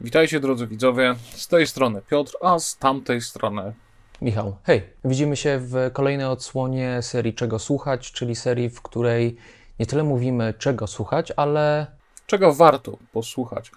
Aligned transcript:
Witajcie 0.00 0.40
drodzy 0.40 0.66
widzowie, 0.66 1.14
z 1.34 1.48
tej 1.48 1.66
strony 1.66 2.02
Piotr, 2.10 2.32
a 2.42 2.58
z 2.58 2.76
tamtej 2.76 3.20
strony 3.20 3.72
Michał, 4.22 4.56
hej, 4.64 4.82
widzimy 5.04 5.36
się 5.36 5.58
w 5.58 5.90
kolejnej 5.92 6.26
odsłonie 6.26 7.02
serii 7.02 7.34
Czego 7.34 7.58
Słuchać, 7.58 8.12
czyli 8.12 8.34
serii, 8.34 8.70
w 8.70 8.82
której 8.82 9.36
nie 9.78 9.86
tyle 9.86 10.02
mówimy 10.02 10.54
czego 10.58 10.86
słuchać, 10.86 11.32
ale 11.36 11.86
czego 12.26 12.54
warto 12.54 12.98
posłuchać. 13.12 13.72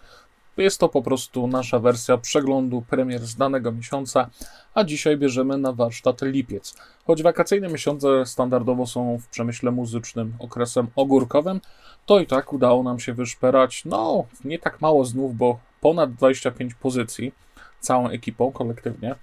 Jest 0.57 0.79
to 0.79 0.89
po 0.89 1.01
prostu 1.01 1.47
nasza 1.47 1.79
wersja 1.79 2.17
przeglądu 2.17 2.83
premier 2.89 3.21
z 3.21 3.35
danego 3.35 3.71
miesiąca, 3.71 4.29
a 4.73 4.83
dzisiaj 4.83 5.17
bierzemy 5.17 5.57
na 5.57 5.73
warsztat 5.73 6.21
lipiec. 6.21 6.75
Choć 7.05 7.23
wakacyjne 7.23 7.67
miesiące 7.67 8.25
standardowo 8.25 8.87
są 8.87 9.17
w 9.17 9.27
przemyśle 9.27 9.71
muzycznym 9.71 10.33
okresem 10.39 10.87
ogórkowym, 10.95 11.61
to 12.05 12.19
i 12.19 12.27
tak 12.27 12.53
udało 12.53 12.83
nam 12.83 12.99
się 12.99 13.13
wyszperać, 13.13 13.85
no, 13.85 14.25
nie 14.45 14.59
tak 14.59 14.81
mało 14.81 15.05
znów, 15.05 15.35
bo 15.35 15.68
ponad 15.81 16.13
25 16.13 16.73
pozycji 16.73 17.33
całą 17.79 18.09
ekipą 18.09 18.51
kolektywnie 18.51 19.15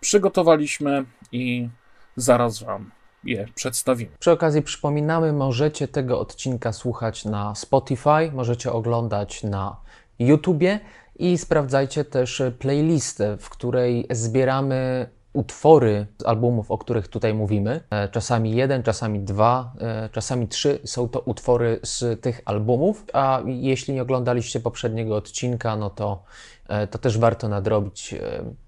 przygotowaliśmy 0.00 1.04
i 1.32 1.68
zaraz 2.16 2.62
Wam 2.62 2.90
je 3.24 3.46
przedstawimy. 3.54 4.10
Przy 4.18 4.30
okazji 4.30 4.62
przypominamy, 4.62 5.32
możecie 5.32 5.88
tego 5.88 6.20
odcinka 6.20 6.72
słuchać 6.72 7.24
na 7.24 7.54
Spotify, 7.54 8.32
możecie 8.32 8.72
oglądać 8.72 9.42
na 9.42 9.76
YouTubie 10.18 10.80
i 11.18 11.38
sprawdzajcie 11.38 12.04
też 12.04 12.42
playlistę, 12.58 13.36
w 13.36 13.50
której 13.50 14.06
zbieramy 14.10 15.10
utwory 15.32 16.06
z 16.18 16.24
albumów, 16.24 16.70
o 16.70 16.78
których 16.78 17.08
tutaj 17.08 17.34
mówimy. 17.34 17.80
E, 17.90 18.08
czasami 18.08 18.56
jeden, 18.56 18.82
czasami 18.82 19.20
dwa, 19.20 19.72
e, 19.80 20.08
czasami 20.12 20.48
trzy 20.48 20.80
są 20.84 21.08
to 21.08 21.20
utwory 21.20 21.80
z 21.82 22.20
tych 22.20 22.40
albumów. 22.44 23.04
A 23.12 23.42
jeśli 23.46 23.94
nie 23.94 24.02
oglądaliście 24.02 24.60
poprzedniego 24.60 25.16
odcinka, 25.16 25.76
no 25.76 25.90
to, 25.90 26.22
e, 26.68 26.86
to 26.86 26.98
też 26.98 27.18
warto 27.18 27.48
nadrobić, 27.48 28.14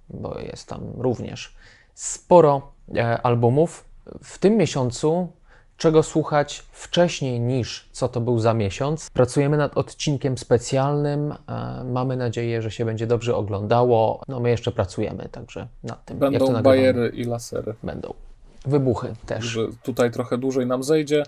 bo 0.08 0.38
jest 0.38 0.68
tam 0.68 0.80
również 0.96 1.54
sporo 1.94 2.72
albumów. 3.22 3.84
W 4.22 4.38
tym 4.38 4.56
miesiącu 4.56 5.32
czego 5.76 6.02
słuchać 6.02 6.64
wcześniej 6.72 7.40
niż 7.40 7.88
co 7.92 8.08
to 8.08 8.20
był 8.20 8.38
za 8.38 8.54
miesiąc. 8.54 9.10
Pracujemy 9.10 9.56
nad 9.56 9.78
odcinkiem 9.78 10.38
specjalnym. 10.38 11.34
E, 11.48 11.84
mamy 11.84 12.16
nadzieję, 12.16 12.62
że 12.62 12.70
się 12.70 12.84
będzie 12.84 13.06
dobrze 13.06 13.36
oglądało. 13.36 14.22
No 14.28 14.40
my 14.40 14.50
jeszcze 14.50 14.72
pracujemy, 14.72 15.28
także 15.32 15.68
nad 15.84 16.04
tym. 16.04 16.18
Będą 16.18 16.62
bajery 16.62 17.12
i 17.14 17.24
lasery. 17.24 17.74
Będą. 17.82 18.14
Wybuchy 18.64 19.14
też. 19.26 19.44
Że 19.44 19.60
tutaj 19.82 20.10
trochę 20.10 20.38
dłużej 20.38 20.66
nam 20.66 20.82
zejdzie. 20.82 21.22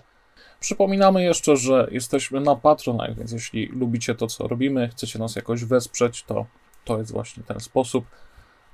Przypominamy 0.59 1.23
jeszcze, 1.23 1.57
że 1.57 1.87
jesteśmy 1.91 2.41
na 2.41 2.55
Patronite, 2.55 3.15
więc 3.15 3.31
jeśli 3.31 3.65
lubicie 3.65 4.15
to, 4.15 4.27
co 4.27 4.47
robimy, 4.47 4.89
chcecie 4.89 5.19
nas 5.19 5.35
jakoś 5.35 5.65
wesprzeć, 5.65 6.23
to 6.23 6.45
to 6.85 6.97
jest 6.97 7.11
właśnie 7.11 7.43
ten 7.43 7.59
sposób 7.59 8.05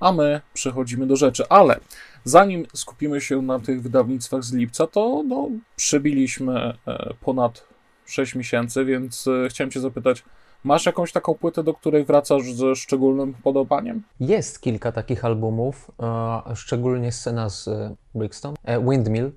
a 0.02 0.12
my 0.12 0.40
przechodzimy 0.54 1.06
do 1.06 1.16
rzeczy. 1.16 1.44
Ale 1.48 1.80
zanim 2.24 2.66
skupimy 2.74 3.20
się 3.20 3.42
na 3.42 3.58
tych 3.58 3.82
wydawnictwach 3.82 4.44
z 4.44 4.52
lipca, 4.52 4.86
to 4.86 5.22
no, 5.28 5.48
przebiliśmy 5.76 6.74
e, 6.86 7.14
ponad 7.20 7.64
6 8.06 8.34
miesięcy, 8.34 8.84
więc 8.84 9.28
e, 9.28 9.48
chciałem 9.48 9.70
Cię 9.70 9.80
zapytać, 9.80 10.22
Masz 10.64 10.86
jakąś 10.86 11.12
taką 11.12 11.34
płytę, 11.34 11.62
do 11.62 11.74
której 11.74 12.04
wracasz 12.04 12.52
ze 12.52 12.76
szczególnym 12.76 13.34
podobaniem? 13.34 14.02
Jest 14.20 14.60
kilka 14.60 14.92
takich 14.92 15.24
albumów, 15.24 15.90
e, 16.00 16.56
szczególnie 16.56 17.12
scena 17.12 17.48
z 17.48 17.68
Brixton, 18.14 18.54
Windmill, 18.88 19.32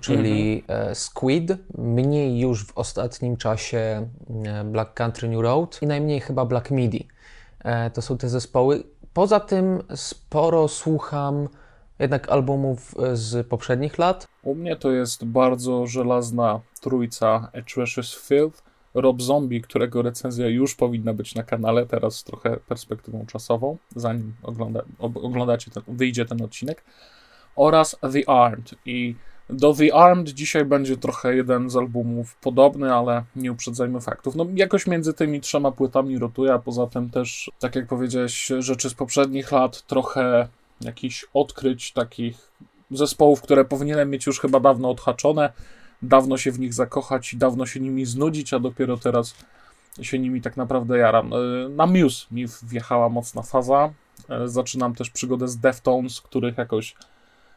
czyli 0.00 0.64
mhm. 0.68 0.94
Squid, 0.94 1.52
mniej 1.78 2.40
już 2.40 2.66
w 2.66 2.78
ostatnim 2.78 3.36
czasie 3.36 4.08
Black 4.64 4.94
Country 4.94 5.28
New 5.28 5.42
Road 5.42 5.78
i 5.82 5.86
najmniej 5.86 6.20
chyba 6.20 6.44
Black 6.44 6.70
Midi. 6.70 7.08
To 7.94 8.02
są 8.02 8.18
te 8.18 8.28
zespoły. 8.28 8.82
Poza 9.14 9.40
tym 9.40 9.82
sporo 9.94 10.68
słucham 10.68 11.48
jednak 11.98 12.28
albumów 12.28 12.94
e, 12.98 13.16
z 13.16 13.46
poprzednich 13.46 13.98
lat. 13.98 14.28
U 14.42 14.54
mnie 14.54 14.76
to 14.76 14.92
jest 14.92 15.24
bardzo 15.24 15.86
żelazna 15.86 16.60
trójca 16.80 17.50
Atrocious 17.58 18.14
Filth, 18.28 18.62
Rob 18.94 19.22
Zombie, 19.22 19.60
którego 19.60 20.02
recenzja 20.02 20.48
już 20.48 20.74
powinna 20.74 21.14
być 21.14 21.34
na 21.34 21.42
kanale, 21.42 21.86
teraz 21.86 22.24
trochę 22.24 22.56
perspektywą 22.56 23.26
czasową, 23.26 23.76
zanim 23.96 24.34
ogląda, 24.42 24.82
oglądacie 24.98 25.70
ten, 25.70 25.82
wyjdzie 25.88 26.24
ten 26.24 26.42
odcinek, 26.42 26.84
oraz 27.56 27.96
The 28.12 28.28
Armed. 28.28 28.74
I 28.86 29.14
do 29.50 29.74
The 29.74 29.94
Armed 29.94 30.28
dzisiaj 30.28 30.64
będzie 30.64 30.96
trochę 30.96 31.36
jeden 31.36 31.70
z 31.70 31.76
albumów 31.76 32.36
podobny, 32.36 32.94
ale 32.94 33.24
nie 33.36 33.52
uprzedzajmy 33.52 34.00
faktów. 34.00 34.34
No 34.34 34.46
jakoś 34.54 34.86
między 34.86 35.14
tymi 35.14 35.40
trzema 35.40 35.72
płytami 35.72 36.18
rotuje, 36.18 36.52
a 36.52 36.58
poza 36.58 36.86
tym 36.86 37.10
też, 37.10 37.50
tak 37.58 37.76
jak 37.76 37.86
powiedziałeś, 37.86 38.52
rzeczy 38.58 38.90
z 38.90 38.94
poprzednich 38.94 39.52
lat, 39.52 39.86
trochę 39.86 40.48
jakichś 40.80 41.26
odkryć 41.34 41.92
takich 41.92 42.52
zespołów, 42.90 43.42
które 43.42 43.64
powinienem 43.64 44.10
mieć 44.10 44.26
już 44.26 44.40
chyba 44.40 44.60
dawno 44.60 44.90
odhaczone, 44.90 45.52
dawno 46.02 46.36
się 46.38 46.52
w 46.52 46.60
nich 46.60 46.74
zakochać 46.74 47.32
i 47.32 47.36
dawno 47.36 47.66
się 47.66 47.80
nimi 47.80 48.06
znudzić, 48.06 48.54
a 48.54 48.58
dopiero 48.58 48.96
teraz 48.96 49.34
się 50.02 50.18
nimi 50.18 50.40
tak 50.40 50.56
naprawdę 50.56 50.98
jaram. 50.98 51.32
E, 51.32 51.68
na 51.68 51.86
Muse 51.86 52.26
mi 52.30 52.46
wjechała 52.62 53.08
mocna 53.08 53.42
faza. 53.42 53.92
E, 54.28 54.48
zaczynam 54.48 54.94
też 54.94 55.10
przygodę 55.10 55.48
z 55.48 55.58
Deftones, 55.58 56.20
których 56.20 56.58
jakoś 56.58 56.94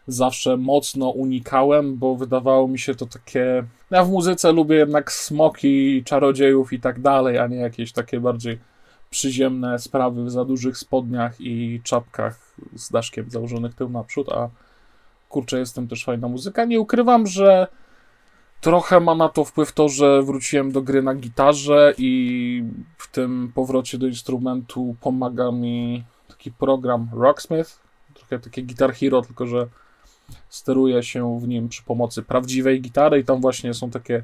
zawsze 0.08 0.58
mocno 0.58 1.10
unikałem, 1.10 1.98
bo 1.98 2.16
wydawało 2.16 2.68
mi 2.68 2.80
się 2.80 2.96
to 2.96 3.06
takie. 3.06 3.64
Ja 3.92 4.04
w 4.04 4.12
muzyce 4.12 4.52
lubię 4.52 4.76
jednak 4.76 5.12
smoki, 5.12 6.04
czarodziejów 6.04 6.74
i 6.74 6.80
tak 6.80 7.00
dalej, 7.00 7.38
a 7.38 7.48
nie 7.48 7.58
jakieś 7.58 7.92
takie 7.92 8.20
bardziej 8.20 8.60
przyziemne 9.10 9.80
sprawy 9.80 10.26
w 10.26 10.32
za 10.32 10.46
dużych 10.46 10.78
spodniach 10.78 11.42
i 11.42 11.82
czapkach 11.84 12.56
z 12.76 12.92
daszkiem 12.92 13.30
założonych 13.30 13.76
tył 13.76 13.90
naprzód, 13.90 14.30
a 14.30 14.50
kurczę, 15.30 15.60
jestem 15.60 15.88
też 15.88 16.06
fajna 16.06 16.28
muzyka. 16.28 16.66
Nie 16.66 16.80
ukrywam, 16.80 17.28
że 17.28 17.68
trochę 18.62 19.00
ma 19.00 19.16
na 19.16 19.30
to 19.30 19.46
wpływ 19.46 19.72
to, 19.72 19.90
że 19.90 20.24
wróciłem 20.24 20.72
do 20.72 20.82
gry 20.82 21.02
na 21.04 21.16
gitarze 21.16 21.94
i 21.98 22.64
w 22.98 23.12
tym 23.12 23.52
powrocie 23.56 23.98
do 23.98 24.08
instrumentu 24.08 24.96
pomaga 25.02 25.52
mi 25.52 26.04
taki 26.28 26.52
program 26.52 27.10
Rocksmith, 27.14 27.80
trochę 28.14 28.40
takie 28.40 28.64
Guitar 28.64 28.94
Hero, 28.94 29.22
tylko 29.22 29.48
że 29.48 29.68
steruje 30.50 31.04
się 31.04 31.40
w 31.40 31.48
nim 31.48 31.70
przy 31.70 31.84
pomocy 31.84 32.24
prawdziwej 32.24 32.82
gitary 32.82 33.20
i 33.20 33.24
tam 33.24 33.42
właśnie 33.42 33.74
są 33.74 33.90
takie 33.90 34.24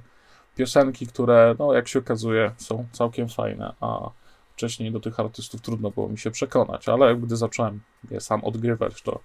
piosenki, 0.55 1.07
które, 1.07 1.55
no 1.59 1.73
jak 1.73 1.87
się 1.87 1.99
okazuje, 1.99 2.51
są 2.57 2.85
całkiem 2.91 3.29
fajne, 3.29 3.73
a 3.81 4.09
wcześniej 4.53 4.91
do 4.91 4.99
tych 4.99 5.19
artystów 5.19 5.61
trudno 5.61 5.91
było 5.91 6.09
mi 6.09 6.17
się 6.17 6.31
przekonać, 6.31 6.89
ale 6.89 7.15
gdy 7.15 7.37
zacząłem 7.37 7.81
je 8.11 8.21
sam 8.21 8.43
odgrywać, 8.43 9.01
to 9.01 9.19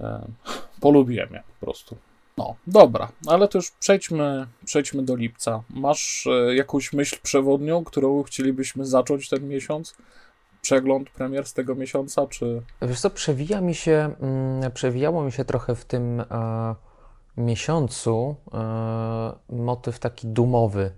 e, 0.00 0.26
polubiłem 0.80 1.28
je 1.32 1.42
po 1.60 1.66
prostu. 1.66 1.96
No, 2.36 2.56
dobra, 2.66 3.12
ale 3.26 3.48
to 3.48 3.58
już 3.58 3.70
przejdźmy, 3.70 4.46
przejdźmy 4.64 5.02
do 5.02 5.16
lipca. 5.16 5.62
Masz 5.70 6.26
e, 6.26 6.54
jakąś 6.54 6.92
myśl 6.92 7.16
przewodnią, 7.22 7.84
którą 7.84 8.22
chcielibyśmy 8.22 8.86
zacząć 8.86 9.28
ten 9.28 9.48
miesiąc? 9.48 9.96
Przegląd 10.62 11.10
premier 11.10 11.46
z 11.46 11.52
tego 11.52 11.74
miesiąca, 11.74 12.26
czy... 12.26 12.62
Wiesz 12.82 13.00
co, 13.00 13.10
przewija 13.10 13.60
mi 13.60 13.74
się, 13.74 14.14
mm, 14.20 14.72
przewijało 14.72 15.24
mi 15.24 15.32
się 15.32 15.44
trochę 15.44 15.74
w 15.74 15.84
tym 15.84 16.20
e, 16.20 16.24
miesiącu 17.36 18.36
e, 18.54 19.32
motyw 19.56 19.98
taki 19.98 20.26
dumowy, 20.26 20.90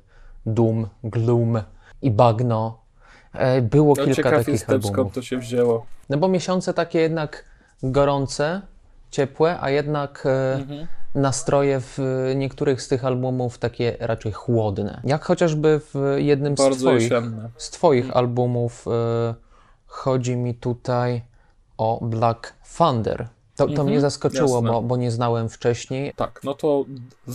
dum, 0.47 0.89
gloom 1.05 1.63
i 2.03 2.11
bagno. 2.11 2.85
E, 3.33 3.63
było 3.63 3.95
no, 3.99 4.05
kilka 4.05 4.31
takich 4.31 4.49
jestem, 4.49 4.75
albumów. 4.75 4.97
skąd 4.97 5.15
to 5.15 5.23
się 5.23 5.39
wzięło. 5.39 5.87
No 6.11 6.19
bo 6.19 6.29
miesiące 6.29 6.75
takie 6.75 7.01
jednak 7.01 7.45
gorące, 7.83 8.63
ciepłe, 9.11 9.59
a 9.61 9.71
jednak 9.71 10.27
e, 10.27 10.55
mhm. 10.55 10.87
nastroje 11.15 11.81
w 11.81 11.99
niektórych 12.37 12.83
z 12.83 12.89
tych 12.89 13.05
albumów 13.05 13.59
takie 13.59 13.97
raczej 14.01 14.33
chłodne. 14.33 15.01
Jak 15.05 15.25
chociażby 15.25 15.81
w 15.95 16.15
jednym 16.17 16.57
z 16.57 16.79
twoich, 16.79 17.11
z 17.57 17.71
twoich 17.71 18.05
mhm. 18.05 18.19
albumów 18.19 18.85
e, 18.89 19.44
Chodzi 19.95 20.37
mi 20.37 20.55
tutaj 20.55 21.23
o 21.79 21.99
Black 22.03 22.55
Thunder. 22.79 23.29
To, 23.57 23.65
to 23.65 23.71
mhm, 23.71 23.89
mnie 23.89 24.01
zaskoczyło, 24.01 24.63
bo, 24.63 24.83
bo, 24.83 24.97
nie 24.97 25.11
znałem 25.11 25.49
wcześniej. 25.49 26.13
Tak, 26.17 26.41
no 26.45 26.55
to 26.55 26.85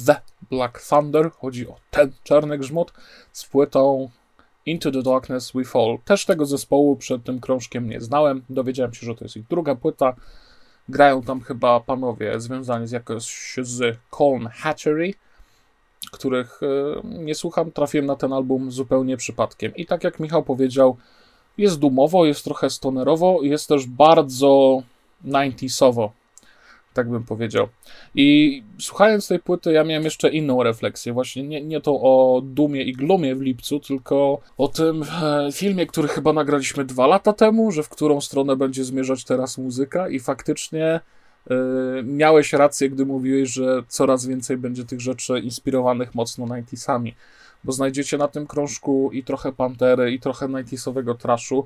The 0.06 0.16
Black 0.50 0.88
Thunder, 0.90 1.32
chodzi 1.32 1.68
o 1.68 1.76
ten 1.92 2.12
czarny 2.24 2.58
grzmot 2.58 2.94
z 3.32 3.46
płytą 3.46 4.10
Into 4.66 4.92
the 4.92 5.02
Darkness 5.02 5.52
We 5.52 5.64
Fall. 5.64 5.98
Też 6.06 6.26
tego 6.26 6.46
zespołu 6.46 6.96
przed 6.96 7.24
tym 7.24 7.40
krążkiem 7.40 7.90
nie 7.90 8.02
znałem. 8.02 8.44
Dowiedziałem 8.50 8.94
się, 8.94 9.06
że 9.06 9.16
to 9.16 9.26
jest 9.26 9.38
ich 9.38 9.48
druga 9.48 9.76
płyta. 9.76 10.16
Grają 10.90 11.22
tam 11.22 11.42
chyba 11.42 11.80
panowie 11.80 12.40
związani 12.40 12.88
z 12.88 12.92
jakoś 12.92 13.56
z 13.62 13.98
Coln 14.18 14.48
Hatchery, 14.48 15.14
których 16.12 16.60
e, 16.64 17.02
nie 17.04 17.36
słucham. 17.36 17.72
Trafiłem 17.72 18.06
na 18.06 18.16
ten 18.16 18.34
album 18.34 18.72
zupełnie 18.72 19.18
przypadkiem. 19.18 19.76
I 19.76 19.86
tak 19.86 20.04
jak 20.04 20.20
Michał 20.20 20.44
powiedział, 20.44 20.98
jest 21.60 21.80
dumowo, 21.80 22.26
jest 22.26 22.44
trochę 22.44 22.70
stonerowo, 22.70 23.40
jest 23.42 23.68
też 23.68 23.86
bardzo 23.88 24.84
90sowo 25.26 26.10
tak 26.94 27.10
bym 27.10 27.24
powiedział. 27.24 27.68
I 28.16 28.64
słuchając 28.80 29.28
tej 29.28 29.40
płyty, 29.40 29.72
ja 29.72 29.84
miałem 29.84 30.04
jeszcze 30.04 30.30
inną 30.30 30.64
refleksję, 30.64 31.14
właśnie 31.14 31.44
nie, 31.44 31.62
nie 31.62 31.82
to 31.82 31.92
o 31.92 32.42
dumie 32.44 32.84
i 32.84 32.94
glumie 32.94 33.36
w 33.36 33.42
lipcu, 33.42 33.80
tylko 33.80 34.42
o 34.58 34.68
tym 34.68 35.04
e, 35.04 35.50
filmie, 35.52 35.88
który 35.88 36.08
chyba 36.08 36.34
nagraliśmy 36.34 36.86
dwa 36.86 37.08
lata 37.08 37.34
temu, 37.34 37.72
że 37.72 37.84
w 37.84 37.90
którą 37.90 38.22
stronę 38.22 38.56
będzie 38.56 38.84
zmierzać 38.84 39.24
teraz 39.24 39.58
muzyka. 39.58 40.10
I 40.10 40.20
faktycznie 40.20 40.86
e, 40.86 41.56
miałeś 42.04 42.54
rację, 42.54 42.90
gdy 42.90 43.06
mówiłeś, 43.06 43.50
że 43.50 43.84
coraz 43.88 44.26
więcej 44.26 44.58
będzie 44.58 44.86
tych 44.86 45.02
rzeczy 45.02 45.40
inspirowanych 45.40 46.16
mocno 46.16 46.46
90sami, 46.46 47.14
bo 47.64 47.72
znajdziecie 47.72 48.18
na 48.18 48.28
tym 48.28 48.48
krążku 48.48 49.10
i 49.14 49.24
trochę 49.24 49.52
Pantery, 49.52 50.12
i 50.12 50.20
trochę 50.20 50.48
90sowego 50.48 51.16
trashu, 51.16 51.66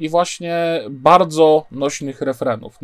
i 0.00 0.08
właśnie 0.08 0.80
bardzo 0.90 1.66
nośnych 1.70 2.20
refrenów. 2.20 2.78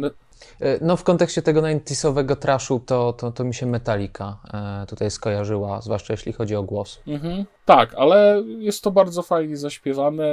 E, 0.61 0.79
no, 0.81 0.97
w 0.97 1.05
kontekście 1.05 1.43
tego 1.43 1.63
90 1.63 2.41
trashu, 2.41 2.81
to, 2.87 3.13
to, 3.13 3.33
to 3.33 3.45
mi 3.45 3.55
się 3.55 3.67
Metallica 3.67 4.39
e, 4.55 4.87
tutaj 4.87 5.11
skojarzyła, 5.11 5.81
zwłaszcza 5.81 6.13
jeśli 6.13 6.33
chodzi 6.33 6.57
o 6.57 6.63
głos. 6.63 7.01
Mhm. 7.07 7.45
Tak, 7.65 7.95
ale 7.95 8.43
jest 8.59 8.83
to 8.83 8.91
bardzo 8.91 9.23
fajnie 9.23 9.57
zaśpiewane. 9.57 10.25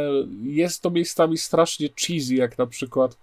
Jest 0.41 0.81
to 0.81 0.89
miejscami 0.89 1.37
strasznie 1.37 1.89
cheesy, 2.05 2.35
jak 2.35 2.57
na 2.57 2.67
przykład 2.67 3.17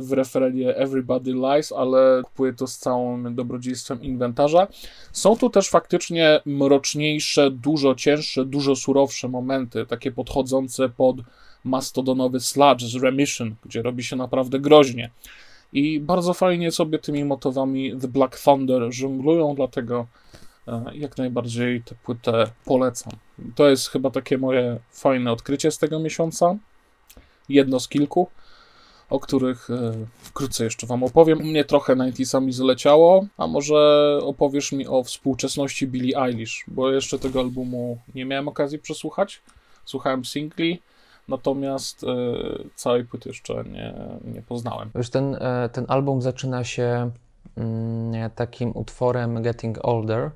w 0.00 0.12
refrenie 0.12 0.76
Everybody 0.76 1.32
Lies, 1.32 1.72
ale 1.72 2.22
kupuję 2.24 2.52
to 2.52 2.66
z 2.66 2.78
całym 2.78 3.34
dobrodziejstwem 3.34 4.02
inwentarza. 4.02 4.66
Są 5.12 5.36
tu 5.36 5.50
też 5.50 5.68
faktycznie 5.68 6.40
mroczniejsze, 6.46 7.50
dużo 7.50 7.94
cięższe, 7.94 8.44
dużo 8.44 8.76
surowsze 8.76 9.28
momenty, 9.28 9.86
takie 9.86 10.12
podchodzące 10.12 10.88
pod 10.88 11.16
mastodonowy 11.64 12.40
sludge 12.40 12.82
z 12.82 12.94
Remission, 12.94 13.54
gdzie 13.64 13.82
robi 13.82 14.04
się 14.04 14.16
naprawdę 14.16 14.60
groźnie. 14.60 15.10
I 15.72 16.00
bardzo 16.00 16.34
fajnie 16.34 16.72
sobie 16.72 16.98
tymi 16.98 17.24
motywami 17.24 18.00
The 18.00 18.08
Black 18.08 18.40
Thunder 18.40 18.92
żonglują, 18.92 19.54
dlatego 19.54 20.06
e, 20.68 20.84
jak 20.94 21.18
najbardziej 21.18 21.82
tę 21.82 21.94
płytę 22.04 22.46
polecam. 22.64 23.12
To 23.54 23.68
jest 23.68 23.88
chyba 23.88 24.10
takie 24.10 24.38
moje 24.38 24.78
fajne 24.90 25.32
odkrycie 25.32 25.70
z 25.70 25.78
tego 25.78 26.00
miesiąca. 26.00 26.56
Jedno 27.48 27.80
z 27.80 27.88
kilku, 27.88 28.28
o 29.14 29.20
których 29.20 29.70
e, 29.70 29.92
wkrótce 30.18 30.64
jeszcze 30.64 30.86
Wam 30.86 31.02
opowiem. 31.02 31.40
U 31.40 31.44
mnie 31.44 31.64
trochę 31.64 31.96
90sami 31.96 32.52
zleciało, 32.52 33.26
a 33.38 33.46
może 33.46 34.18
opowiesz 34.22 34.72
mi 34.72 34.86
o 34.86 35.02
współczesności 35.02 35.86
Billie 35.86 36.18
Eilish, 36.18 36.64
bo 36.68 36.90
jeszcze 36.90 37.18
tego 37.18 37.40
albumu 37.40 37.98
nie 38.14 38.24
miałem 38.24 38.48
okazji 38.48 38.78
przesłuchać. 38.78 39.42
Słuchałem 39.84 40.24
singli, 40.24 40.82
natomiast 41.28 42.04
e, 42.04 42.06
całej 42.74 43.04
płyty 43.04 43.28
jeszcze 43.28 43.64
nie, 43.64 43.94
nie 44.34 44.42
poznałem. 44.42 44.90
Już 44.94 45.10
ten, 45.10 45.34
e, 45.34 45.68
ten 45.72 45.84
album 45.88 46.22
zaczyna 46.22 46.64
się 46.64 47.10
mm, 47.56 48.30
takim 48.30 48.76
utworem 48.76 49.42
Getting 49.42 49.84
Older. 49.84 50.30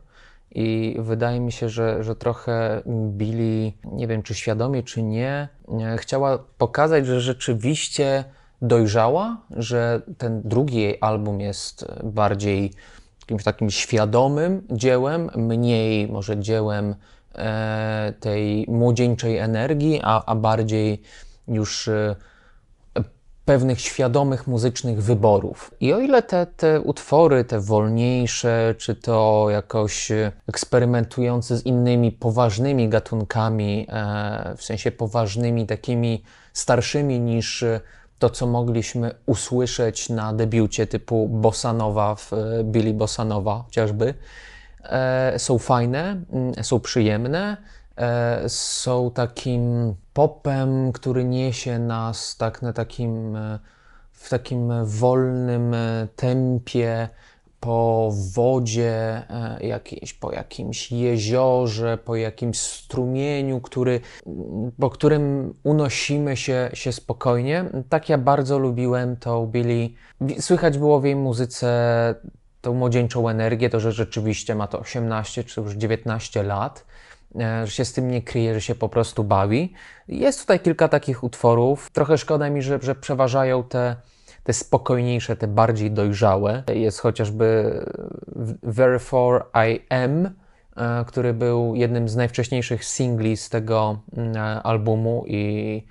I 0.51 0.97
wydaje 0.99 1.41
mi 1.41 1.53
się, 1.53 1.69
że, 1.69 2.05
że 2.05 2.17
trochę 2.17 2.83
Billy, 3.09 3.73
nie 3.85 4.07
wiem 4.07 4.23
czy 4.23 4.35
świadomie, 4.35 4.83
czy 4.83 5.03
nie, 5.03 5.49
chciała 5.97 6.39
pokazać, 6.59 7.07
że 7.07 7.21
rzeczywiście 7.21 8.25
dojrzała, 8.63 9.37
że 9.57 10.03
ten 10.19 10.43
drugi 10.45 10.81
jej 10.81 10.99
album 11.01 11.41
jest 11.41 11.85
bardziej 12.05 12.73
jakimś 13.21 13.45
takim 13.45 13.71
świadomym 13.71 14.63
dziełem, 14.71 15.31
mniej 15.37 16.09
może 16.09 16.41
dziełem 16.41 16.95
E, 17.39 18.13
tej 18.21 18.67
młodzieńczej 18.69 19.39
energii, 19.39 20.01
a, 20.03 20.25
a 20.25 20.35
bardziej 20.35 21.03
już 21.49 21.89
e, 21.89 22.15
pewnych 23.45 23.81
świadomych 23.81 24.47
muzycznych 24.47 25.03
wyborów. 25.03 25.71
I 25.81 25.93
o 25.93 26.01
ile 26.01 26.23
te, 26.23 26.47
te 26.47 26.81
utwory, 26.81 27.45
te 27.45 27.61
wolniejsze, 27.61 28.75
czy 28.79 28.95
to 28.95 29.47
jakoś 29.51 30.13
eksperymentujące 30.49 31.57
z 31.57 31.67
innymi 31.67 32.13
poważnymi 32.13 32.89
gatunkami, 32.89 33.87
e, 33.89 34.55
w 34.57 34.63
sensie 34.63 34.91
poważnymi, 34.91 35.67
takimi 35.67 36.23
starszymi 36.53 37.21
niż 37.21 37.65
to, 38.19 38.31
co 38.31 38.47
mogliśmy 38.47 39.15
usłyszeć 39.27 40.09
na 40.09 40.33
debiucie 40.33 40.87
typu 40.87 41.29
Bossanowa 41.29 42.15
w 42.15 42.33
Billy 42.65 42.95
Bossanowa 42.95 43.63
chociażby, 43.67 44.15
E, 44.83 45.39
są 45.39 45.59
fajne, 45.59 46.23
mm, 46.33 46.65
są 46.65 46.81
przyjemne, 46.81 47.57
e, 47.97 48.49
są 48.49 49.11
takim 49.11 49.95
popem, 50.13 50.93
który 50.93 51.25
niesie 51.25 51.79
nas 51.79 52.37
tak 52.37 52.63
na 52.63 52.73
takim, 52.73 53.37
e, 53.37 53.59
w 54.13 54.29
takim 54.29 54.85
wolnym 54.85 55.77
tempie 56.17 57.09
po 57.61 58.11
wodzie 58.35 59.23
jakiejś, 59.61 60.15
po 60.15 60.33
jakimś 60.33 60.93
jeziorze, 60.93 61.99
po 62.05 62.17
jakimś 62.17 62.59
strumieniu, 62.61 63.61
który, 63.61 64.01
po 64.81 64.91
którym 64.91 65.55
unosimy 65.65 66.37
się, 66.37 66.71
się 66.75 66.93
spokojnie. 66.93 67.65
Tak 67.89 68.09
ja 68.09 68.19
bardzo 68.19 68.59
lubiłem 68.59 69.17
to 69.17 69.47
Billy. 69.47 69.91
Słychać 70.41 70.79
było 70.79 71.01
w 71.01 71.05
jej 71.05 71.17
muzyce 71.17 72.15
tą 72.61 72.75
młodzieńczą 72.75 73.29
energię, 73.29 73.71
to 73.71 73.81
że 73.81 73.93
rzeczywiście 73.93 74.55
ma 74.55 74.67
to 74.67 74.81
18 74.81 75.45
czy 75.45 75.61
już 75.61 75.75
19 75.75 76.43
lat, 76.43 76.87
e, 77.41 77.67
że 77.67 77.73
się 77.73 77.85
z 77.85 77.93
tym 77.93 78.11
nie 78.11 78.23
kryje, 78.23 78.55
że 78.55 78.61
się 78.61 78.75
po 78.75 78.89
prostu 78.89 79.25
bawi. 79.25 79.73
Jest 80.09 80.41
tutaj 80.41 80.61
kilka 80.61 80.89
takich 80.89 81.25
utworów. 81.25 81.91
Trochę 81.91 82.19
szkoda 82.19 82.51
mi, 82.51 82.63
że, 82.63 82.79
że 82.83 82.95
przeważają 82.95 83.63
te, 83.63 83.97
te 84.49 84.53
spokojniejsze, 84.53 85.37
te 85.37 85.49
bardziej 85.49 85.91
dojrzałe. 85.91 86.63
Jest 86.75 87.01
chociażby 87.01 87.81
Very 88.63 88.99
For 88.99 89.47
I 89.69 89.81
Am, 89.91 90.27
e, 90.27 91.05
który 91.07 91.35
był 91.35 91.75
jednym 91.75 92.09
z 92.09 92.17
najwcześniejszych 92.17 92.85
singli 92.85 93.37
z 93.37 93.49
tego 93.49 93.99
mm, 94.17 94.37
e, 94.37 94.63
albumu 94.63 95.25
i 95.27 95.87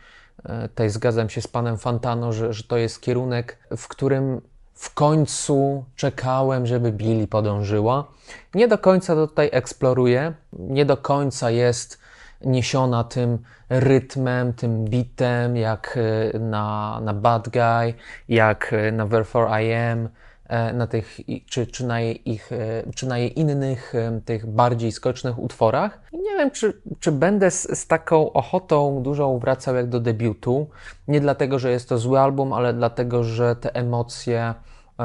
tutaj 0.69 0.89
zgadzam 0.89 1.29
się 1.29 1.41
z 1.41 1.47
panem 1.47 1.77
Fantano, 1.77 2.33
że, 2.33 2.53
że 2.53 2.63
to 2.63 2.77
jest 2.77 3.01
kierunek, 3.01 3.57
w 3.77 3.87
którym 3.87 4.41
w 4.73 4.93
końcu 4.93 5.85
czekałem, 5.95 6.65
żeby 6.65 6.91
Billy 6.91 7.27
podążyła. 7.27 8.07
Nie 8.55 8.67
do 8.67 8.77
końca 8.77 9.15
to 9.15 9.27
tutaj 9.27 9.49
eksploruje, 9.51 10.33
nie 10.53 10.85
do 10.85 10.97
końca 10.97 11.51
jest 11.51 11.99
niesiona 12.45 13.03
tym 13.03 13.37
rytmem, 13.69 14.53
tym 14.53 14.85
bitem, 14.85 15.57
jak 15.57 15.99
e, 16.33 16.39
na, 16.39 16.99
na 17.03 17.13
Bad 17.13 17.49
Guy, 17.49 17.93
jak 18.29 18.73
e, 18.73 18.91
na 18.91 19.05
Wherefore 19.05 19.63
I 19.63 19.73
Am, 19.73 20.09
e, 20.47 20.73
na 20.73 20.87
tych, 20.87 21.19
czy, 21.45 21.67
czy, 21.67 21.85
na 21.85 22.01
ich, 22.01 22.49
czy 22.95 23.07
na 23.07 23.17
jej 23.17 23.39
innych, 23.39 23.93
tych 24.25 24.45
bardziej 24.45 24.91
skocznych 24.91 25.39
utworach. 25.39 25.99
I 26.11 26.17
nie 26.17 26.37
wiem, 26.37 26.51
czy, 26.51 26.81
czy 26.99 27.11
będę 27.11 27.51
z, 27.51 27.79
z 27.79 27.87
taką 27.87 28.33
ochotą 28.33 29.03
dużą 29.03 29.39
wracał 29.39 29.75
jak 29.75 29.89
do 29.89 29.99
debiutu. 29.99 30.69
Nie 31.07 31.21
dlatego, 31.21 31.59
że 31.59 31.71
jest 31.71 31.89
to 31.89 31.97
zły 31.97 32.19
album, 32.19 32.53
ale 32.53 32.73
dlatego, 32.73 33.23
że 33.23 33.55
te 33.55 33.75
emocje 33.75 34.53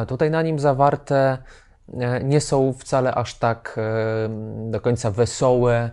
Tutaj 0.08 0.30
na 0.30 0.42
nim 0.42 0.58
zawarte 0.58 1.38
nie 2.24 2.40
są 2.40 2.72
wcale 2.72 3.14
aż 3.14 3.34
tak 3.34 3.80
do 4.70 4.80
końca 4.80 5.10
wesołe, 5.10 5.90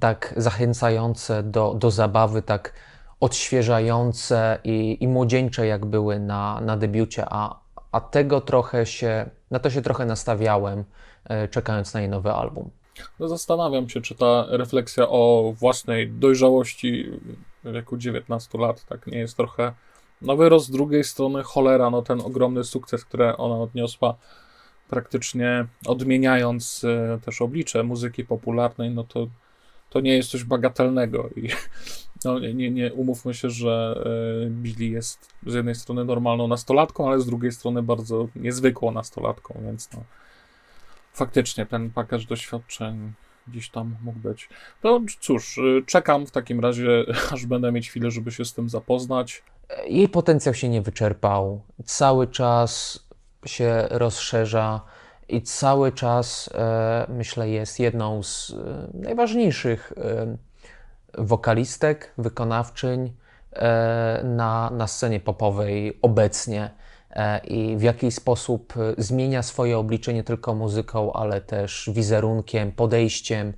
tak 0.00 0.34
zachęcające 0.36 1.42
do, 1.42 1.74
do 1.74 1.90
zabawy, 1.90 2.42
tak 2.42 2.72
odświeżające 3.20 4.58
i, 4.64 4.96
i 5.00 5.08
młodzieńcze, 5.08 5.66
jak 5.66 5.86
były 5.86 6.20
na, 6.20 6.60
na 6.60 6.76
debiucie, 6.76 7.24
a, 7.30 7.60
a 7.92 8.00
tego 8.00 8.40
trochę 8.40 8.86
się, 8.86 9.30
na 9.50 9.58
to 9.58 9.70
się 9.70 9.82
trochę 9.82 10.06
nastawiałem, 10.06 10.84
e, 11.24 11.48
czekając 11.48 11.94
na 11.94 12.00
jej 12.00 12.08
nowy 12.08 12.32
album. 12.32 12.70
No 13.20 13.28
zastanawiam 13.28 13.88
się, 13.88 14.00
czy 14.00 14.14
ta 14.14 14.46
refleksja 14.48 15.08
o 15.08 15.54
własnej 15.56 16.10
dojrzałości 16.10 17.10
w 17.64 17.72
wieku 17.72 17.96
19 17.96 18.58
lat 18.58 18.84
tak 18.84 19.06
nie 19.06 19.18
jest 19.18 19.36
trochę 19.36 19.72
no 20.22 20.36
wyrost 20.36 20.66
z 20.66 20.70
drugiej 20.70 21.04
strony 21.04 21.42
cholera, 21.42 21.90
no 21.90 22.02
ten 22.02 22.20
ogromny 22.20 22.64
sukces, 22.64 23.04
który 23.04 23.36
ona 23.36 23.56
odniosła, 23.56 24.14
praktycznie 24.88 25.66
odmieniając 25.86 26.84
e, 26.84 27.18
też 27.24 27.42
oblicze 27.42 27.82
muzyki 27.82 28.24
popularnej, 28.24 28.90
no 28.90 29.04
to, 29.04 29.26
to 29.90 30.00
nie 30.00 30.16
jest 30.16 30.30
coś 30.30 30.44
bagatelnego 30.44 31.30
i 31.36 31.48
no, 32.24 32.38
nie, 32.38 32.70
nie, 32.70 32.92
umówmy 32.92 33.34
się, 33.34 33.50
że 33.50 34.04
e, 34.46 34.50
Billy 34.50 34.84
jest 34.84 35.28
z 35.46 35.54
jednej 35.54 35.74
strony 35.74 36.04
normalną 36.04 36.48
nastolatką, 36.48 37.08
ale 37.08 37.20
z 37.20 37.26
drugiej 37.26 37.52
strony 37.52 37.82
bardzo 37.82 38.28
niezwykłą 38.36 38.92
nastolatką, 38.92 39.54
więc 39.64 39.88
no 39.92 40.02
faktycznie 41.12 41.66
ten 41.66 41.90
pakiet 41.90 42.24
doświadczeń 42.24 43.12
gdzieś 43.48 43.70
tam 43.70 43.96
mógł 44.02 44.18
być. 44.18 44.48
No 44.84 45.00
cóż, 45.20 45.58
y, 45.58 45.82
czekam 45.86 46.26
w 46.26 46.30
takim 46.30 46.60
razie, 46.60 47.04
aż 47.32 47.46
będę 47.46 47.72
mieć 47.72 47.90
chwilę, 47.90 48.10
żeby 48.10 48.32
się 48.32 48.44
z 48.44 48.54
tym 48.54 48.68
zapoznać. 48.68 49.42
Jej 49.86 50.08
potencjał 50.08 50.54
się 50.54 50.68
nie 50.68 50.82
wyczerpał. 50.82 51.60
Cały 51.84 52.26
czas 52.26 53.00
się 53.46 53.86
rozszerza 53.90 54.80
i 55.30 55.42
cały 55.42 55.92
czas, 55.92 56.50
e, 56.54 57.06
myślę, 57.08 57.48
jest 57.48 57.80
jedną 57.80 58.22
z 58.22 58.50
e, 58.50 58.54
najważniejszych 58.94 59.92
e, 59.96 60.36
wokalistek, 61.18 62.12
wykonawczyń 62.18 63.12
na, 64.24 64.70
na 64.70 64.86
scenie 64.86 65.20
popowej 65.20 65.98
obecnie 66.02 66.70
i 67.44 67.76
w 67.76 67.82
jaki 67.82 68.10
sposób 68.10 68.74
zmienia 68.98 69.42
swoje 69.42 69.78
oblicze 69.78 70.14
nie 70.14 70.24
tylko 70.24 70.54
muzyką, 70.54 71.12
ale 71.12 71.40
też 71.40 71.90
wizerunkiem, 71.92 72.72
podejściem. 72.72 73.52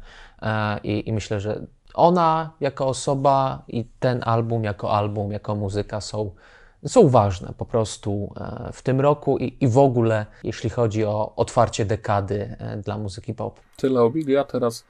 I, 0.82 1.08
I, 1.08 1.12
myślę, 1.12 1.40
że 1.40 1.66
ona 1.94 2.50
jako 2.60 2.86
osoba 2.86 3.62
i 3.68 3.84
ten 3.84 4.22
album 4.24 4.64
jako 4.64 4.92
album, 4.92 5.32
jako 5.32 5.54
muzyka 5.54 6.00
są 6.00 6.30
są 6.86 7.08
ważne 7.08 7.54
po 7.58 7.66
prostu 7.66 8.34
e, 8.36 8.72
w 8.72 8.82
tym 8.82 9.00
roku 9.00 9.38
i, 9.38 9.56
i 9.60 9.68
w 9.68 9.78
ogóle, 9.78 10.26
jeśli 10.44 10.70
chodzi 10.70 11.04
o 11.04 11.32
otwarcie 11.36 11.84
dekady 11.84 12.56
e, 12.58 12.76
dla 12.76 12.98
muzyki 12.98 13.34
pop. 13.34 13.60
Tyle 13.76 14.02
o 14.02 14.10
Billy, 14.10 14.40
a 14.40 14.44
teraz 14.44 14.84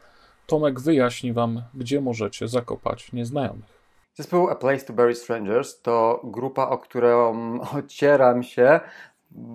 Tomek 0.46 0.80
wyjaśni 0.80 1.32
Wam, 1.32 1.62
gdzie 1.74 2.00
możecie 2.00 2.48
zakopać 2.48 3.12
nieznajomych. 3.12 3.82
Zespół 4.14 4.48
A 4.48 4.54
Place 4.54 4.84
to 4.84 4.92
Bury 4.92 5.14
Strangers 5.14 5.80
to 5.80 6.20
grupa, 6.24 6.68
o 6.68 6.78
którą 6.78 7.34
ocieram 7.78 8.42
się 8.42 8.80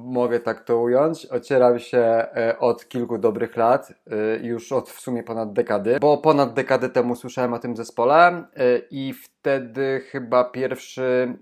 mogę 0.05 0.39
tak 0.39 0.63
to 0.63 0.79
ująć. 0.79 1.25
Ocieram 1.25 1.79
się 1.79 1.99
e, 1.99 2.55
od 2.59 2.87
kilku 2.87 3.17
dobrych 3.17 3.57
lat, 3.57 3.93
e, 4.07 4.37
już 4.37 4.71
od 4.71 4.89
w 4.89 4.99
sumie 4.99 5.23
ponad 5.23 5.53
dekady, 5.53 5.97
bo 6.01 6.17
ponad 6.17 6.53
dekadę 6.53 6.89
temu 6.89 7.15
słyszałem 7.15 7.53
o 7.53 7.59
tym 7.59 7.75
zespole 7.75 8.27
e, 8.27 8.43
i 8.91 9.13
wtedy 9.13 10.01
chyba 10.11 10.43
pierwszy 10.43 11.37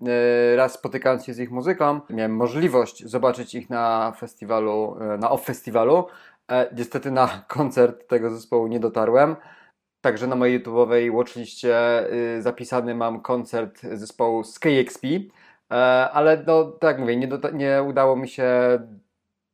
raz 0.56 0.74
spotykając 0.74 1.25
się 1.25 1.34
z 1.34 1.39
ich 1.39 1.51
muzyką, 1.51 2.00
miałem 2.10 2.36
możliwość 2.36 3.06
zobaczyć 3.06 3.56
ich 3.56 3.70
na 3.70 4.13
festiwalu, 4.20 4.96
na 5.20 5.32
off 5.32 5.46
festiwalu. 5.46 6.08
Niestety 6.77 7.12
na 7.12 7.27
koncert 7.48 8.08
tego 8.08 8.30
zespołu 8.30 8.68
nie 8.68 8.80
dotarłem. 8.80 9.36
Także 10.01 10.27
na 10.27 10.36
mojej 10.36 10.63
YouTube'owej 10.63 11.15
watchliście 11.15 11.77
zapisany 12.39 12.96
mam 12.96 13.22
koncert 13.22 13.82
zespołu 13.82 14.44
z 14.44 14.60
KXP. 14.60 15.08
E, 15.72 15.76
ale 16.12 16.44
no, 16.48 16.64
tak 16.64 17.00
mówię, 17.00 17.16
nie, 17.16 17.28
do, 17.28 17.50
nie 17.50 17.84
udało 17.84 18.16
mi 18.16 18.28
się 18.28 18.50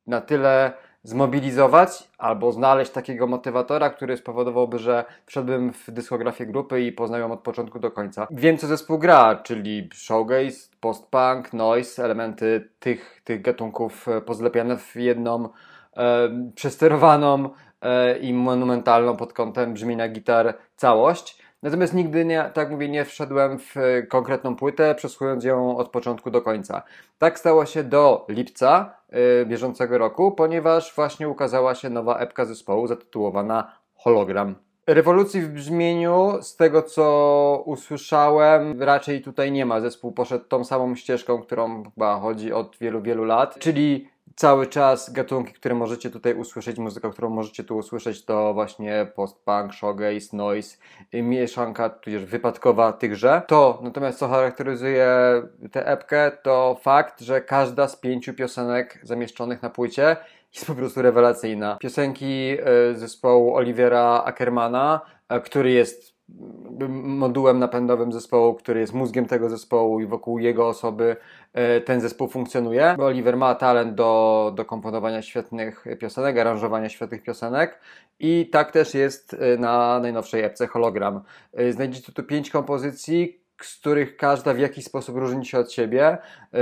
na 0.06 0.20
tyle 0.20 0.72
zmobilizować 1.04 2.08
albo 2.18 2.52
znaleźć 2.52 2.90
takiego 2.90 3.26
motywatora, 3.26 3.90
który 3.90 4.16
spowodowałby, 4.16 4.78
że 4.78 5.04
wszedłbym 5.26 5.72
w 5.72 5.90
dyskografię 5.90 6.46
grupy 6.46 6.82
i 6.82 6.92
poznał 6.92 7.20
ją 7.20 7.32
od 7.32 7.40
początku 7.40 7.78
do 7.78 7.90
końca. 7.90 8.26
Wiem, 8.30 8.58
co 8.58 8.66
zespół 8.66 8.98
gra, 8.98 9.36
czyli 9.36 9.88
showgaze, 9.94 10.68
post-punk, 10.80 11.52
noise, 11.52 12.04
elementy 12.04 12.68
tych, 12.78 13.20
tych 13.24 13.42
gatunków 13.42 14.08
e, 14.08 14.20
pozlepiane 14.20 14.76
w 14.76 14.96
jedną 14.96 15.48
e, 15.96 16.28
przesterowaną 16.54 17.50
e, 17.80 18.18
i 18.18 18.34
monumentalną 18.34 19.16
pod 19.16 19.32
kątem 19.32 19.74
brzmienia 19.74 20.08
gitar 20.08 20.54
całość. 20.76 21.41
Natomiast 21.62 21.94
nigdy 21.94 22.24
nie, 22.24 22.50
tak 22.54 22.70
mówię, 22.70 22.88
nie 22.88 23.04
wszedłem 23.04 23.58
w 23.58 23.76
e, 23.76 24.02
konkretną 24.02 24.56
płytę, 24.56 24.94
przesłuchując 24.94 25.44
ją 25.44 25.76
od 25.76 25.88
początku 25.88 26.30
do 26.30 26.42
końca. 26.42 26.82
Tak 27.18 27.38
stało 27.38 27.66
się 27.66 27.84
do 27.84 28.26
lipca 28.28 28.96
yy, 29.12 29.46
bieżącego 29.46 29.98
roku, 29.98 30.32
ponieważ 30.32 30.94
właśnie 30.94 31.28
ukazała 31.28 31.74
się 31.74 31.90
nowa 31.90 32.18
epka 32.18 32.44
zespołu 32.44 32.86
zatytułowana 32.86 33.72
Hologram. 33.94 34.54
Rewolucji 34.86 35.42
w 35.42 35.48
brzmieniu, 35.48 36.38
z 36.40 36.56
tego 36.56 36.82
co 36.82 37.62
usłyszałem, 37.66 38.82
raczej 38.82 39.22
tutaj 39.22 39.52
nie 39.52 39.66
ma. 39.66 39.80
Zespół 39.80 40.12
poszedł 40.12 40.44
tą 40.44 40.64
samą 40.64 40.94
ścieżką, 40.94 41.42
którą 41.42 41.84
chyba 41.84 42.20
chodzi 42.20 42.52
od 42.52 42.76
wielu, 42.80 43.02
wielu 43.02 43.24
lat, 43.24 43.58
czyli 43.58 44.08
cały 44.36 44.66
czas 44.66 45.12
gatunki, 45.12 45.52
które 45.52 45.74
możecie 45.74 46.10
tutaj 46.10 46.34
usłyszeć, 46.34 46.78
muzyka, 46.78 47.10
którą 47.10 47.30
możecie 47.30 47.64
tu 47.64 47.76
usłyszeć, 47.76 48.24
to 48.24 48.54
właśnie 48.54 49.06
post-punk, 49.14 49.74
shoegaze, 49.74 50.36
noise, 50.36 50.76
mieszanka, 51.12 51.90
tudzież 51.90 52.24
wypadkowa 52.24 52.92
tychże. 52.92 53.42
To 53.46 53.80
natomiast 53.82 54.18
co 54.18 54.28
charakteryzuje 54.28 55.08
tę 55.72 55.86
epkę, 55.86 56.32
to 56.42 56.78
fakt, 56.82 57.20
że 57.20 57.40
każda 57.40 57.88
z 57.88 57.96
pięciu 57.96 58.34
piosenek 58.34 59.00
zamieszczonych 59.02 59.62
na 59.62 59.70
płycie 59.70 60.16
jest 60.54 60.66
po 60.66 60.74
prostu 60.74 61.02
rewelacyjna. 61.02 61.76
Piosenki 61.80 62.56
e, 62.60 62.94
zespołu 62.94 63.54
Olivera 63.54 64.22
Ackermana, 64.24 65.00
e, 65.28 65.40
który 65.40 65.70
jest 65.70 66.11
modułem 66.88 67.58
napędowym 67.58 68.12
zespołu, 68.12 68.54
który 68.54 68.80
jest 68.80 68.94
mózgiem 68.94 69.26
tego 69.26 69.48
zespołu 69.48 70.00
i 70.00 70.06
wokół 70.06 70.38
jego 70.38 70.68
osoby 70.68 71.16
e, 71.52 71.80
ten 71.80 72.00
zespół 72.00 72.28
funkcjonuje. 72.28 72.96
Oliver 72.98 73.36
ma 73.36 73.54
talent 73.54 73.94
do, 73.94 74.52
do 74.56 74.64
komponowania 74.64 75.22
świetnych 75.22 75.84
piosenek, 76.00 76.38
aranżowania 76.38 76.88
świetnych 76.88 77.22
piosenek 77.22 77.80
i 78.20 78.48
tak 78.52 78.72
też 78.72 78.94
jest 78.94 79.34
e, 79.34 79.56
na 79.56 80.00
najnowszej 80.00 80.42
epce 80.42 80.66
Hologram. 80.66 81.20
E, 81.52 81.72
znajdziecie 81.72 82.12
tu 82.12 82.22
pięć 82.22 82.50
kompozycji, 82.50 83.42
z 83.62 83.78
których 83.78 84.16
każda 84.16 84.54
w 84.54 84.58
jakiś 84.58 84.84
sposób 84.84 85.16
różni 85.16 85.46
się 85.46 85.58
od 85.58 85.72
siebie. 85.72 86.18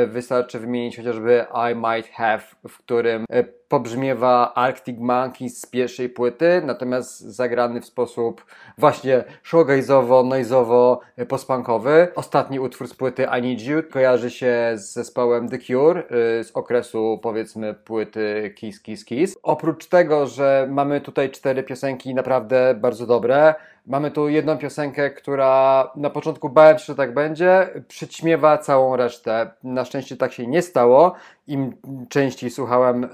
Wystarczy 0.06 0.58
wymienić 0.58 0.96
chociażby 0.96 1.46
I 1.72 1.74
Might 1.76 2.10
Have, 2.10 2.42
w 2.68 2.78
którym 2.78 3.24
pobrzmiewa 3.70 4.54
Arctic 4.54 4.98
Monkeys 4.98 5.60
z 5.60 5.66
pierwszej 5.66 6.08
płyty, 6.08 6.62
natomiast 6.64 7.20
zagrany 7.20 7.80
w 7.80 7.84
sposób 7.86 8.44
właśnie 8.78 9.24
showgaze'owo, 9.44 10.24
noizowo, 10.24 11.00
pospankowy. 11.28 12.08
Ostatni 12.14 12.60
utwór 12.60 12.88
z 12.88 12.94
płyty 12.94 13.26
I 13.38 13.42
Need 13.42 13.62
You 13.62 13.82
kojarzy 13.90 14.30
się 14.30 14.72
z 14.74 14.92
zespołem 14.92 15.48
The 15.48 15.58
Cure 15.58 16.02
y, 16.40 16.44
z 16.44 16.50
okresu 16.54 17.18
powiedzmy 17.22 17.74
płyty 17.74 18.54
Kiss 18.56 18.82
Kiss 18.82 19.04
Kiss. 19.04 19.38
Oprócz 19.42 19.86
tego, 19.86 20.26
że 20.26 20.68
mamy 20.70 21.00
tutaj 21.00 21.30
cztery 21.30 21.62
piosenki 21.62 22.14
naprawdę 22.14 22.74
bardzo 22.74 23.06
dobre, 23.06 23.54
Mamy 23.90 24.10
tu 24.10 24.28
jedną 24.28 24.58
piosenkę, 24.58 25.10
która 25.10 25.90
na 25.96 26.10
początku 26.10 26.48
bałem 26.48 26.78
się, 26.78 26.84
że 26.84 26.94
tak 26.94 27.14
będzie, 27.14 27.68
przyćmiewa 27.88 28.58
całą 28.58 28.96
resztę. 28.96 29.50
Na 29.64 29.84
szczęście 29.84 30.16
tak 30.16 30.32
się 30.32 30.46
nie 30.46 30.62
stało. 30.62 31.14
Im 31.46 31.72
częściej 32.08 32.50
słuchałem 32.50 33.04
e, 33.04 33.08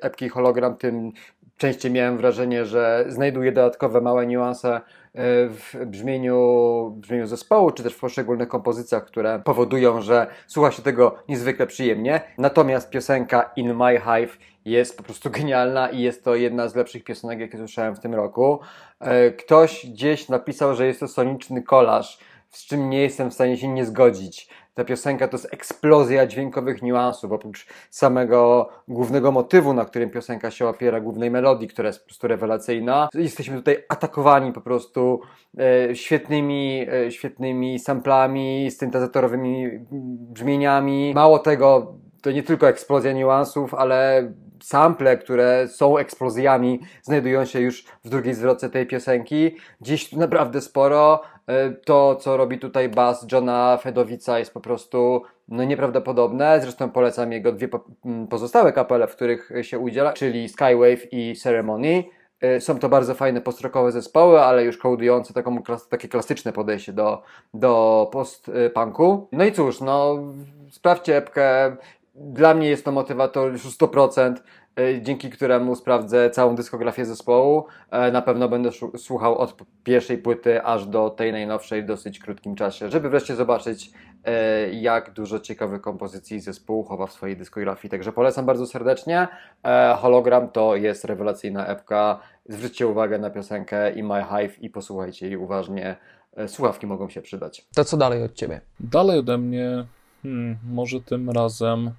epki 0.00 0.28
hologram, 0.28 0.76
tym 0.76 1.12
częściej 1.56 1.92
miałem 1.92 2.16
wrażenie, 2.16 2.64
że 2.64 3.04
znajduję 3.08 3.52
dodatkowe 3.52 4.00
małe 4.00 4.26
niuanse 4.26 4.80
w 5.16 5.86
brzmieniu, 5.86 6.90
brzmieniu 6.96 7.26
zespołu, 7.26 7.70
czy 7.70 7.82
też 7.82 7.94
w 7.94 8.00
poszczególnych 8.00 8.48
kompozycjach, 8.48 9.04
które 9.04 9.42
powodują, 9.44 10.00
że 10.00 10.26
słucha 10.46 10.70
się 10.70 10.82
tego 10.82 11.16
niezwykle 11.28 11.66
przyjemnie. 11.66 12.20
Natomiast 12.38 12.90
piosenka 12.90 13.50
In 13.56 13.74
My 13.74 14.00
Hive 14.00 14.38
jest 14.64 14.96
po 14.96 15.02
prostu 15.02 15.30
genialna 15.38 15.90
i 15.90 16.00
jest 16.00 16.24
to 16.24 16.34
jedna 16.34 16.68
z 16.68 16.74
lepszych 16.74 17.04
piosenek, 17.04 17.40
jakie 17.40 17.58
słyszałem 17.58 17.96
w 17.96 18.00
tym 18.00 18.14
roku. 18.14 18.60
E, 19.00 19.30
ktoś 19.30 19.86
gdzieś 19.86 20.28
napisał, 20.28 20.74
że 20.74 20.86
jest 20.86 21.00
to 21.00 21.08
soniczny 21.08 21.62
kolaż, 21.62 22.18
z 22.50 22.66
czym 22.66 22.90
nie 22.90 23.02
jestem 23.02 23.30
w 23.30 23.34
stanie 23.34 23.56
się 23.56 23.68
nie 23.68 23.84
zgodzić 23.84 24.48
ta 24.74 24.84
piosenka 24.84 25.28
to 25.28 25.36
jest 25.36 25.54
eksplozja 25.54 26.26
dźwiękowych 26.26 26.82
niuansów, 26.82 27.32
oprócz 27.32 27.66
samego 27.90 28.68
głównego 28.88 29.32
motywu, 29.32 29.74
na 29.74 29.84
którym 29.84 30.10
piosenka 30.10 30.50
się 30.50 30.68
opiera, 30.68 31.00
głównej 31.00 31.30
melodii, 31.30 31.68
która 31.68 31.86
jest 31.86 32.00
po 32.00 32.06
prostu 32.06 32.28
rewelacyjna. 32.28 33.08
Jesteśmy 33.14 33.56
tutaj 33.56 33.84
atakowani 33.88 34.52
po 34.52 34.60
prostu 34.60 35.20
e, 35.58 35.96
świetnymi, 35.96 36.86
e, 36.92 37.10
świetnymi 37.10 37.78
samplami, 37.78 38.70
syntezatorowymi 38.70 39.70
brzmieniami. 40.30 41.12
Mało 41.14 41.38
tego, 41.38 41.94
to 42.22 42.30
nie 42.30 42.42
tylko 42.42 42.68
eksplozja 42.68 43.12
niuansów, 43.12 43.74
ale 43.74 44.32
sample, 44.64 45.16
które 45.16 45.68
są 45.68 45.98
eksplozjami, 45.98 46.80
znajdują 47.02 47.44
się 47.44 47.60
już 47.60 47.84
w 48.04 48.08
drugiej 48.08 48.34
zwrotce 48.34 48.70
tej 48.70 48.86
piosenki. 48.86 49.56
Dziś 49.80 50.12
naprawdę 50.12 50.60
sporo. 50.60 51.22
E, 51.46 51.70
to, 51.70 52.16
co 52.16 52.36
robi 52.36 52.58
tutaj 52.58 52.88
bas 52.88 53.26
Johna 53.32 53.78
Fedowica 53.82 54.38
jest 54.38 54.54
po 54.54 54.60
prostu 54.60 55.22
no, 55.48 55.64
nieprawdopodobne. 55.64 56.60
Zresztą 56.60 56.90
polecam 56.90 57.32
jego 57.32 57.52
dwie 57.52 57.68
pozostałe 58.30 58.72
kapele, 58.72 59.06
w 59.06 59.14
których 59.14 59.50
się 59.62 59.78
udziela, 59.78 60.12
czyli 60.12 60.48
Skywave 60.48 61.12
i 61.12 61.36
Ceremony. 61.36 62.04
E, 62.40 62.60
są 62.60 62.78
to 62.78 62.88
bardzo 62.88 63.14
fajne 63.14 63.40
postrokowe 63.40 63.92
zespoły, 63.92 64.40
ale 64.40 64.64
już 64.64 64.78
kołudujące 64.78 65.34
taką, 65.34 65.62
takie 65.88 66.08
klasyczne 66.08 66.52
podejście 66.52 66.92
do, 66.92 67.22
do 67.54 68.08
post-punku. 68.12 69.28
No 69.32 69.44
i 69.44 69.52
cóż, 69.52 69.80
no 69.80 70.18
sprawdźcie 70.70 71.16
epkę. 71.16 71.76
Dla 72.14 72.54
mnie 72.54 72.68
jest 72.68 72.84
to 72.84 72.92
motywator 72.92 73.52
już 73.52 73.62
100%. 73.62 74.34
E, 74.78 75.02
dzięki 75.02 75.30
któremu 75.30 75.76
sprawdzę 75.76 76.30
całą 76.30 76.54
dyskografię 76.54 77.04
zespołu. 77.04 77.64
E, 77.90 78.12
na 78.12 78.22
pewno 78.22 78.48
będę 78.48 78.70
słuchał 78.96 79.38
od 79.38 79.56
pierwszej 79.84 80.18
płyty 80.18 80.62
aż 80.62 80.86
do 80.86 81.10
tej 81.10 81.32
najnowszej 81.32 81.82
w 81.82 81.86
dosyć 81.86 82.18
krótkim 82.18 82.54
czasie, 82.54 82.90
żeby 82.90 83.10
wreszcie 83.10 83.36
zobaczyć, 83.36 83.90
e, 84.24 84.70
jak 84.72 85.12
dużo 85.12 85.40
ciekawych 85.40 85.80
kompozycji 85.80 86.40
zespół 86.40 86.84
chowa 86.84 87.06
w 87.06 87.12
swojej 87.12 87.36
dyskografii. 87.36 87.90
Także 87.90 88.12
polecam 88.12 88.46
bardzo 88.46 88.66
serdecznie. 88.66 89.28
Hologram 89.96 90.48
to 90.48 90.76
jest 90.76 91.04
rewelacyjna 91.04 91.66
epka 91.66 92.20
zwróćcie 92.48 92.86
uwagę 92.86 93.18
na 93.18 93.30
piosenkę 93.30 93.92
i 93.92 94.02
My 94.02 94.24
Hive 94.30 94.62
i 94.62 94.70
posłuchajcie 94.70 95.26
jej 95.26 95.36
uważnie. 95.36 95.96
E, 96.36 96.48
słuchawki 96.48 96.86
mogą 96.86 97.08
się 97.08 97.22
przydać. 97.22 97.66
To 97.74 97.84
co 97.84 97.96
dalej 97.96 98.22
od 98.22 98.34
ciebie? 98.34 98.60
Dalej 98.80 99.18
ode 99.18 99.38
mnie, 99.38 99.84
hmm, 100.22 100.56
może 100.72 101.00
tym 101.00 101.30
razem 101.30 101.90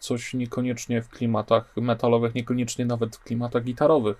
coś 0.00 0.34
niekoniecznie 0.34 1.02
w 1.02 1.08
klimatach 1.08 1.76
metalowych, 1.76 2.34
niekoniecznie 2.34 2.84
nawet 2.84 3.16
w 3.16 3.22
klimatach 3.22 3.64
gitarowych. 3.64 4.16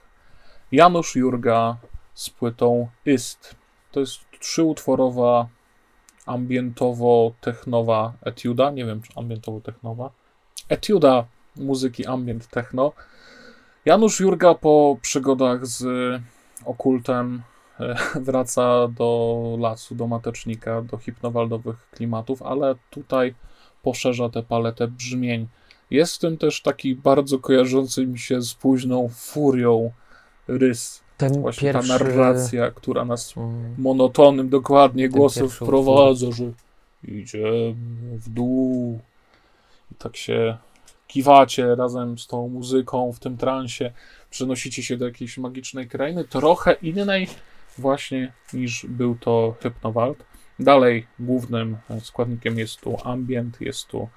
Janusz 0.72 1.16
Jurga 1.16 1.76
z 2.14 2.30
płytą 2.30 2.88
Ist. 3.06 3.56
To 3.92 4.00
jest 4.00 4.20
trzyutworowa 4.40 5.48
ambientowo-technowa 6.26 8.12
etiuda, 8.22 8.70
nie 8.70 8.84
wiem 8.84 9.02
czy 9.02 9.12
ambientowo-technowa, 9.12 10.10
etiuda 10.68 11.24
muzyki 11.56 12.06
ambient 12.06 12.46
techno. 12.46 12.92
Janusz 13.84 14.20
Jurga 14.20 14.54
po 14.54 14.98
przygodach 15.02 15.66
z 15.66 15.84
okultem 16.64 17.42
e, 17.80 17.96
wraca 18.26 18.88
do 18.88 19.56
lasu, 19.60 19.94
do 19.94 20.06
matecznika, 20.06 20.82
do 20.82 20.98
hipnowaldowych 20.98 21.90
klimatów, 21.90 22.42
ale 22.42 22.74
tutaj 22.90 23.34
poszerza 23.82 24.28
tę 24.28 24.42
paletę 24.42 24.88
brzmień. 24.88 25.48
Jest 25.90 26.16
w 26.16 26.18
tym 26.18 26.38
też 26.38 26.62
taki 26.62 26.94
bardzo 26.94 27.38
kojarzący 27.38 28.06
mi 28.06 28.18
się 28.18 28.42
z 28.42 28.54
późną 28.54 29.08
furią 29.08 29.90
rys. 30.48 31.00
Ten 31.16 31.40
Właśnie 31.40 31.72
pierwszy... 31.72 31.88
ta 31.88 31.98
narracja, 31.98 32.70
która 32.70 33.04
nas 33.04 33.36
Mm, 33.36 33.74
monotonym 33.78 34.48
dokładnie 34.48 35.08
Ten 35.08 35.18
głosem 35.18 35.48
wprowadza, 35.48 36.26
że 36.32 36.44
idziemy 37.04 37.74
w 38.12 38.28
dół 38.28 38.98
i 39.92 39.94
tak 39.94 40.16
się 40.16 40.56
kiwacie 41.06 41.74
razem 41.74 42.18
z 42.18 42.26
tą 42.26 42.48
muzyką 42.48 43.12
w 43.12 43.18
tym 43.18 43.36
transie, 43.36 43.92
przenosicie 44.30 44.82
się 44.82 44.96
do 44.96 45.04
jakiejś 45.04 45.38
magicznej 45.38 45.88
krainy, 45.88 46.24
trochę 46.24 46.72
innej 46.72 47.28
właśnie 47.78 48.32
niż 48.52 48.86
był 48.88 49.16
to 49.20 49.54
Hypnowald. 49.62 50.24
Dalej 50.58 51.06
głównym 51.18 51.76
składnikiem 52.00 52.58
jest 52.58 52.80
tu 52.80 52.96
ambient, 53.04 53.60
jest 53.60 53.86
tu, 53.86 54.08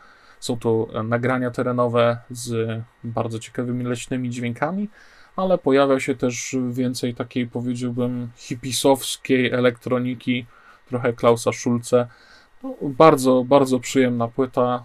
są 0.43 0.59
tu 0.59 0.87
nagrania 1.03 1.51
terenowe 1.51 2.17
z 2.31 2.81
bardzo 3.03 3.39
ciekawymi 3.39 3.83
leśnymi 3.83 4.29
dźwiękami, 4.29 4.89
ale 5.35 5.57
pojawia 5.57 5.99
się 5.99 6.15
też 6.15 6.55
więcej 6.71 7.15
takiej, 7.15 7.47
powiedziałbym, 7.47 8.29
hipisowskiej 8.35 9.51
elektroniki, 9.51 10.45
trochę 10.89 11.13
Klausa 11.13 11.51
Schulze. 11.53 12.07
No, 12.63 12.75
bardzo, 12.81 13.43
bardzo 13.43 13.79
przyjemna 13.79 14.27
płyta. 14.27 14.83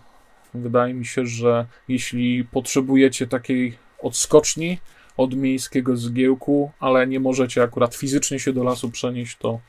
Wydaje 0.55 0.95
mi 0.95 1.07
się, 1.07 1.27
że 1.27 1.67
jeśli 1.89 2.45
potrzebujecie 2.45 3.27
takiej 3.27 3.79
odskoczni 4.03 4.79
od 5.17 5.35
miejskiego 5.35 5.97
zgiełku, 5.97 6.71
ale 6.81 7.07
nie 7.07 7.21
możecie 7.21 7.63
akurat 7.63 7.95
fizycznie 7.95 8.39
się 8.39 8.53
do 8.53 8.65
lasu 8.65 8.91
przenieść, 8.91 9.37
to 9.37 9.61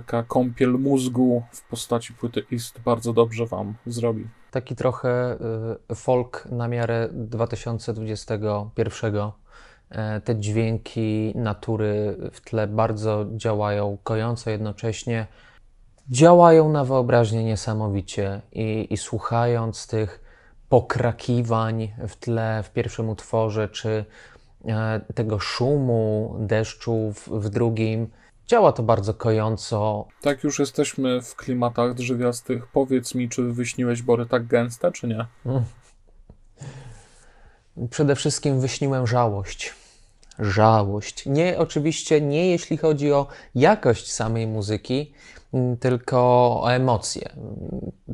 taka 0.00 0.22
kąpiel 0.22 0.70
mózgu 0.70 1.42
w 1.52 1.68
postaci 1.68 2.12
płyty 2.12 2.44
Ist 2.50 2.80
bardzo 2.80 3.12
dobrze 3.12 3.46
Wam 3.46 3.74
zrobi. 3.86 4.28
Taki 4.50 4.76
trochę 4.76 5.38
y, 5.90 5.94
folk 5.94 6.48
na 6.50 6.68
miarę 6.68 7.08
2021. 7.12 9.30
E, 9.90 10.20
Te 10.20 10.36
dźwięki 10.36 11.32
natury 11.34 12.16
w 12.32 12.40
tle 12.40 12.66
bardzo 12.66 13.26
działają 13.36 13.98
kojąco 14.02 14.50
jednocześnie. 14.50 15.26
Działają 16.10 16.72
na 16.72 16.84
wyobraźnię 16.84 17.44
niesamowicie 17.44 18.40
i, 18.52 18.86
i 18.90 18.96
słuchając 18.96 19.86
tych 19.86 20.20
pokrakiwań 20.68 21.92
w 22.08 22.16
tle 22.16 22.62
w 22.62 22.72
pierwszym 22.72 23.08
utworze, 23.08 23.68
czy 23.68 24.04
e, 24.68 25.00
tego 25.14 25.38
szumu 25.38 26.36
deszczu 26.38 27.12
w, 27.12 27.28
w 27.28 27.48
drugim, 27.48 28.08
działa 28.48 28.72
to 28.72 28.82
bardzo 28.82 29.14
kojąco. 29.14 30.08
Tak 30.20 30.44
już 30.44 30.58
jesteśmy 30.58 31.22
w 31.22 31.36
klimatach 31.36 31.94
drzewiastych. 31.94 32.66
Powiedz 32.66 33.14
mi, 33.14 33.28
czy 33.28 33.42
wyśniłeś 33.42 34.02
bory 34.02 34.26
tak 34.26 34.46
gęste, 34.46 34.92
czy 34.92 35.06
nie? 35.06 35.26
Przede 37.90 38.16
wszystkim 38.16 38.60
wyśniłem 38.60 39.06
żałość. 39.06 39.74
Żałość. 40.38 41.26
Nie, 41.26 41.58
oczywiście 41.58 42.20
nie 42.20 42.50
jeśli 42.50 42.76
chodzi 42.76 43.12
o 43.12 43.26
jakość 43.54 44.12
samej 44.12 44.46
muzyki, 44.46 45.12
m, 45.54 45.76
tylko 45.76 46.18
o 46.62 46.72
emocje. 46.72 47.28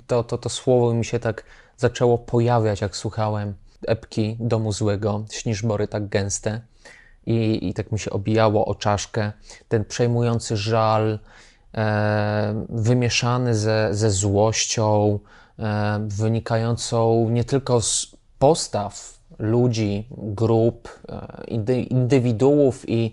To, 0.07 0.25
to, 0.25 0.39
to 0.39 0.49
słowo 0.49 0.95
mi 0.95 1.05
się 1.05 1.19
tak 1.19 1.45
zaczęło 1.77 2.19
pojawiać, 2.19 2.81
jak 2.81 2.97
słuchałem 2.97 3.55
epki 3.87 4.37
Domu 4.41 4.73
Złego, 4.73 5.25
Śnisz 5.31 5.63
bory 5.63 5.89
tak 5.89 6.09
gęste. 6.09 6.61
I, 7.27 7.69
I 7.69 7.75
tak 7.75 7.93
mi 7.93 7.99
się 7.99 8.11
obijało 8.11 8.67
o 8.67 8.75
czaszkę. 8.75 9.33
Ten 9.69 9.85
przejmujący 9.85 10.57
żal, 10.57 11.19
e, 11.75 12.65
wymieszany 12.69 13.55
ze, 13.55 13.89
ze 13.95 14.11
złością, 14.11 15.19
e, 15.59 16.07
wynikającą 16.09 17.31
nie 17.31 17.45
tylko 17.45 17.81
z 17.81 18.17
postaw 18.39 19.15
ludzi, 19.39 20.09
grup, 20.11 20.89
e, 21.09 21.45
indy, 21.49 21.83
indywiduów 21.83 22.89
i 22.89 23.13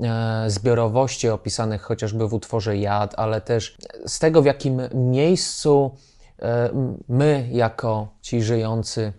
e, 0.00 0.44
zbiorowości 0.50 1.28
opisanych 1.28 1.82
chociażby 1.82 2.28
w 2.28 2.34
utworze 2.34 2.76
Jad, 2.76 3.14
ale 3.16 3.40
też 3.40 3.76
z 4.06 4.18
tego, 4.18 4.42
w 4.42 4.46
jakim 4.46 4.80
miejscu 4.94 5.94
e, 6.42 6.70
my, 7.08 7.48
jako 7.52 8.08
ci 8.22 8.42
żyjący 8.42 9.12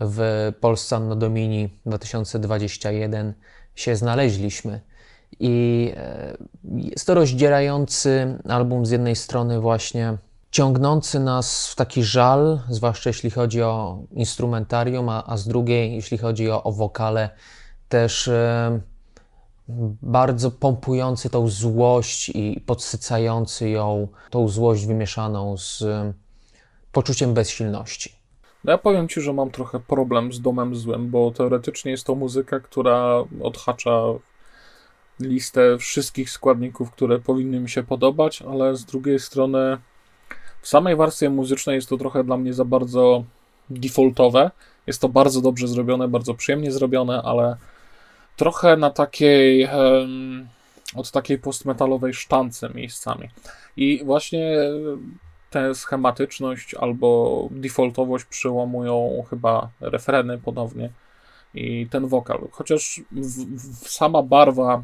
w 0.00 0.52
Polsce 0.60 0.96
Anno 0.96 1.16
Domini 1.16 1.78
2021 1.86 3.34
się 3.74 3.96
znaleźliśmy. 3.96 4.80
I 5.40 5.92
e, 5.96 6.36
jest 6.74 7.06
to 7.06 7.14
rozdzierający 7.14 8.38
album 8.48 8.86
z 8.86 8.90
jednej 8.90 9.16
strony 9.16 9.60
właśnie 9.60 10.18
ciągnący 10.50 11.20
nas 11.20 11.68
w 11.68 11.76
taki 11.76 12.02
żal, 12.02 12.60
zwłaszcza 12.68 13.10
jeśli 13.10 13.30
chodzi 13.30 13.62
o 13.62 13.98
instrumentarium, 14.12 15.08
a, 15.08 15.24
a 15.26 15.36
z 15.36 15.48
drugiej, 15.48 15.94
jeśli 15.94 16.18
chodzi 16.18 16.50
o, 16.50 16.62
o 16.62 16.72
wokale, 16.72 17.30
też 17.88 18.28
e, 18.28 18.80
bardzo 20.02 20.50
pompujący 20.50 21.30
tą 21.30 21.48
złość 21.48 22.28
i 22.28 22.60
podsycający 22.66 23.68
ją, 23.68 24.08
tą 24.30 24.48
złość 24.48 24.86
wymieszaną 24.86 25.56
z 25.56 25.82
e, 25.82 26.12
poczuciem 26.92 27.34
bezsilności. 27.34 28.23
No 28.64 28.72
ja 28.72 28.78
powiem 28.78 29.08
Ci, 29.08 29.20
że 29.20 29.32
mam 29.32 29.50
trochę 29.50 29.80
problem 29.80 30.32
z 30.32 30.40
Domem 30.40 30.74
Złym, 30.74 31.10
bo 31.10 31.30
teoretycznie 31.30 31.90
jest 31.90 32.06
to 32.06 32.14
muzyka, 32.14 32.60
która 32.60 33.24
odhacza 33.42 34.02
listę 35.20 35.78
wszystkich 35.78 36.30
składników, 36.30 36.90
które 36.90 37.18
powinny 37.18 37.60
mi 37.60 37.70
się 37.70 37.82
podobać, 37.82 38.42
ale 38.42 38.76
z 38.76 38.84
drugiej 38.84 39.18
strony 39.18 39.78
w 40.60 40.68
samej 40.68 40.96
warstwie 40.96 41.30
muzycznej 41.30 41.76
jest 41.76 41.88
to 41.88 41.96
trochę 41.96 42.24
dla 42.24 42.36
mnie 42.36 42.54
za 42.54 42.64
bardzo 42.64 43.24
defaultowe. 43.70 44.50
Jest 44.86 45.00
to 45.00 45.08
bardzo 45.08 45.40
dobrze 45.40 45.68
zrobione, 45.68 46.08
bardzo 46.08 46.34
przyjemnie 46.34 46.72
zrobione, 46.72 47.22
ale 47.22 47.56
trochę 48.36 48.76
na 48.76 48.90
takiej 48.90 49.68
od 50.96 51.10
takiej 51.10 51.38
postmetalowej 51.38 52.14
sztance 52.14 52.70
miejscami. 52.74 53.28
I 53.76 54.04
właśnie 54.04 54.56
tę 55.54 55.74
schematyczność 55.74 56.74
albo 56.74 57.48
defaultowość 57.50 58.24
przełamują 58.24 59.24
chyba 59.30 59.68
refreny 59.80 60.38
ponownie 60.38 60.90
i 61.54 61.86
ten 61.90 62.06
wokal. 62.06 62.38
Chociaż 62.50 63.00
w, 63.12 63.26
w, 63.56 63.88
sama 63.88 64.22
barwa. 64.22 64.82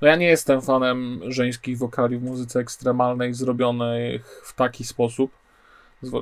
No 0.00 0.08
ja 0.08 0.16
nie 0.16 0.26
jestem 0.26 0.62
fanem 0.62 1.20
żeńskich 1.28 1.78
wokali 1.78 2.18
w 2.18 2.22
muzyce 2.22 2.60
ekstremalnej 2.60 3.34
zrobionych 3.34 4.42
w 4.44 4.54
taki 4.54 4.84
sposób. 4.84 5.30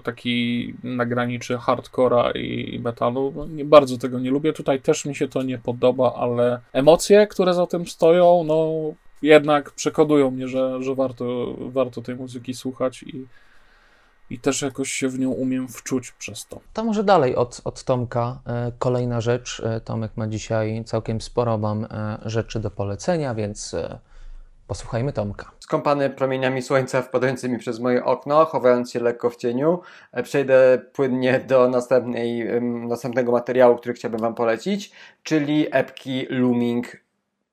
Taki 0.03 0.75
na 0.85 1.07
graniczy 1.07 1.59
hardcora 1.59 2.31
i 2.31 2.81
metalu. 2.85 3.33
No, 3.37 3.47
nie 3.47 3.65
bardzo 3.65 3.99
tego 3.99 4.19
nie 4.19 4.31
lubię. 4.31 4.53
Tutaj 4.53 4.81
też 4.81 5.05
mi 5.05 5.15
się 5.15 5.29
to 5.29 5.43
nie 5.43 5.59
podoba, 5.59 6.15
ale 6.15 6.61
emocje, 6.73 7.27
które 7.27 7.55
za 7.55 7.67
tym 7.67 7.87
stoją, 7.87 8.45
no 8.45 8.71
jednak 9.23 9.71
przekonują 9.71 10.31
mnie, 10.31 10.49
że, 10.49 10.83
że 10.83 10.95
warto, 10.95 11.55
warto 11.59 12.03
tej 12.03 12.17
muzyki 12.17 12.55
słuchać 12.55 13.03
i, 13.03 13.27
i 14.31 14.39
też 14.39 14.63
jakoś 14.63 14.91
się 14.91 15.09
w 15.09 15.19
nią 15.19 15.31
umiem 15.31 15.69
wczuć 15.69 16.13
przez 16.13 16.47
to. 16.47 16.61
To 16.73 16.85
może 16.85 17.05
dalej 17.05 17.37
od, 17.37 17.61
od 17.65 17.85
Tomka. 17.85 18.41
E, 18.47 18.73
Kolejna 18.79 19.21
rzecz. 19.21 19.63
E, 19.65 19.81
Tomek 19.81 20.13
ma 20.17 20.27
dzisiaj 20.27 20.83
całkiem 20.87 21.21
sporo 21.21 21.59
mam 21.59 21.85
e, 21.85 22.19
rzeczy 22.25 22.61
do 22.61 22.71
polecenia, 22.71 23.35
więc 23.35 23.77
posłuchajmy 24.67 25.13
Tomka. 25.13 25.51
Skąpany 25.61 26.11
promieniami 26.11 26.63
słońca 26.63 27.03
wpadającymi 27.03 27.59
przez 27.59 27.81
moje 27.81 28.05
okno, 28.05 28.45
chowając 28.45 28.93
się 28.93 29.01
lekko 29.01 29.31
w 29.31 29.37
cieniu, 29.37 29.81
przejdę 30.23 30.83
płynnie 30.93 31.41
do 31.41 31.69
następnej, 31.69 32.49
następnego 32.61 33.33
materiału, 33.33 33.77
który 33.77 33.95
chciałbym 33.95 34.21
Wam 34.21 34.35
polecić, 34.35 34.93
czyli 35.23 35.67
epki 35.71 36.27
Looming 36.31 37.02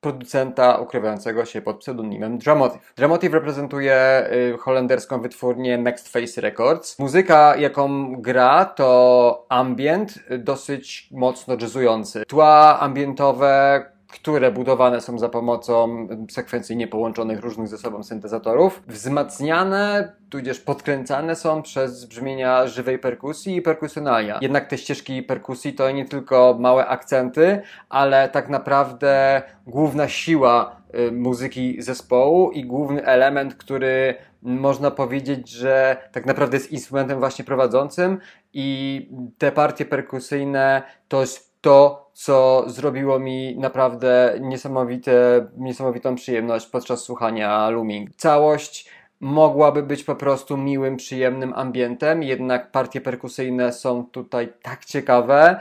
producenta 0.00 0.76
ukrywającego 0.76 1.44
się 1.44 1.62
pod 1.62 1.76
pseudonimem 1.76 2.38
Dramotive. 2.38 2.92
Dramotive 2.96 3.34
reprezentuje 3.34 4.24
y, 4.54 4.58
holenderską 4.58 5.20
wytwórnię 5.20 5.78
Next 5.78 6.08
Face 6.08 6.40
Records. 6.40 6.98
Muzyka, 6.98 7.56
jaką 7.56 8.12
gra, 8.16 8.64
to 8.64 9.46
ambient 9.48 10.18
y, 10.30 10.38
dosyć 10.38 11.08
mocno 11.12 11.56
jazzujący. 11.60 12.22
Tła 12.26 12.80
ambientowe, 12.80 13.84
które 14.12 14.52
budowane 14.52 15.00
są 15.00 15.18
za 15.18 15.28
pomocą 15.28 16.08
sekwencyjnie 16.30 16.88
połączonych 16.88 17.40
różnych 17.40 17.68
ze 17.68 17.78
sobą 17.78 18.02
syntezatorów, 18.02 18.82
wzmacniane, 18.88 20.12
tudzież 20.30 20.60
podkręcane 20.60 21.36
są 21.36 21.62
przez 21.62 22.04
brzmienia 22.04 22.66
żywej 22.66 22.98
perkusji 22.98 23.56
i 23.56 23.62
perkusjonalia. 23.62 24.38
Jednak 24.42 24.66
te 24.66 24.78
ścieżki 24.78 25.22
perkusji 25.22 25.72
to 25.72 25.90
nie 25.90 26.04
tylko 26.04 26.56
małe 26.60 26.86
akcenty, 26.86 27.62
ale 27.88 28.28
tak 28.28 28.48
naprawdę 28.48 29.42
główna 29.66 30.08
siła 30.08 30.76
y, 31.08 31.12
muzyki 31.12 31.82
zespołu 31.82 32.50
i 32.50 32.64
główny 32.64 33.04
element, 33.04 33.54
który 33.54 34.14
można 34.42 34.90
powiedzieć, 34.90 35.50
że 35.50 35.96
tak 36.12 36.26
naprawdę 36.26 36.56
jest 36.56 36.72
instrumentem 36.72 37.18
właśnie 37.18 37.44
prowadzącym 37.44 38.18
i 38.52 39.08
te 39.38 39.52
partie 39.52 39.84
perkusyjne 39.84 40.82
to 41.08 41.20
jest 41.20 41.50
to, 41.60 42.09
co 42.22 42.64
zrobiło 42.66 43.18
mi 43.18 43.56
naprawdę 43.58 44.38
niesamowite, 44.40 45.46
niesamowitą 45.56 46.14
przyjemność 46.14 46.66
podczas 46.66 47.02
słuchania 47.02 47.70
Looming. 47.70 48.16
Całość 48.16 48.88
mogłaby 49.20 49.82
być 49.82 50.04
po 50.04 50.16
prostu 50.16 50.56
miłym, 50.56 50.96
przyjemnym 50.96 51.52
ambientem, 51.52 52.22
jednak 52.22 52.70
partie 52.70 53.00
perkusyjne 53.00 53.72
są 53.72 54.04
tutaj 54.04 54.52
tak 54.62 54.84
ciekawe, 54.84 55.60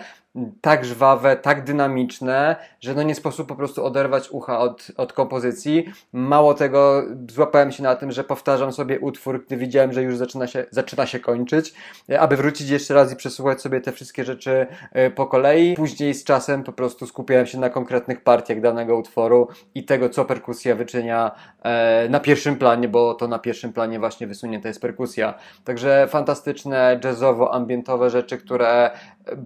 tak 0.61 0.85
żwawe, 0.85 1.35
tak 1.35 1.63
dynamiczne, 1.63 2.55
że 2.81 2.93
no 2.93 3.03
nie 3.03 3.15
sposób 3.15 3.47
po 3.47 3.55
prostu 3.55 3.85
oderwać 3.85 4.29
ucha 4.29 4.59
od, 4.59 4.87
od 4.97 5.13
kompozycji. 5.13 5.85
Mało 6.13 6.53
tego, 6.53 7.03
złapałem 7.29 7.71
się 7.71 7.83
na 7.83 7.95
tym, 7.95 8.11
że 8.11 8.23
powtarzam 8.23 8.73
sobie 8.73 8.99
utwór, 8.99 9.45
gdy 9.45 9.57
widziałem, 9.57 9.93
że 9.93 10.03
już 10.03 10.17
zaczyna 10.17 10.47
się, 10.47 10.65
zaczyna 10.71 11.05
się 11.05 11.19
kończyć, 11.19 11.73
aby 12.19 12.37
wrócić 12.37 12.69
jeszcze 12.69 12.93
raz 12.93 13.13
i 13.13 13.15
przesłuchać 13.15 13.61
sobie 13.61 13.81
te 13.81 13.91
wszystkie 13.91 14.25
rzeczy 14.25 14.67
e, 14.91 15.11
po 15.11 15.27
kolei. 15.27 15.75
Później 15.75 16.13
z 16.13 16.23
czasem 16.23 16.63
po 16.63 16.73
prostu 16.73 17.07
skupiałem 17.07 17.45
się 17.45 17.59
na 17.59 17.69
konkretnych 17.69 18.23
partiach 18.23 18.61
danego 18.61 18.97
utworu 18.97 19.47
i 19.75 19.85
tego, 19.85 20.09
co 20.09 20.25
perkusja 20.25 20.75
wyczynia 20.75 21.31
e, 21.63 22.09
na 22.09 22.19
pierwszym 22.19 22.55
planie, 22.55 22.87
bo 22.87 23.13
to 23.13 23.27
na 23.27 23.39
pierwszym 23.39 23.73
planie 23.73 23.99
właśnie 23.99 24.27
wysunięta 24.27 24.67
jest 24.67 24.81
perkusja. 24.81 25.33
Także 25.63 26.07
fantastyczne, 26.09 26.99
jazzowo-ambientowe 27.03 28.09
rzeczy, 28.09 28.37
które 28.37 28.91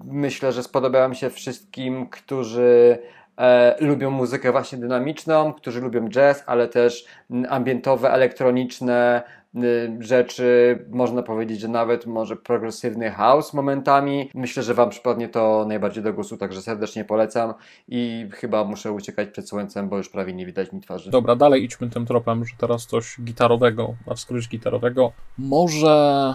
myślę, 0.06 0.52
że 0.52 0.64
spodobają 0.64 0.83
mi 1.10 1.16
się 1.16 1.30
wszystkim, 1.30 2.10
którzy 2.10 3.00
e, 3.38 3.76
lubią 3.80 4.12
muzykę 4.12 4.52
właśnie 4.52 4.78
dynamiczną, 4.78 5.54
którzy 5.54 5.82
lubią 5.82 6.10
jazz, 6.10 6.44
ale 6.46 6.68
też 6.68 7.06
ambientowe, 7.50 8.12
elektroniczne 8.12 9.24
y, 9.56 9.98
rzeczy, 10.00 10.80
można 10.90 11.24
powiedzieć, 11.24 11.60
że 11.60 11.68
nawet 11.68 12.06
może 12.06 12.36
progresywny 12.36 13.12
house 13.12 13.54
momentami. 13.54 14.30
Myślę, 14.34 14.64
że 14.64 14.74
Wam 14.74 14.90
przypadnie 14.90 15.30
to 15.30 15.66
najbardziej 15.68 16.04
do 16.04 16.14
głosu, 16.14 16.38
także 16.38 16.62
serdecznie 16.62 17.06
polecam 17.06 17.54
i 17.88 18.30
chyba 18.32 18.64
muszę 18.64 18.92
uciekać 18.92 19.30
przed 19.30 19.50
słońcem, 19.50 19.90
bo 19.90 19.98
już 19.98 20.10
prawie 20.10 20.34
nie 20.34 20.46
widać 20.46 20.72
mi 20.72 20.82
twarzy. 20.82 21.12
Dobra, 21.12 21.36
dalej 21.36 21.64
idźmy 21.64 21.90
tym 21.90 22.06
tropem, 22.06 22.46
że 22.46 22.54
teraz 22.58 22.86
coś 22.86 23.22
gitarowego, 23.22 23.96
na 24.08 24.14
wskroś 24.16 24.50
gitarowego. 24.50 25.12
Może 25.38 26.34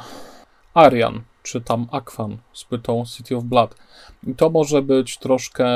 Arian 0.74 1.20
czy 1.48 1.60
tam 1.60 1.86
Aquan 1.92 2.36
z 2.52 2.64
pytą 2.64 3.04
City 3.16 3.36
of 3.36 3.44
Blood. 3.44 3.74
I 4.26 4.34
to 4.34 4.50
może 4.50 4.82
być 4.82 5.18
troszkę 5.18 5.66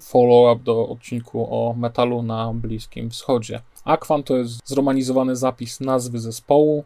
follow-up 0.00 0.64
do 0.64 0.88
odcinku 0.88 1.46
o 1.54 1.74
metalu 1.74 2.22
na 2.22 2.52
Bliskim 2.54 3.10
Wschodzie. 3.10 3.60
Aquan 3.84 4.22
to 4.22 4.36
jest 4.36 4.68
zromanizowany 4.68 5.36
zapis 5.36 5.80
nazwy 5.80 6.18
zespołu, 6.18 6.84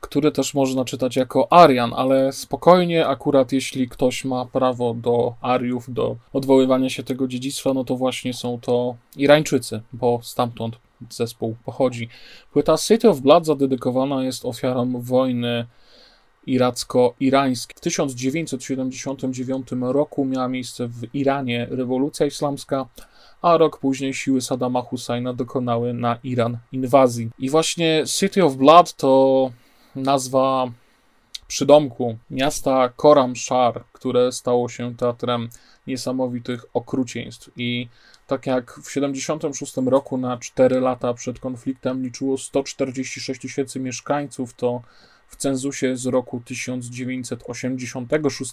który 0.00 0.32
też 0.32 0.54
można 0.54 0.84
czytać 0.84 1.16
jako 1.16 1.52
Arian, 1.52 1.92
ale 1.96 2.32
spokojnie, 2.32 3.06
akurat 3.06 3.52
jeśli 3.52 3.88
ktoś 3.88 4.24
ma 4.24 4.44
prawo 4.44 4.94
do 4.94 5.34
Ariów, 5.40 5.92
do 5.92 6.16
odwoływania 6.32 6.90
się 6.90 7.02
tego 7.02 7.28
dziedzictwa, 7.28 7.74
no 7.74 7.84
to 7.84 7.96
właśnie 7.96 8.34
są 8.34 8.60
to 8.60 8.96
Irańczycy, 9.16 9.80
bo 9.92 10.20
stamtąd 10.22 10.76
zespół 11.10 11.56
pochodzi. 11.64 12.08
Płyta 12.52 12.78
City 12.78 13.08
of 13.08 13.20
Blood 13.20 13.46
zadedykowana 13.46 14.24
jest 14.24 14.44
ofiarom 14.44 15.00
wojny 15.00 15.66
iracko-irański. 16.46 17.74
W 17.76 17.80
1979 17.80 19.68
roku 19.80 20.24
miała 20.24 20.48
miejsce 20.48 20.88
w 20.88 21.14
Iranie 21.14 21.66
rewolucja 21.70 22.26
islamska, 22.26 22.86
a 23.42 23.56
rok 23.56 23.78
później 23.78 24.14
siły 24.14 24.40
Saddama 24.40 24.82
Husajna 24.82 25.32
dokonały 25.32 25.94
na 25.94 26.18
Iran 26.22 26.58
inwazji. 26.72 27.30
I 27.38 27.50
właśnie 27.50 28.04
City 28.06 28.44
of 28.44 28.56
Blood 28.56 28.94
to 28.94 29.50
nazwa 29.96 30.70
przydomku 31.48 32.18
miasta 32.30 32.88
Koram 32.96 33.36
Shar, 33.36 33.84
które 33.92 34.32
stało 34.32 34.68
się 34.68 34.96
teatrem 34.96 35.48
niesamowitych 35.86 36.64
okrucieństw. 36.74 37.50
I 37.56 37.88
tak 38.26 38.46
jak 38.46 38.72
w 38.72 38.86
1976 38.86 39.76
roku 39.86 40.18
na 40.18 40.38
4 40.38 40.80
lata 40.80 41.14
przed 41.14 41.38
konfliktem 41.38 42.02
liczyło 42.02 42.38
146 42.38 43.40
tysięcy 43.40 43.80
mieszkańców, 43.80 44.54
to 44.54 44.82
w 45.26 45.36
cenzusie 45.36 45.96
z 45.96 46.06
roku 46.06 46.42
1986 46.44 48.52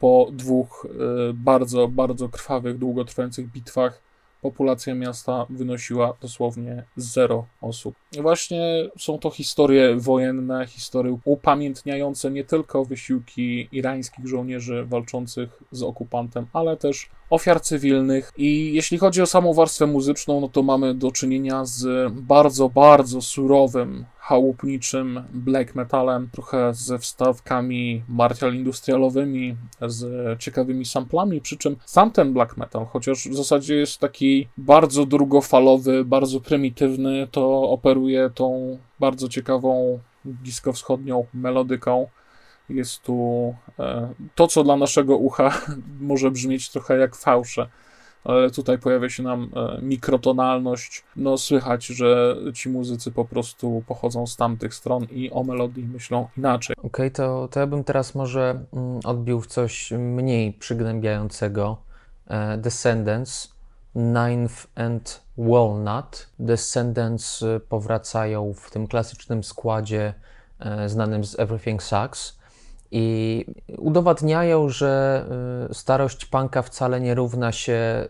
po 0.00 0.28
dwóch 0.32 0.86
e, 0.86 0.88
bardzo, 1.34 1.88
bardzo 1.88 2.28
krwawych, 2.28 2.78
długotrwających 2.78 3.52
bitwach 3.52 4.06
populacja 4.42 4.94
miasta 4.94 5.46
wynosiła 5.50 6.14
dosłownie 6.20 6.84
zero 6.96 7.46
osób. 7.60 7.94
Właśnie 8.20 8.88
są 8.98 9.18
to 9.18 9.30
historie 9.30 9.96
wojenne, 9.96 10.66
historie 10.66 11.18
upamiętniające 11.24 12.30
nie 12.30 12.44
tylko 12.44 12.84
wysiłki 12.84 13.68
irańskich 13.72 14.26
żołnierzy 14.26 14.84
walczących 14.84 15.62
z 15.72 15.82
okupantem, 15.82 16.46
ale 16.52 16.76
też 16.76 17.10
ofiar 17.30 17.60
cywilnych. 17.60 18.32
I 18.36 18.72
jeśli 18.74 18.98
chodzi 18.98 19.22
o 19.22 19.26
samą 19.26 19.54
warstwę 19.54 19.86
muzyczną, 19.86 20.40
no 20.40 20.48
to 20.48 20.62
mamy 20.62 20.94
do 20.94 21.12
czynienia 21.12 21.64
z 21.64 22.12
bardzo, 22.12 22.68
bardzo 22.68 23.22
surowym, 23.22 24.04
chałupniczym 24.18 25.22
black 25.32 25.74
metalem, 25.74 26.28
trochę 26.32 26.74
ze 26.74 26.98
wstawkami 26.98 28.02
martial 28.08 28.54
industrialowymi, 28.54 29.56
z 29.86 30.38
ciekawymi 30.40 30.84
samplami, 30.84 31.40
przy 31.40 31.56
czym 31.56 31.76
sam 31.84 32.10
ten 32.10 32.32
black 32.32 32.56
metal, 32.56 32.86
chociaż 32.86 33.28
w 33.28 33.34
zasadzie 33.34 33.74
jest 33.74 33.98
taki 33.98 34.48
bardzo 34.58 35.06
drugofalowy, 35.06 36.04
bardzo 36.04 36.40
prymitywny, 36.40 37.28
to 37.30 37.70
operuje 37.70 38.30
tą 38.34 38.78
bardzo 39.00 39.28
ciekawą 39.28 39.98
bliskowschodnią 40.24 41.26
melodyką. 41.34 42.06
Jest 42.68 43.02
tu 43.02 43.54
e, 43.78 44.12
to, 44.34 44.46
co 44.46 44.64
dla 44.64 44.76
naszego 44.76 45.16
ucha 45.16 45.60
może 46.00 46.30
brzmieć 46.30 46.70
trochę 46.70 46.98
jak 46.98 47.16
fałsze, 47.16 47.68
ale 48.24 48.50
tutaj 48.50 48.78
pojawia 48.78 49.10
się 49.10 49.22
nam 49.22 49.50
e, 49.56 49.82
mikrotonalność. 49.82 51.04
No, 51.16 51.38
słychać, 51.38 51.86
że 51.86 52.36
ci 52.54 52.68
muzycy 52.68 53.12
po 53.12 53.24
prostu 53.24 53.82
pochodzą 53.86 54.26
z 54.26 54.36
tamtych 54.36 54.74
stron 54.74 55.04
i 55.10 55.30
o 55.30 55.44
melodii 55.44 55.84
myślą 55.84 56.28
inaczej. 56.38 56.76
Okej, 56.78 56.88
okay, 56.88 57.10
to, 57.10 57.48
to 57.50 57.60
ja 57.60 57.66
bym 57.66 57.84
teraz 57.84 58.14
może 58.14 58.64
mm, 58.72 59.00
odbił 59.04 59.40
w 59.40 59.46
coś 59.46 59.90
mniej 59.98 60.52
przygnębiającego. 60.52 61.76
E, 62.26 62.58
Descendants, 62.58 63.54
Ninth 63.94 64.66
and 64.74 65.22
Walnut. 65.38 66.28
Descendants 66.38 67.44
powracają 67.68 68.54
w 68.54 68.70
tym 68.70 68.86
klasycznym 68.86 69.44
składzie 69.44 70.14
znanym 70.86 71.24
z 71.24 71.38
Everything 71.38 71.82
Sucks 71.82 72.38
i 72.96 73.44
udowadniają, 73.78 74.68
że 74.68 75.24
y, 75.70 75.74
starość 75.74 76.24
punka 76.24 76.62
wcale 76.62 77.00
nie 77.00 77.14
równa 77.14 77.52
się 77.52 78.06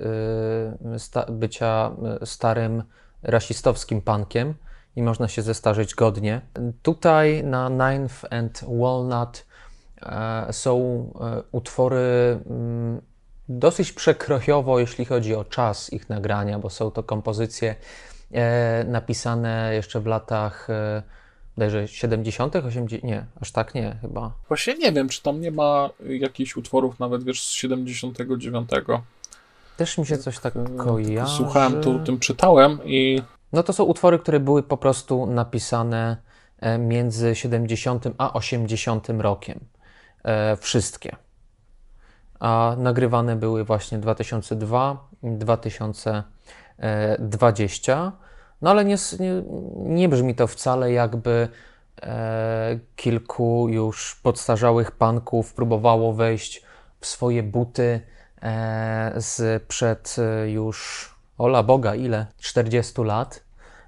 y, 1.28 1.32
bycia 1.32 1.90
y, 2.22 2.26
starym 2.26 2.82
rasistowskim 3.22 4.02
punkiem 4.02 4.54
i 4.96 5.02
można 5.02 5.28
się 5.28 5.42
zestarzyć 5.42 5.94
godnie. 5.94 6.40
Tutaj 6.82 7.44
na 7.44 7.68
Ninth 7.68 8.24
and 8.30 8.64
Walnut 8.68 9.46
e, 10.02 10.52
są 10.52 10.78
e, 11.20 11.42
utwory 11.52 12.40
mm, 12.50 13.00
dosyć 13.48 13.92
przekrojowo, 13.92 14.78
jeśli 14.78 15.04
chodzi 15.04 15.34
o 15.34 15.44
czas 15.44 15.92
ich 15.92 16.08
nagrania, 16.08 16.58
bo 16.58 16.70
są 16.70 16.90
to 16.90 17.02
kompozycje 17.02 17.74
e, 18.32 18.84
napisane 18.84 19.74
jeszcze 19.74 20.00
w 20.00 20.06
latach 20.06 20.68
bodajże 21.56 21.88
70., 21.88 22.56
80., 22.56 23.04
nie, 23.04 23.26
aż 23.40 23.52
tak 23.52 23.74
nie 23.74 23.96
chyba. 24.00 24.32
Właśnie 24.48 24.74
nie 24.74 24.92
wiem, 24.92 25.08
czy 25.08 25.22
tam 25.22 25.40
nie 25.40 25.50
ma 25.50 25.90
jakichś 26.06 26.56
utworów 26.56 27.00
nawet, 27.00 27.24
wiesz, 27.24 27.42
z 27.42 27.50
79. 27.50 28.70
Też 29.76 29.98
mi 29.98 30.06
się 30.06 30.18
coś 30.18 30.38
tak 30.38 30.54
kojarzy. 30.76 31.36
Słuchałem, 31.36 31.80
to 31.80 31.98
tym 31.98 32.18
czytałem 32.18 32.78
i... 32.84 33.22
No 33.52 33.62
to 33.62 33.72
są 33.72 33.84
utwory, 33.84 34.18
które 34.18 34.40
były 34.40 34.62
po 34.62 34.76
prostu 34.76 35.26
napisane 35.26 36.16
e, 36.60 36.78
między 36.78 37.34
70 37.34 38.04
a 38.18 38.32
80 38.32 39.08
rokiem. 39.18 39.60
E, 40.24 40.56
wszystkie. 40.56 41.16
A 42.40 42.76
nagrywane 42.78 43.36
były 43.36 43.64
właśnie 43.64 43.98
2002 43.98 45.08
2020. 45.22 48.12
No 48.62 48.70
ale 48.70 48.84
nie, 48.84 48.96
nie, 49.20 49.42
nie 49.76 50.08
brzmi 50.08 50.34
to 50.34 50.46
wcale 50.46 50.92
jakby 50.92 51.48
e, 52.02 52.78
kilku 52.96 53.68
już 53.68 54.20
podstarzałych 54.22 54.90
panków 54.90 55.54
próbowało 55.54 56.12
wejść 56.12 56.62
w 57.00 57.06
swoje 57.06 57.42
buty 57.42 58.00
e, 58.42 59.12
z 59.16 59.62
przed 59.62 60.16
e, 60.18 60.50
już, 60.50 61.10
ola 61.38 61.62
Boga, 61.62 61.94
ile? 61.94 62.26
40 62.38 63.02
lat. 63.02 63.44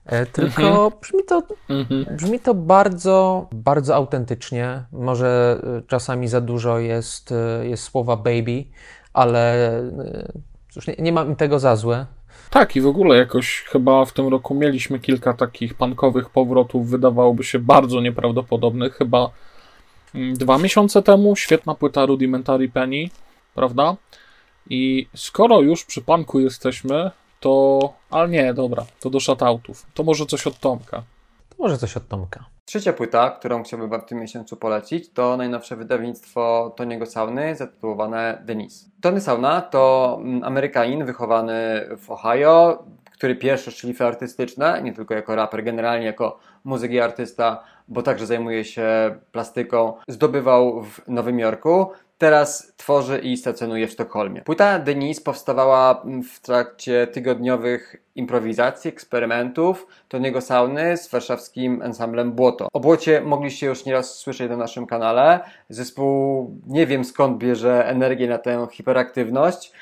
E, 0.07 0.27
tylko 0.27 0.93
brzmi 1.01 1.25
to, 1.25 1.43
brzmi 2.11 2.41
to 2.41 2.55
bardzo, 2.55 3.49
bardzo 3.53 3.95
autentycznie. 3.95 4.85
Może 4.93 5.61
e, 5.79 5.83
czasami 5.83 6.29
za 6.29 6.41
dużo 6.41 6.79
jest, 6.79 7.35
jest 7.63 7.83
słowa 7.83 8.17
baby, 8.17 8.65
ale 9.13 9.71
cóż, 10.71 10.87
nie, 10.87 10.97
nie 10.99 11.13
mam 11.13 11.37
tego 11.37 11.59
za 11.59 11.77
złe. 11.77 12.07
Tak, 12.51 12.77
i 12.77 12.81
w 12.81 12.87
ogóle 12.87 13.17
jakoś 13.17 13.61
chyba 13.61 14.05
w 14.05 14.13
tym 14.13 14.29
roku 14.29 14.55
mieliśmy 14.55 14.99
kilka 14.99 15.35
takich 15.35 15.75
pankowych 15.75 16.31
powrotów, 16.31 16.91
wydawałoby 16.91 17.45
się 17.45 17.59
bardzo 17.59 18.01
nieprawdopodobnych. 18.01 18.95
Chyba 18.95 19.31
mm, 20.15 20.35
dwa 20.35 20.59
miesiące 20.59 21.03
temu 21.03 21.37
świetna 21.37 21.75
płyta 21.75 22.07
Rudimentary 22.07 22.69
Penny, 22.69 23.09
prawda? 23.55 23.97
I 24.71 25.07
skoro 25.15 25.61
już 25.61 25.85
przy 25.85 26.03
panku 26.03 26.41
jesteśmy, 26.41 27.11
to. 27.41 27.79
Ale 28.11 28.29
nie, 28.29 28.55
dobra, 28.55 28.87
to 29.01 29.11
do 29.11 29.21
shoutoutów. 29.21 29.87
To 29.95 30.03
może 30.03 30.27
coś 30.27 30.47
od 30.47 30.59
Tomka. 30.59 31.03
To 31.49 31.57
może 31.59 31.79
coś 31.79 31.97
od 31.97 32.09
Tomka. 32.09 32.58
Trzecia 32.69 32.93
płyta, 32.93 33.31
którą 33.31 33.63
chciałbym 33.63 33.91
Wam 33.91 34.01
w 34.01 34.05
tym 34.05 34.19
miesiącu 34.19 34.57
polecić, 34.57 35.13
to 35.13 35.37
najnowsze 35.37 35.77
wydawnictwo 35.77 36.75
Tony'ego 36.79 37.07
Sauny, 37.07 37.57
zatytułowane 37.57 38.43
Denise. 38.45 38.91
Tony 39.01 39.21
Sauna 39.21 39.61
to 39.61 40.17
mm, 40.21 40.45
Amerykanin 40.45 41.05
wychowany 41.05 41.55
w 41.99 42.11
Ohio, 42.11 42.85
który 43.13 43.37
pierwsze 43.37 43.71
szlify 43.71 44.05
artystyczne, 44.05 44.83
nie 44.83 44.93
tylko 44.93 45.15
jako 45.15 45.35
raper, 45.35 45.65
generalnie 45.65 46.07
jako 46.07 46.39
muzyk 46.65 46.93
i 46.93 47.01
artysta, 47.01 47.65
bo 47.89 48.03
także 48.03 48.27
zajmuje 48.27 48.65
się 48.65 49.17
plastyką, 49.33 49.95
zdobywał 50.09 50.83
w 50.83 51.09
Nowym 51.09 51.39
Jorku. 51.39 51.87
Teraz 52.19 52.73
tworzy 52.77 53.19
i 53.19 53.37
stacjonuje 53.37 53.89
w 53.89 53.91
Sztokholmie. 53.91 54.43
Płyta 54.43 54.79
Denise 54.79 55.21
powstawała 55.21 56.03
w 56.35 56.41
trakcie 56.41 57.07
tygodniowych 57.07 57.97
improwizacji, 58.15 58.89
eksperymentów 58.89 59.87
Tony'ego 60.11 60.41
Sauny 60.41 60.97
z 60.97 61.11
warszawskim 61.11 61.83
ensemblem 61.83 62.33
Błoto. 62.33 62.69
O 62.73 62.81
Błocie 62.81 63.21
mogliście 63.21 63.67
już 63.67 63.85
nieraz 63.85 64.19
słyszeć 64.19 64.51
na 64.51 64.57
naszym 64.57 64.87
kanale. 64.87 65.41
Zespół 65.69 66.51
nie 66.67 66.87
wiem 66.87 67.05
skąd 67.05 67.39
bierze 67.39 67.87
energię 67.87 68.29
na 68.29 68.39
tę 68.39 68.67
hiperaktywność, 68.73 69.73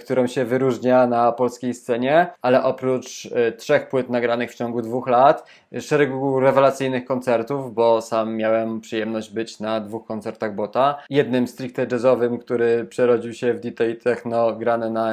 którą 0.00 0.26
się 0.26 0.44
wyróżnia 0.44 1.06
na 1.06 1.32
polskiej 1.32 1.74
scenie, 1.74 2.26
ale 2.42 2.62
oprócz 2.62 3.28
e, 3.34 3.52
trzech 3.52 3.88
płyt 3.88 4.10
nagranych 4.10 4.52
w 4.52 4.54
ciągu 4.54 4.82
dwóch 4.82 5.08
lat, 5.08 5.48
e, 5.72 5.80
szeregu 5.80 6.40
rewelacyjnych 6.40 7.04
koncertów, 7.04 7.74
bo 7.74 8.02
sam 8.02 8.36
miałem 8.36 8.80
przyjemność 8.80 9.30
być 9.30 9.60
na 9.60 9.80
dwóch 9.80 10.06
koncertach 10.06 10.54
Bota. 10.54 10.98
Jednym 11.10 11.48
stricte 11.48 11.86
jazzowym, 11.92 12.38
który 12.38 12.84
przerodził 12.84 13.32
się 13.32 13.54
w 13.54 13.60
DJ 13.60 13.82
techno 14.02 14.52
grane 14.52 14.90
na 14.90 15.10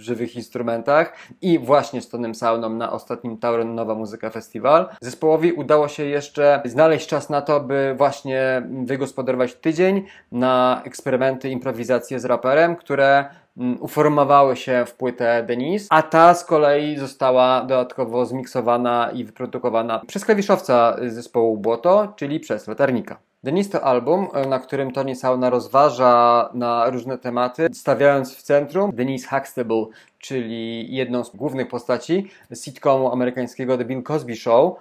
żywych 0.00 0.36
instrumentach 0.36 1.12
i 1.42 1.58
właśnie 1.58 2.00
z 2.00 2.08
Tonem 2.08 2.34
Sauną 2.34 2.70
na 2.70 2.92
ostatnim 2.92 3.38
Tauron 3.38 3.74
Nowa 3.74 3.94
Muzyka 3.94 4.30
Festival. 4.30 4.88
Zespołowi 5.00 5.52
udało 5.52 5.88
się 5.88 6.04
jeszcze 6.04 6.62
znaleźć 6.64 7.08
czas 7.08 7.30
na 7.30 7.42
to, 7.42 7.60
by 7.60 7.94
właśnie 7.96 8.62
wygospodarować 8.84 9.54
tydzień 9.54 10.04
na 10.32 10.82
eksperymenty, 10.84 11.48
improwizacje 11.48 12.20
z 12.20 12.24
raperem, 12.24 12.76
które 12.76 13.24
uformowały 13.80 14.56
się 14.56 14.84
w 14.86 14.94
płytę 14.94 15.42
Denise, 15.42 15.86
a 15.90 16.02
ta 16.02 16.34
z 16.34 16.44
kolei 16.44 16.96
została 16.96 17.60
dodatkowo 17.60 18.26
zmiksowana 18.26 19.10
i 19.14 19.24
wyprodukowana 19.24 20.02
przez 20.06 20.24
klawiszowca 20.24 20.96
zespołu 21.06 21.56
Błoto, 21.56 22.12
czyli 22.16 22.40
przez 22.40 22.68
latarnika. 22.68 23.18
Denise 23.44 23.70
to 23.70 23.84
album, 23.84 24.28
na 24.48 24.58
którym 24.58 24.92
Tony 24.92 25.16
Sauna 25.16 25.50
rozważa 25.50 26.48
na 26.54 26.90
różne 26.90 27.18
tematy, 27.18 27.68
stawiając 27.72 28.36
w 28.36 28.42
centrum 28.42 28.90
Denise 28.94 29.28
Huxtable, 29.28 29.86
czyli 30.18 30.94
jedną 30.94 31.24
z 31.24 31.36
głównych 31.36 31.68
postaci 31.68 32.30
sitcomu 32.64 33.12
amerykańskiego 33.12 33.78
The 33.78 33.84
Bill 33.84 34.02
Cosby 34.02 34.36
Show, 34.36 34.74
e, 34.74 34.78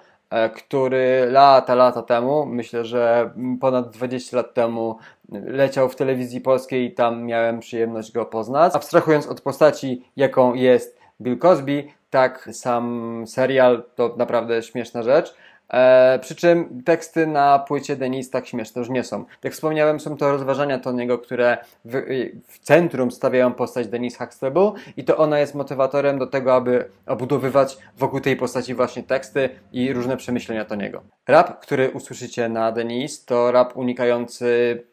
który 0.56 1.28
lata, 1.32 1.76
lata 1.76 2.02
temu, 2.02 2.46
myślę, 2.46 2.86
że 2.86 3.32
ponad 3.62 3.90
20 3.90 4.38
lat 4.38 4.54
temu 4.54 4.98
leciał 5.32 5.90
w 5.90 5.96
telewizji 5.96 6.42
polskiej 6.42 6.86
i 6.86 6.92
tam 6.92 7.24
miałem 7.24 7.60
przyjemność 7.60 8.12
go 8.12 8.26
poznać. 8.26 8.76
Abstrahując 8.76 9.28
od 9.28 9.42
postaci, 9.42 10.04
jaką 10.16 10.54
jest 10.54 11.00
Bill 11.22 11.38
Cosby, 11.38 11.84
tak 12.10 12.50
sam 12.52 13.24
serial 13.28 13.84
to 13.96 14.16
naprawdę 14.18 14.64
śmieszna 14.64 15.04
rzecz. 15.04 15.36
E, 15.74 16.20
przy 16.20 16.36
czym 16.36 16.84
teksty 16.84 17.28
na 17.28 17.60
płycie 17.60 17.96
Denis 17.96 18.30
tak 18.30 18.48
śmieszne 18.48 18.80
już 18.80 18.90
nie 18.90 19.04
są. 19.04 19.26
Jak 19.44 19.54
wspomniałem, 19.54 20.00
są 20.00 20.18
to 20.18 20.32
rozważania 20.32 20.80
Tony'ego, 20.80 21.22
które 21.22 21.58
w, 21.86 22.02
w, 22.48 22.60
centrum 22.60 23.12
stawiają 23.12 23.54
postać 23.54 23.88
Denise 23.88 24.18
Huxtable 24.18 24.72
i 24.98 25.04
to 25.04 25.18
ona 25.18 25.40
jest 25.40 25.56
motywatorem 25.56 26.20
do 26.20 26.28
tego, 26.28 26.56
aby 26.56 26.86
obudowywać 27.06 27.78
wokół 27.98 28.20
tej 28.20 28.36
postaci 28.36 28.74
właśnie 28.74 29.04
teksty 29.04 29.50
i 29.72 29.94
różne 29.94 30.18
przemyślenia 30.18 30.66
Tony'ego. 30.66 31.00
Rap, 31.28 31.60
który 31.60 31.92
usłyszycie 31.92 32.50
na 32.50 32.72
Denise, 32.72 33.26
to 33.26 33.52
rap 33.52 33.78
unikający 33.78 34.84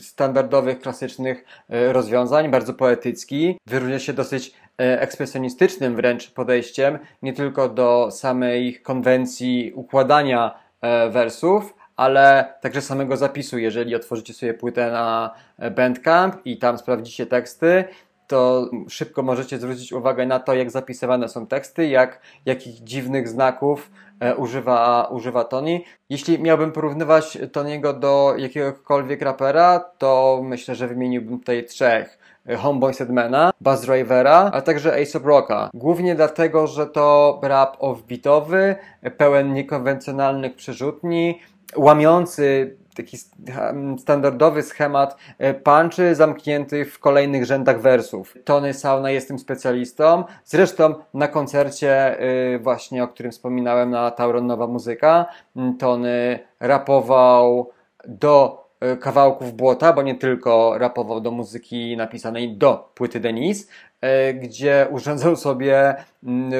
standardowych, 0.00 0.80
klasycznych 0.80 1.44
e, 1.68 1.92
rozwiązań, 1.92 2.50
bardzo 2.50 2.74
poetycki. 2.74 3.58
Wyróżnia 3.66 3.98
się 3.98 4.12
dosyć 4.12 4.54
ekspresjonistycznym 4.78 5.96
wręcz 5.96 6.30
podejściem, 6.30 6.98
nie 7.22 7.32
tylko 7.32 7.68
do 7.68 8.08
samej 8.10 8.80
konwencji 8.80 9.72
układania 9.74 10.54
e, 10.80 11.10
wersów, 11.10 11.74
ale 11.96 12.54
także 12.60 12.82
samego 12.82 13.16
zapisu. 13.16 13.58
Jeżeli 13.58 13.94
otworzycie 13.94 14.34
sobie 14.34 14.54
płytę 14.54 14.90
na 14.90 15.34
Bandcamp 15.76 16.36
i 16.44 16.58
tam 16.58 16.78
sprawdzicie 16.78 17.26
teksty, 17.26 17.84
to 18.26 18.70
szybko 18.88 19.22
możecie 19.22 19.58
zwrócić 19.58 19.92
uwagę 19.92 20.26
na 20.26 20.40
to, 20.40 20.54
jak 20.54 20.70
zapisywane 20.70 21.28
są 21.28 21.46
teksty, 21.46 21.86
jak, 21.86 22.20
jakich 22.46 22.84
dziwnych 22.84 23.28
znaków 23.28 23.90
e, 24.20 24.36
używa, 24.36 25.08
używa 25.10 25.44
Tony. 25.44 25.80
Jeśli 26.10 26.38
miałbym 26.38 26.72
porównywać 26.72 27.38
Tony'ego 27.52 27.98
do 27.98 28.34
jakiegokolwiek 28.38 29.22
rapera, 29.22 29.80
to 29.98 30.40
myślę, 30.44 30.74
że 30.74 30.88
wymieniłbym 30.88 31.38
tutaj 31.38 31.64
trzech. 31.64 32.18
Homeboy 32.58 32.94
Sedmana, 32.94 33.52
Buzz 33.60 33.80
Drivera, 33.80 34.50
a 34.52 34.62
także 34.62 35.02
Ace 35.02 35.18
of 35.18 35.24
Rocka. 35.24 35.70
Głównie 35.74 36.14
dlatego, 36.14 36.66
że 36.66 36.86
to 36.86 37.40
rap 37.42 37.76
offbeatowy, 37.78 38.76
pełen 39.16 39.52
niekonwencjonalnych 39.52 40.54
przerzutni, 40.56 41.40
łamiący 41.76 42.76
taki 42.94 43.18
standardowy 43.98 44.62
schemat 44.62 45.16
e, 45.38 45.54
punchy 45.54 46.14
zamkniętych 46.14 46.94
w 46.94 46.98
kolejnych 46.98 47.44
rzędach 47.44 47.80
wersów. 47.80 48.34
Tony 48.44 48.74
Sauna 48.74 49.10
jest 49.10 49.28
tym 49.28 49.38
specjalistą. 49.38 50.24
Zresztą 50.44 50.94
na 51.14 51.28
koncercie 51.28 52.18
e, 52.18 52.58
właśnie, 52.58 53.04
o 53.04 53.08
którym 53.08 53.32
wspominałem 53.32 53.90
na 53.90 54.10
Tauron 54.10 54.46
Nowa 54.46 54.66
Muzyka, 54.66 55.26
Tony 55.78 56.38
rapował 56.60 57.70
do 58.08 58.63
kawałków 59.00 59.52
błota, 59.52 59.92
bo 59.92 60.02
nie 60.02 60.14
tylko 60.14 60.78
rapował 60.78 61.20
do 61.20 61.30
muzyki 61.30 61.96
napisanej 61.96 62.56
do 62.56 62.90
płyty 62.94 63.20
Denis, 63.20 63.68
e, 64.00 64.34
gdzie 64.34 64.86
urządzał 64.90 65.36
sobie 65.36 65.94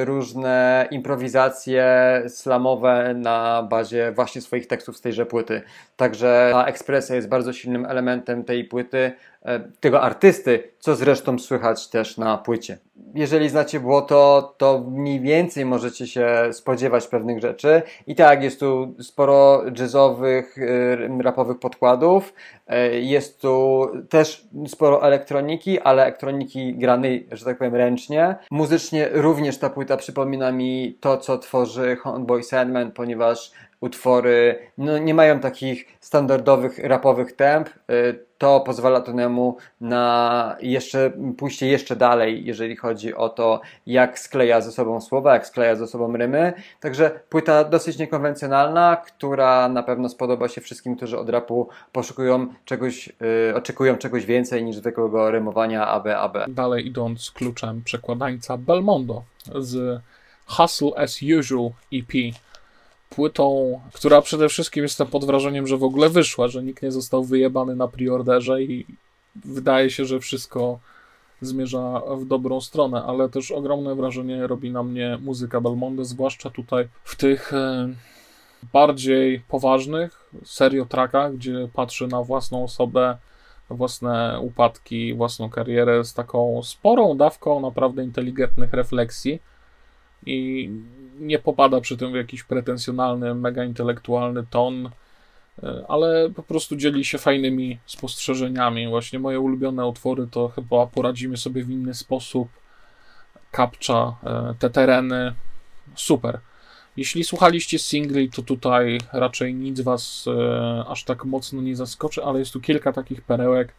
różne 0.03 0.87
improwizacje 0.91 1.85
slamowe 2.27 3.13
na 3.13 3.63
bazie 3.63 4.11
właśnie 4.11 4.41
swoich 4.41 4.67
tekstów 4.67 4.97
z 4.97 5.01
tejże 5.01 5.25
płyty. 5.25 5.61
Także 5.97 6.49
ta 6.51 6.65
ekspresja 6.65 7.15
jest 7.15 7.29
bardzo 7.29 7.53
silnym 7.53 7.85
elementem 7.85 8.43
tej 8.43 8.63
płyty, 8.63 9.11
e, 9.45 9.59
tego 9.79 10.01
artysty, 10.01 10.63
co 10.79 10.95
zresztą 10.95 11.39
słychać 11.39 11.87
też 11.87 12.17
na 12.17 12.37
płycie. 12.37 12.77
Jeżeli 13.15 13.49
znacie 13.49 13.79
błoto, 13.79 14.53
to 14.57 14.83
mniej 14.91 15.19
więcej 15.19 15.65
możecie 15.65 16.07
się 16.07 16.27
spodziewać 16.51 17.07
pewnych 17.07 17.41
rzeczy. 17.41 17.81
I 18.07 18.15
tak, 18.15 18.43
jest 18.43 18.59
tu 18.59 18.95
sporo 18.99 19.63
jazzowych, 19.79 20.57
y, 20.57 21.23
rapowych 21.23 21.59
podkładów. 21.59 22.33
Y, 22.93 23.01
jest 23.01 23.41
tu 23.41 23.87
też 24.09 24.47
sporo 24.67 25.03
elektroniki, 25.07 25.79
ale 25.79 26.03
elektroniki 26.03 26.75
granej, 26.75 27.27
że 27.31 27.45
tak 27.45 27.57
powiem, 27.57 27.75
ręcznie. 27.75 28.35
Muzycznie 28.51 29.09
również 29.55 29.61
ta 29.61 29.69
płyta 29.69 29.97
przypomina 29.97 30.51
mi 30.51 30.97
to, 30.99 31.17
co 31.17 31.37
tworzy 31.37 31.95
Homeboy 31.95 32.43
Sandman, 32.43 32.91
ponieważ 32.91 33.51
utwory 33.79 34.59
no, 34.77 34.97
nie 34.97 35.13
mają 35.13 35.39
takich 35.39 35.85
standardowych 35.99 36.79
rapowych 36.79 37.33
temp. 37.33 37.69
Y, 37.69 38.25
to 38.37 38.59
pozwala 38.59 39.01
Tonemu 39.01 39.57
na 39.81 40.57
jeszcze 40.61 41.11
pójście 41.37 41.67
jeszcze 41.67 41.95
dalej, 41.95 42.45
jeżeli 42.45 42.75
chodzi 42.75 43.13
o 43.13 43.29
to, 43.29 43.61
jak 43.85 44.19
skleja 44.19 44.61
ze 44.61 44.71
sobą 44.71 45.01
słowa, 45.01 45.33
jak 45.33 45.47
skleja 45.47 45.75
ze 45.75 45.87
sobą 45.87 46.17
rymy. 46.17 46.53
Także 46.79 47.19
płyta 47.29 47.63
dosyć 47.63 47.97
niekonwencjonalna, 47.97 48.95
która 48.95 49.69
na 49.69 49.83
pewno 49.83 50.09
spodoba 50.09 50.47
się 50.47 50.61
wszystkim, 50.61 50.95
którzy 50.95 51.19
od 51.19 51.29
rapu 51.29 51.69
poszukują 51.91 52.47
czegoś, 52.65 53.07
yy, 53.47 53.55
oczekują 53.55 53.97
czegoś 53.97 54.25
więcej 54.25 54.63
niż 54.63 54.75
zwykłego 54.75 55.31
rymowania 55.31 55.87
AB, 55.87 56.07
AB. 56.07 56.37
Dalej 56.47 56.87
idąc 56.87 57.31
kluczem 57.31 57.81
przekładańca 57.85 58.57
Belmondo 58.57 59.23
z 59.55 60.01
Hustle 60.45 60.91
as 60.97 61.19
Usual 61.39 61.69
EP 61.93 62.35
płytą, 63.15 63.79
która 63.93 64.21
przede 64.21 64.49
wszystkim 64.49 64.83
jestem 64.83 65.07
pod 65.07 65.25
wrażeniem, 65.25 65.67
że 65.67 65.77
w 65.77 65.83
ogóle 65.83 66.09
wyszła, 66.09 66.47
że 66.47 66.63
nikt 66.63 66.83
nie 66.83 66.91
został 66.91 67.23
wyjebany 67.23 67.75
na 67.75 67.87
preorderze 67.87 68.63
i 68.63 68.85
wydaje 69.35 69.89
się, 69.89 70.05
że 70.05 70.19
wszystko 70.19 70.79
zmierza 71.41 72.01
w 72.17 72.25
dobrą 72.25 72.61
stronę, 72.61 73.03
ale 73.03 73.29
też 73.29 73.51
ogromne 73.51 73.95
wrażenie 73.95 74.47
robi 74.47 74.71
na 74.71 74.83
mnie 74.83 75.17
muzyka 75.21 75.61
Belmonte, 75.61 76.05
zwłaszcza 76.05 76.49
tutaj 76.49 76.87
w 77.03 77.15
tych 77.15 77.53
e, 77.53 77.89
bardziej 78.73 79.39
poważnych 79.39 80.31
serio 80.43 80.85
trackach, 80.85 81.35
gdzie 81.35 81.67
patrzy 81.73 82.07
na 82.07 82.23
własną 82.23 82.63
osobę, 82.63 83.17
własne 83.69 84.39
upadki, 84.41 85.13
własną 85.13 85.49
karierę 85.49 86.03
z 86.03 86.13
taką 86.13 86.63
sporą 86.63 87.17
dawką 87.17 87.59
naprawdę 87.59 88.03
inteligentnych 88.03 88.73
refleksji 88.73 89.39
i 90.25 90.69
nie 91.19 91.39
popada 91.39 91.81
przy 91.81 91.97
tym 91.97 92.11
w 92.11 92.15
jakiś 92.15 92.43
pretensjonalny, 92.43 93.35
mega 93.35 93.63
intelektualny 93.63 94.45
ton, 94.49 94.89
e, 95.63 95.85
ale 95.87 96.29
po 96.29 96.43
prostu 96.43 96.75
dzieli 96.75 97.05
się 97.05 97.17
fajnymi 97.17 97.79
spostrzeżeniami. 97.85 98.87
Właśnie 98.87 99.19
moje 99.19 99.39
ulubione 99.39 99.87
utwory 99.87 100.27
to 100.31 100.47
chyba 100.47 100.87
poradzimy 100.87 101.37
sobie 101.37 101.63
w 101.63 101.69
inny 101.69 101.93
sposób. 101.93 102.47
Kapcza, 103.51 104.15
e, 104.23 104.53
te 104.59 104.69
tereny, 104.69 105.33
super. 105.95 106.39
Jeśli 106.97 107.23
słuchaliście 107.23 107.79
singli, 107.79 108.29
to 108.29 108.41
tutaj 108.41 108.99
raczej 109.13 109.53
nic 109.53 109.81
was 109.81 110.25
e, 110.27 110.85
aż 110.87 111.03
tak 111.03 111.25
mocno 111.25 111.61
nie 111.61 111.75
zaskoczy, 111.75 112.23
ale 112.23 112.39
jest 112.39 112.53
tu 112.53 112.61
kilka 112.61 112.93
takich 112.93 113.21
perełek, 113.21 113.73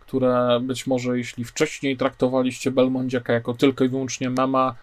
które 0.00 0.60
być 0.62 0.86
może 0.86 1.18
jeśli 1.18 1.44
wcześniej 1.44 1.96
traktowaliście 1.96 2.70
Belmondziaka 2.70 3.32
jako 3.32 3.54
tylko 3.54 3.84
i 3.84 3.88
wyłącznie 3.88 4.30
mema, 4.30 4.74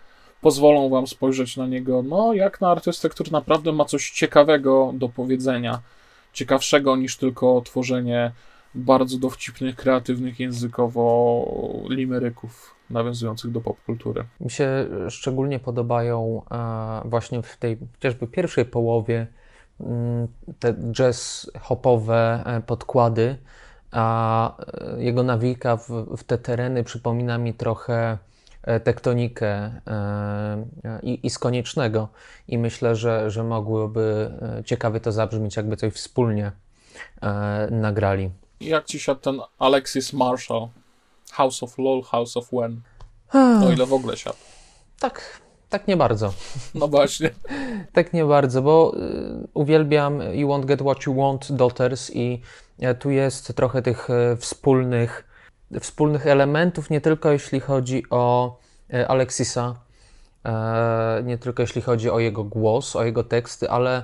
pozwolą 0.42 0.90
wam 0.90 1.08
spojrzeć 1.08 1.58
na 1.58 1.68
niego, 1.68 2.04
no, 2.04 2.34
jak 2.34 2.62
na 2.62 2.72
artystę, 2.72 3.10
który 3.10 3.32
naprawdę 3.32 3.72
ma 3.72 3.86
coś 3.86 4.12
ciekawego 4.12 4.92
do 4.94 5.10
powiedzenia. 5.10 5.82
Ciekawszego 6.34 6.96
niż 6.96 7.18
tylko 7.18 7.62
tworzenie 7.62 8.32
bardzo 8.76 9.18
dowcipnych, 9.18 9.76
kreatywnych 9.76 10.40
językowo 10.40 11.46
limeryków 11.90 12.76
nawiązujących 12.90 13.52
do 13.52 13.62
popkultury. 13.62 14.24
Mi 14.40 14.52
się 14.52 14.88
szczególnie 15.10 15.60
podobają 15.60 16.42
e, 16.52 17.10
właśnie 17.10 17.42
w 17.42 17.58
tej 17.58 17.78
chociażby 17.94 18.28
pierwszej 18.28 18.66
połowie 18.66 19.28
mm, 19.80 20.28
te 20.60 20.74
jazz 20.92 21.52
hopowe 21.62 22.44
e, 22.46 22.62
podkłady, 22.62 23.38
a 23.92 24.58
e, 24.58 25.04
jego 25.04 25.24
nawika 25.24 25.78
w, 25.78 25.90
w 26.18 26.24
te 26.24 26.38
tereny 26.38 26.84
przypomina 26.84 27.38
mi 27.38 27.54
trochę 27.54 28.18
tektonikę 28.84 29.72
i, 31.04 31.20
i 31.24 31.30
z 31.30 31.40
koniecznego 31.40 32.10
i 32.48 32.58
myślę, 32.58 32.96
że, 32.96 33.32
że 33.32 33.44
mogłyby 33.44 34.32
ciekawie 34.66 35.00
to 35.00 35.12
zabrzmieć, 35.12 35.56
jakby 35.56 35.78
coś 35.78 35.94
wspólnie 35.94 36.52
nagrali. 37.72 38.30
Jak 38.62 38.86
ci 38.86 39.00
siadł 39.00 39.22
ten 39.22 39.40
Alexis 39.60 40.14
Marshall? 40.14 40.68
House 41.32 41.64
of 41.64 41.78
LOL, 41.78 42.04
House 42.04 42.38
of 42.38 42.50
When. 42.50 42.82
O 43.64 43.72
ile 43.72 43.86
w 43.86 43.94
ogóle 43.94 44.18
siadł. 44.18 44.38
Tak, 45.00 45.42
tak 45.70 45.88
nie 45.88 45.98
bardzo. 45.98 46.34
No 46.76 46.88
właśnie. 46.88 47.30
tak 47.94 48.14
nie 48.14 48.26
bardzo, 48.26 48.62
bo 48.62 48.96
y, 48.98 49.48
uwielbiam 49.54 50.22
You 50.34 50.48
Won't 50.48 50.66
Get 50.66 50.82
What 50.82 51.06
You 51.06 51.16
Want, 51.16 51.52
Daughters 51.52 52.12
i 52.16 52.42
tu 53.00 53.10
jest 53.10 53.56
trochę 53.56 53.82
tych 53.82 54.08
wspólnych, 54.40 55.35
wspólnych 55.80 56.28
elementów, 56.28 56.90
nie 56.90 57.02
tylko 57.02 57.32
jeśli 57.32 57.60
chodzi 57.60 58.04
o 58.10 58.58
y, 58.94 59.08
Alexisa, 59.08 59.76
y, 61.20 61.24
nie 61.24 61.38
tylko 61.38 61.64
jeśli 61.64 61.82
chodzi 61.82 62.10
o 62.10 62.20
jego 62.20 62.44
głos, 62.44 62.96
o 62.96 63.04
jego 63.04 63.24
teksty, 63.24 63.70
ale 63.70 64.04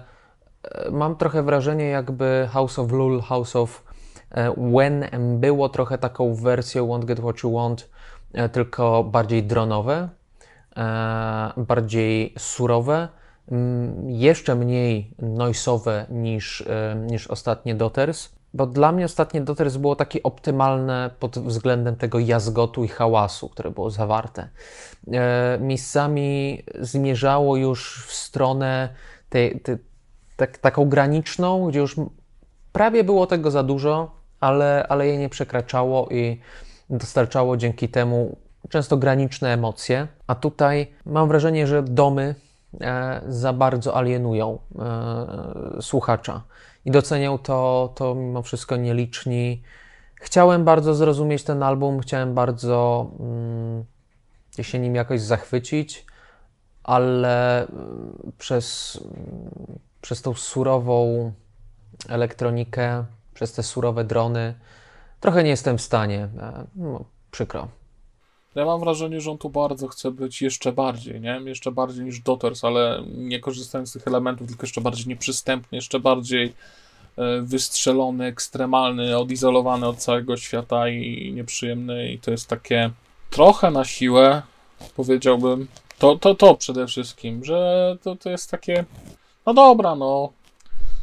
y, 0.88 0.92
mam 0.92 1.16
trochę 1.16 1.44
wrażenie, 1.44 1.86
jakby 1.86 2.50
House 2.52 2.80
of 2.80 2.92
Lul, 2.92 3.22
House 3.22 3.56
of 3.56 3.84
When 4.74 5.10
było 5.40 5.70
trochę 5.70 5.98
taką 5.98 6.36
wersją 6.36 6.88
Won't 6.88 7.06
Get 7.06 7.20
What 7.20 7.44
You 7.44 7.52
Want, 7.52 7.90
e, 8.34 8.50
tylko 8.50 9.04
bardziej 9.04 9.44
dronowe, 9.44 10.10
e, 10.78 11.52
bardziej 11.58 12.34
surowe, 12.38 13.08
jeszcze 14.08 14.56
mniej 14.56 15.16
noisowe 15.20 16.06
niż, 16.10 16.62
e, 16.62 16.96
niż 16.96 17.28
ostatnie 17.28 17.76
Doters, 17.76 18.30
bo 18.54 18.66
dla 18.66 18.92
mnie 18.92 19.06
ostatnie 19.06 19.42
Doters 19.42 19.78
było 19.78 19.96
takie 19.96 20.24
optymalne 20.24 21.10
pod 21.20 21.40
względem 21.40 21.96
tego 21.96 22.20
jazgotu 22.20 22.84
i 22.84 22.88
hałasu, 22.88 23.50
które 23.50 23.72
było 23.72 23.90
zawarte. 23.90 24.50
Miejscami 25.60 26.64
zmierzało 26.80 27.58
już 27.58 28.06
w 28.08 28.14
stronę 28.14 28.90
tej, 29.30 29.62
tak, 30.38 30.58
taką 30.58 30.90
graniczną, 30.90 31.68
gdzie 31.68 31.80
już 31.80 31.96
prawie 32.72 33.04
było 33.04 33.28
tego 33.28 33.52
za 33.52 33.64
dużo, 33.64 34.12
ale, 34.40 34.86
ale 34.90 35.08
je 35.08 35.18
nie 35.18 35.30
przekraczało 35.30 36.10
i 36.10 36.40
dostarczało 36.90 37.58
dzięki 37.58 37.90
temu 37.90 38.38
często 38.70 38.98
graniczne 38.98 39.54
emocje. 39.54 40.08
A 40.28 40.36
tutaj 40.36 40.94
mam 41.06 41.28
wrażenie, 41.28 41.68
że 41.68 41.84
domy 41.84 42.36
e, 42.82 43.22
za 43.28 43.54
bardzo 43.54 43.96
alienują 43.96 44.60
e, 44.80 45.82
słuchacza 45.82 46.42
i 46.86 46.92
docenią 46.92 47.38
to, 47.38 47.92
to 47.96 48.16
mimo 48.16 48.42
wszystko 48.42 48.76
nieliczni. 48.76 49.62
Chciałem 50.16 50.66
bardzo 50.66 50.96
zrozumieć 50.96 51.44
ten 51.44 51.64
album, 51.64 52.00
chciałem 52.00 52.34
bardzo 52.34 53.12
mm, 53.20 53.86
się 54.62 54.80
nim 54.80 54.96
jakoś 54.96 55.22
zachwycić, 55.22 56.06
ale 56.84 57.68
mm, 57.68 58.32
przez, 58.38 59.00
mm, 59.04 59.80
przez 60.02 60.22
tą 60.22 60.34
surową 60.34 61.32
elektronikę 62.10 63.06
przez 63.34 63.54
te 63.54 63.64
surowe 63.64 64.04
drony. 64.04 64.54
Trochę 65.20 65.44
nie 65.44 65.50
jestem 65.50 65.78
w 65.78 65.82
stanie. 65.82 66.30
E, 66.40 66.66
no, 66.76 67.06
przykro. 67.32 67.68
Ja 68.56 68.66
mam 68.66 68.80
wrażenie, 68.80 69.22
że 69.22 69.32
on 69.32 69.38
tu 69.38 69.50
bardzo 69.50 69.88
chce 69.88 70.12
być 70.12 70.42
jeszcze 70.42 70.72
bardziej, 70.72 71.22
nie? 71.22 71.42
Jeszcze 71.46 71.72
bardziej 71.72 72.06
niż 72.06 72.20
Doters, 72.20 72.64
ale 72.64 73.04
nie 73.18 73.40
korzystając 73.40 73.90
z 73.90 73.94
tych 73.94 74.08
elementów, 74.08 74.48
tylko 74.48 74.64
jeszcze 74.64 74.82
bardziej 74.82 75.08
nieprzystępny, 75.08 75.76
jeszcze 75.76 76.00
bardziej 76.00 76.54
e, 77.18 77.42
wystrzelony, 77.42 78.26
ekstremalny, 78.26 79.18
odizolowany 79.18 79.88
od 79.88 79.98
całego 79.98 80.38
świata 80.38 80.90
i 80.90 81.34
nieprzyjemny. 81.34 82.12
I 82.12 82.20
to 82.20 82.32
jest 82.32 82.48
takie 82.48 82.92
trochę 83.30 83.72
na 83.72 83.86
siłę, 83.86 84.42
powiedziałbym. 84.96 85.68
To, 86.00 86.16
to, 86.16 86.36
to 86.36 86.56
przede 86.56 86.88
wszystkim, 86.88 87.46
że 87.46 87.98
to, 88.04 88.16
to 88.16 88.30
jest 88.30 88.52
takie. 88.52 88.86
No 89.46 89.54
dobra, 89.54 89.96
no 89.96 90.32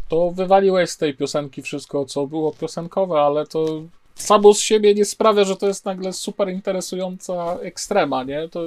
to 0.09 0.31
wywaliłeś 0.31 0.91
z 0.91 0.97
tej 0.97 1.15
piosenki 1.15 1.63
wszystko, 1.63 2.05
co 2.05 2.27
było 2.27 2.53
piosenkowe, 2.53 3.21
ale 3.21 3.47
to 3.47 3.83
samo 4.19 4.55
z 4.55 4.61
siebie 4.61 4.95
nie 4.95 5.05
sprawia, 5.05 5.45
że 5.45 5.57
to 5.57 5.67
jest 5.67 5.85
nagle 5.85 6.13
super 6.13 6.49
interesująca 6.49 7.57
ekstrema, 7.63 8.25
nie? 8.25 8.49
To, 8.49 8.61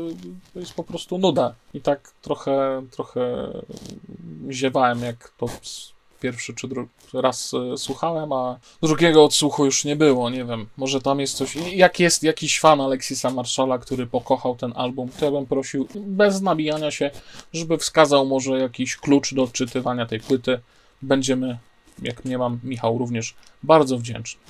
to 0.53 0.59
jest 0.59 0.73
po 0.73 0.83
prostu 0.83 1.17
nuda. 1.17 1.55
I 1.73 1.81
tak 1.81 2.11
trochę, 2.21 2.81
trochę 2.91 3.47
ziewałem, 4.49 5.01
jak 5.01 5.33
to 5.37 5.47
pierwszy 6.21 6.53
czy 6.53 6.67
drugi 6.67 6.89
raz 7.13 7.53
e, 7.53 7.77
słuchałem, 7.77 8.33
a 8.33 8.59
drugiego 8.81 9.23
odsłuchu 9.23 9.65
już 9.65 9.85
nie 9.85 9.95
było, 9.95 10.29
nie 10.29 10.45
wiem, 10.45 10.67
może 10.77 11.01
tam 11.01 11.19
jest 11.19 11.37
coś, 11.37 11.55
jak 11.55 11.99
jest 11.99 12.23
jakiś 12.23 12.59
fan 12.59 12.81
Alexisa 12.81 13.29
Marszala, 13.29 13.77
który 13.77 14.07
pokochał 14.07 14.55
ten 14.55 14.73
album, 14.75 15.09
to 15.19 15.25
ja 15.25 15.31
bym 15.31 15.45
prosił, 15.45 15.87
bez 15.95 16.41
nabijania 16.41 16.91
się, 16.91 17.11
żeby 17.53 17.77
wskazał 17.77 18.25
może 18.25 18.59
jakiś 18.59 18.95
klucz 18.95 19.33
do 19.33 19.43
odczytywania 19.43 20.05
tej 20.05 20.19
płyty, 20.19 20.59
będziemy, 21.01 21.57
jak 22.01 22.25
mnie 22.25 22.37
mam 22.37 22.59
Michał, 22.63 22.97
również 22.97 23.35
bardzo 23.63 23.97
wdzięczni. 23.97 24.41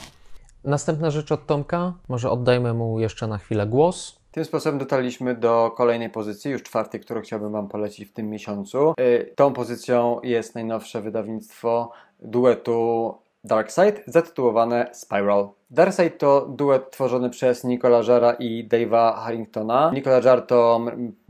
Następna 0.64 1.12
rzecz 1.12 1.32
od 1.32 1.46
Tomka, 1.46 1.94
może 2.08 2.30
oddajmy 2.30 2.74
mu 2.74 3.00
jeszcze 3.00 3.28
na 3.28 3.38
chwilę 3.38 3.68
głos. 3.68 4.22
Tym 4.32 4.46
sposobem 4.46 4.80
dotarliśmy 4.80 5.36
do 5.36 5.72
kolejnej 5.78 6.10
pozycji, 6.10 6.52
już 6.52 6.64
czwartej, 6.64 7.02
którą 7.02 7.22
chciałbym 7.22 7.52
Wam 7.52 7.68
polecić 7.68 8.10
w 8.10 8.14
tym 8.14 8.30
miesiącu. 8.30 8.94
Y, 9.00 9.34
tą 9.36 9.54
pozycją 9.54 10.20
jest 10.24 10.56
najnowsze 10.56 11.02
wydawnictwo 11.02 11.92
duetu 12.20 13.14
Darkseid, 13.44 14.04
zatytułowane 14.08 14.90
Spiral. 14.94 15.50
Darkseid 15.70 16.18
to 16.18 16.46
duet 16.50 16.92
tworzony 16.92 17.30
przez 17.30 17.64
Nicola 17.64 18.02
Jara 18.08 18.34
i 18.34 18.68
Dave'a 18.68 19.14
Harringtona. 19.14 19.92
Nicola 19.94 20.22
Jar 20.22 20.42
to 20.42 20.82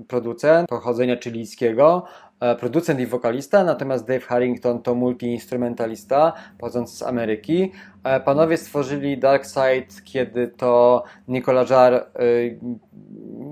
producent 0.08 0.69
pochodzenia 0.69 1.17
chilijskiego, 1.17 2.06
E, 2.41 2.56
producent 2.56 3.00
i 3.00 3.08
wokalista, 3.08 3.64
natomiast 3.64 4.07
Dave 4.07 4.26
Harrington 4.26 4.82
to 4.82 4.95
multiinstrumentalista 4.95 6.34
pochodzący 6.57 6.95
z 6.95 7.03
Ameryki. 7.03 7.72
E, 8.03 8.20
panowie 8.20 8.57
stworzyli 8.57 9.18
Dark 9.18 9.45
Side, 9.45 10.01
kiedy 10.03 10.47
to 10.47 11.03
Nicola 11.28 11.66
Jar 11.70 11.93
e, 11.93 12.03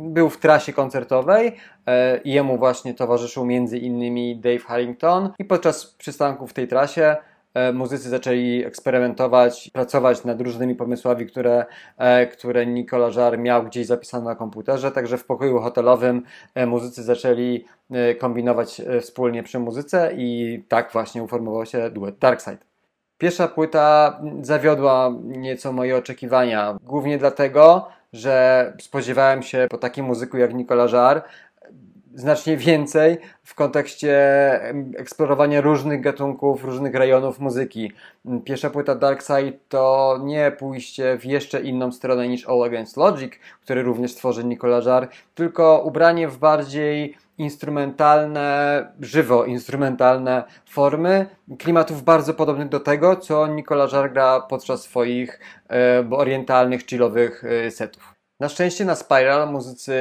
był 0.10 0.30
w 0.30 0.38
trasie 0.38 0.74
koncertowej 0.74 1.56
i 2.24 2.32
jemu 2.32 2.58
właśnie 2.58 2.94
towarzyszył 2.94 3.46
między 3.46 3.78
innymi 3.78 4.40
Dave 4.40 4.60
Harrington 4.60 5.30
i 5.40 5.46
podczas 5.46 5.86
przystanków 5.86 6.50
w 6.50 6.54
tej 6.54 6.68
trasie 6.68 7.16
muzycy 7.74 8.10
zaczęli 8.10 8.64
eksperymentować, 8.66 9.70
pracować 9.74 10.24
nad 10.24 10.42
różnymi 10.42 10.76
pomysłami, 10.76 11.26
które, 11.26 11.66
e, 11.98 12.28
które 12.28 12.66
Nicola 12.66 13.12
Żar 13.12 13.40
miał 13.40 13.64
gdzieś 13.64 13.88
zapisane 13.88 14.26
na 14.26 14.36
komputerze. 14.36 14.92
Także 14.92 15.18
w 15.18 15.26
pokoju 15.26 15.60
hotelowym 15.60 16.24
e, 16.56 16.66
muzycy 16.66 17.04
zaczęli 17.04 17.66
kombinować 18.20 18.82
wspólnie 19.02 19.44
przy 19.44 19.60
muzyce 19.60 20.12
i 20.18 20.64
tak 20.68 20.92
właśnie 20.94 21.24
uformował 21.24 21.66
się 21.66 21.90
duet 21.90 22.18
Darkside. 22.18 22.58
Pierwsza 23.18 23.48
płyta 23.48 24.20
zawiodła 24.42 25.14
nieco 25.24 25.74
moje 25.74 25.98
oczekiwania, 25.98 26.78
głównie 26.84 27.18
dlatego, 27.18 27.88
że 28.14 28.74
spodziewałem 28.82 29.44
się 29.44 29.68
po 29.70 29.78
takim 29.78 30.06
muzyku 30.06 30.38
jak 30.38 30.54
Nicola 30.54 30.88
Żar 30.88 31.24
znacznie 32.20 32.58
więcej 32.58 33.18
w 33.44 33.56
kontekście 33.56 34.14
eksplorowania 34.98 35.62
różnych 35.62 36.02
gatunków, 36.02 36.64
różnych 36.64 36.96
rejonów 36.96 37.40
muzyki. 37.40 37.92
Pierwsza 38.44 38.70
płyta 38.70 38.96
Dark 38.96 39.22
Side 39.22 39.58
to 39.70 40.18
nie 40.24 40.52
pójście 40.52 41.18
w 41.18 41.26
jeszcze 41.26 41.62
inną 41.62 41.92
stronę 41.92 42.28
niż 42.28 42.50
All 42.50 42.64
Against 42.64 42.98
Logic, 42.98 43.34
który 43.62 43.84
również 43.84 44.16
tworzy 44.16 44.44
Nicola 44.46 44.82
Żar, 44.82 45.10
tylko 45.36 45.82
ubranie 45.86 46.28
w 46.28 46.38
bardziej 46.38 47.18
instrumentalne, 47.38 48.88
żywo 49.00 49.46
instrumentalne 49.46 50.44
formy, 50.70 51.26
klimatów 51.60 52.04
bardzo 52.04 52.34
podobnych 52.34 52.70
do 52.70 52.80
tego, 52.80 53.16
co 53.16 53.48
Nicola 53.48 53.88
Żar 53.88 54.12
gra 54.12 54.42
podczas 54.42 54.82
swoich 54.82 55.40
e, 55.70 56.10
orientalnych, 56.12 56.86
chillowych 56.86 57.44
e, 57.44 57.72
setów. 57.72 58.14
Na 58.40 58.50
szczęście 58.50 58.86
na 58.86 58.96
Spiral 58.96 59.52
muzycy 59.52 59.94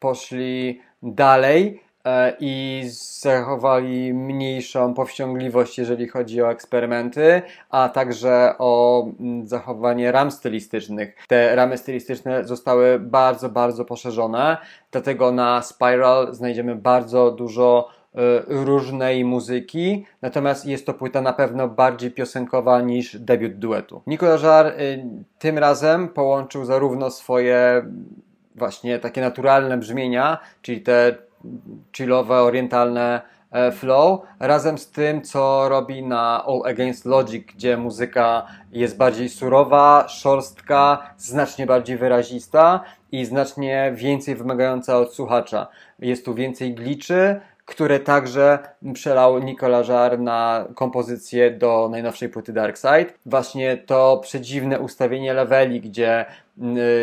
poszli 0.00 0.80
dalej 1.02 1.82
e, 2.04 2.36
i 2.40 2.82
zachowali 3.20 4.14
mniejszą 4.14 4.94
powściągliwość, 4.94 5.78
jeżeli 5.78 6.08
chodzi 6.08 6.42
o 6.42 6.50
eksperymenty, 6.50 7.42
a 7.70 7.88
także 7.88 8.54
o 8.58 9.04
mm, 9.20 9.46
zachowanie 9.46 10.12
ram 10.12 10.30
stylistycznych. 10.30 11.16
Te 11.28 11.56
ramy 11.56 11.78
stylistyczne 11.78 12.44
zostały 12.44 12.98
bardzo, 12.98 13.48
bardzo 13.48 13.84
poszerzone, 13.84 14.56
dlatego 14.90 15.32
na 15.32 15.62
Spiral 15.62 16.34
znajdziemy 16.34 16.76
bardzo 16.76 17.30
dużo 17.30 17.88
e, 17.88 18.18
różnej 18.46 19.24
muzyki, 19.24 20.06
natomiast 20.22 20.66
jest 20.66 20.86
to 20.86 20.94
płyta 20.94 21.20
na 21.20 21.32
pewno 21.32 21.68
bardziej 21.68 22.10
piosenkowa 22.10 22.80
niż 22.80 23.16
debiut 23.16 23.52
duetu. 23.52 24.02
Nicolas 24.06 24.40
Żar 24.40 24.66
y, 24.66 25.04
tym 25.38 25.58
razem 25.58 26.08
połączył 26.08 26.64
zarówno 26.64 27.10
swoje 27.10 27.82
właśnie 28.54 28.98
takie 28.98 29.20
naturalne 29.20 29.78
brzmienia, 29.78 30.38
czyli 30.62 30.80
te 30.80 31.16
chillowe, 31.96 32.34
orientalne 32.34 33.20
e, 33.50 33.72
flow, 33.72 34.20
razem 34.40 34.78
z 34.78 34.90
tym, 34.90 35.22
co 35.22 35.68
robi 35.68 36.02
na 36.02 36.44
All 36.44 36.62
Against 36.66 37.04
Logic, 37.04 37.46
gdzie 37.54 37.76
muzyka 37.76 38.46
jest 38.72 38.96
bardziej 38.96 39.28
surowa, 39.28 40.08
szorstka, 40.08 41.14
znacznie 41.16 41.66
bardziej 41.66 41.96
wyrazista 41.96 42.84
i 43.12 43.24
znacznie 43.24 43.92
więcej 43.94 44.36
wymagająca 44.36 44.98
od 44.98 45.14
słuchacza. 45.14 45.66
Jest 45.98 46.24
tu 46.24 46.34
więcej 46.34 46.74
gliczy, 46.74 47.40
które 47.64 48.00
także 48.00 48.58
przelał 48.94 49.38
Nicola 49.38 49.82
Żar 49.82 50.18
na 50.18 50.64
kompozycję 50.74 51.50
do 51.50 51.88
najnowszej 51.90 52.28
płyty 52.28 52.52
Dark 52.52 52.76
Side. 52.76 53.12
Właśnie 53.26 53.76
to 53.76 54.18
przedziwne 54.22 54.80
ustawienie 54.80 55.34
leveli, 55.34 55.80
gdzie 55.80 56.26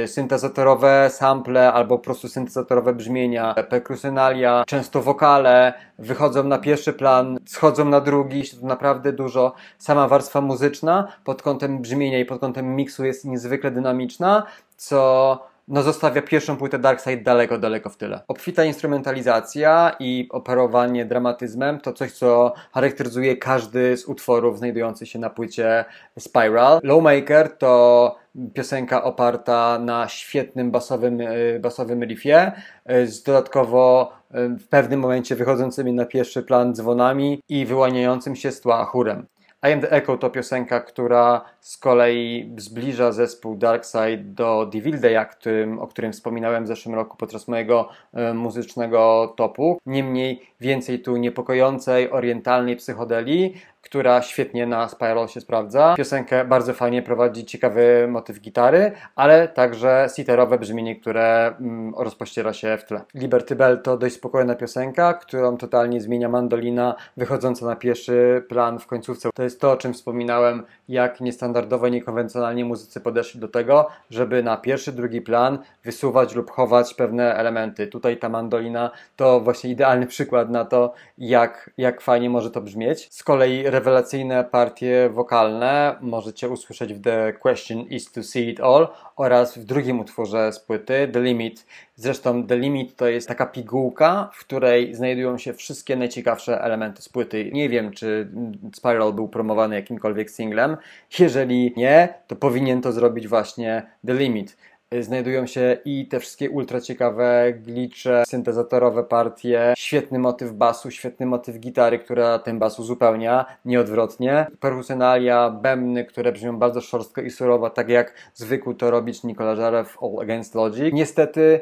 y, 0.03 0.07
syntezatorowe 0.07 1.09
sample 1.09 1.73
albo 1.73 1.97
po 1.97 2.03
prostu 2.03 2.27
syntezatorowe 2.27 2.93
brzmienia, 2.93 3.55
perkusjonalia, 3.69 4.63
często 4.67 5.01
wokale 5.01 5.73
wychodzą 5.99 6.43
na 6.43 6.57
pierwszy 6.57 6.93
plan, 6.93 7.37
schodzą 7.45 7.85
na 7.85 8.01
drugi, 8.01 8.43
to 8.49 8.67
naprawdę 8.67 9.13
dużo. 9.13 9.53
Sama 9.77 10.07
warstwa 10.07 10.41
muzyczna 10.41 11.07
pod 11.23 11.41
kątem 11.41 11.81
brzmienia 11.81 12.19
i 12.19 12.25
pod 12.25 12.39
kątem 12.39 12.75
miksu 12.75 13.05
jest 13.05 13.25
niezwykle 13.25 13.71
dynamiczna, 13.71 14.43
co 14.77 15.39
no 15.69 15.83
zostawia 15.83 16.21
pierwszą 16.21 16.57
płytę 16.57 16.79
Darkseid 16.79 17.23
daleko, 17.23 17.57
daleko 17.57 17.89
w 17.89 17.97
tyle. 17.97 18.21
Obfita 18.27 18.65
instrumentalizacja 18.65 19.95
i 19.99 20.27
operowanie 20.31 21.05
dramatyzmem 21.05 21.79
to 21.79 21.93
coś, 21.93 22.11
co 22.11 22.53
charakteryzuje 22.71 23.37
każdy 23.37 23.97
z 23.97 24.05
utworów 24.05 24.57
znajdujących 24.57 25.09
się 25.09 25.19
na 25.19 25.29
płycie 25.29 25.85
Spiral. 26.19 26.79
Lowmaker 26.83 27.57
to 27.57 28.15
piosenka 28.53 29.03
oparta 29.03 29.79
na 29.79 30.07
świetnym 30.07 30.71
basowym, 30.71 31.21
y, 31.21 31.59
basowym 31.61 32.03
riffie, 32.03 32.51
y, 32.91 33.07
z 33.07 33.23
dodatkowo 33.23 34.11
y, 34.31 34.49
w 34.49 34.67
pewnym 34.67 34.99
momencie 34.99 35.35
wychodzącymi 35.35 35.93
na 35.93 36.05
pierwszy 36.05 36.43
plan 36.43 36.75
dzwonami 36.75 37.41
i 37.49 37.65
wyłaniającym 37.65 38.35
się 38.35 38.51
z 38.51 38.61
tła 38.61 38.85
chórem. 38.85 39.25
I 39.63 39.73
Am 39.73 39.81
The 39.81 39.91
Echo 39.91 40.17
to 40.17 40.29
piosenka, 40.29 40.79
która 40.79 41.41
z 41.59 41.77
kolei 41.77 42.53
zbliża 42.57 43.11
zespół 43.11 43.55
Darkside 43.55 44.17
do 44.17 44.65
Devil 44.73 44.99
Day, 44.99 45.25
którym, 45.31 45.79
o 45.79 45.87
którym 45.87 46.13
wspominałem 46.13 46.63
w 46.63 46.67
zeszłym 46.67 46.95
roku 46.95 47.17
podczas 47.17 47.47
mojego 47.47 47.89
e, 48.13 48.33
muzycznego 48.33 49.33
topu. 49.37 49.79
Niemniej 49.85 50.41
więcej 50.61 51.01
tu 51.01 51.17
niepokojącej, 51.17 52.11
orientalnej 52.11 52.75
psychodelii, 52.75 53.53
która 53.81 54.21
świetnie 54.21 54.67
na 54.67 54.89
Spiral 54.89 55.27
się 55.27 55.41
sprawdza. 55.41 55.95
Piosenkę 55.97 56.45
bardzo 56.45 56.73
fajnie 56.73 57.01
prowadzi 57.01 57.45
ciekawy 57.45 58.07
motyw 58.09 58.39
gitary, 58.41 58.91
ale 59.15 59.47
także 59.47 60.07
siterowe 60.15 60.59
brzmienie, 60.59 60.95
które 60.95 61.47
mm, 61.47 61.93
rozpościera 61.97 62.53
się 62.53 62.77
w 62.77 62.85
tle. 62.85 63.01
Liberty 63.13 63.55
Bell 63.55 63.81
to 63.81 63.97
dość 63.97 64.15
spokojna 64.15 64.55
piosenka, 64.55 65.13
którą 65.13 65.57
totalnie 65.57 66.01
zmienia 66.01 66.29
mandolina 66.29 66.95
wychodząca 67.17 67.65
na 67.65 67.75
pierwszy 67.75 68.45
plan 68.49 68.79
w 68.79 68.87
końcówce. 68.87 69.29
To 69.33 69.43
jest 69.43 69.61
to, 69.61 69.71
o 69.71 69.77
czym 69.77 69.93
wspominałem, 69.93 70.63
jak 70.89 71.21
niestandardowo, 71.21 71.89
niekonwencjonalnie 71.89 72.65
muzycy 72.65 73.01
podeszli 73.01 73.39
do 73.39 73.47
tego, 73.47 73.87
żeby 74.09 74.43
na 74.43 74.57
pierwszy, 74.57 74.91
drugi 74.91 75.21
plan 75.21 75.59
wysuwać 75.83 76.35
lub 76.35 76.51
chować 76.51 76.93
pewne 76.93 77.35
elementy. 77.35 77.87
Tutaj 77.87 78.17
ta 78.17 78.29
mandolina 78.29 78.91
to 79.15 79.39
właśnie 79.39 79.69
idealny 79.69 80.07
przykład 80.07 80.49
na 80.49 80.65
to, 80.65 80.93
jak, 81.17 81.69
jak 81.77 82.01
fajnie 82.01 82.29
może 82.29 82.51
to 82.51 82.61
brzmieć. 82.61 83.07
Z 83.11 83.23
kolei 83.23 83.68
rewelacyjne 83.69 84.43
partie 84.43 85.09
wokalne 85.09 85.95
możecie 86.01 86.49
usłyszeć 86.49 86.93
w 86.93 87.01
The 87.01 87.33
Question 87.33 87.81
is 87.81 88.11
to 88.11 88.23
See 88.23 88.49
It 88.49 88.59
All 88.59 88.87
oraz 89.15 89.57
w 89.57 89.65
drugim 89.65 89.99
utworze 89.99 90.53
z 90.53 90.59
płyty 90.59 91.09
The 91.13 91.21
Limit. 91.21 91.65
Zresztą 91.95 92.47
The 92.47 92.57
Limit 92.57 92.95
to 92.95 93.07
jest 93.07 93.27
taka 93.27 93.45
pigułka, 93.45 94.29
w 94.33 94.39
której 94.39 94.95
znajdują 94.95 95.37
się 95.37 95.53
wszystkie 95.53 95.95
najciekawsze 95.95 96.61
elementy 96.61 97.01
z 97.01 97.09
płyty. 97.09 97.51
Nie 97.53 97.69
wiem, 97.69 97.91
czy 97.91 98.27
Spiral 98.73 99.13
był 99.13 99.27
promowany 99.27 99.75
jakimkolwiek 99.75 100.29
singlem. 100.29 100.77
Jeżeli 101.19 101.73
nie, 101.77 102.13
to 102.27 102.35
powinien 102.35 102.81
to 102.81 102.91
zrobić 102.91 103.27
właśnie 103.27 103.85
The 104.05 104.13
Limit 104.13 104.57
znajdują 104.99 105.47
się 105.47 105.77
i 105.85 106.07
te 106.07 106.19
wszystkie 106.19 106.49
ultra 106.49 106.81
ciekawe 106.81 107.53
glicze, 107.53 108.23
syntezatorowe 108.27 109.03
partie, 109.03 109.73
świetny 109.77 110.19
motyw 110.19 110.51
basu, 110.51 110.91
świetny 110.91 111.25
motyw 111.25 111.59
gitary, 111.59 111.99
która 111.99 112.39
ten 112.39 112.59
bas 112.59 112.79
uzupełnia, 112.79 113.45
nieodwrotnie. 113.65 114.47
Perkusjonalia, 114.59 115.49
bębny, 115.49 116.05
które 116.05 116.31
brzmią 116.31 116.59
bardzo 116.59 116.81
szorstko 116.81 117.21
i 117.21 117.29
surowo, 117.29 117.69
tak 117.69 117.89
jak 117.89 118.13
zwykł 118.33 118.73
to 118.73 118.91
robić 118.91 119.23
Nikola 119.23 119.55
Żarew 119.55 119.97
All 120.03 120.19
Against 120.21 120.55
Logic. 120.55 120.93
Niestety 120.93 121.59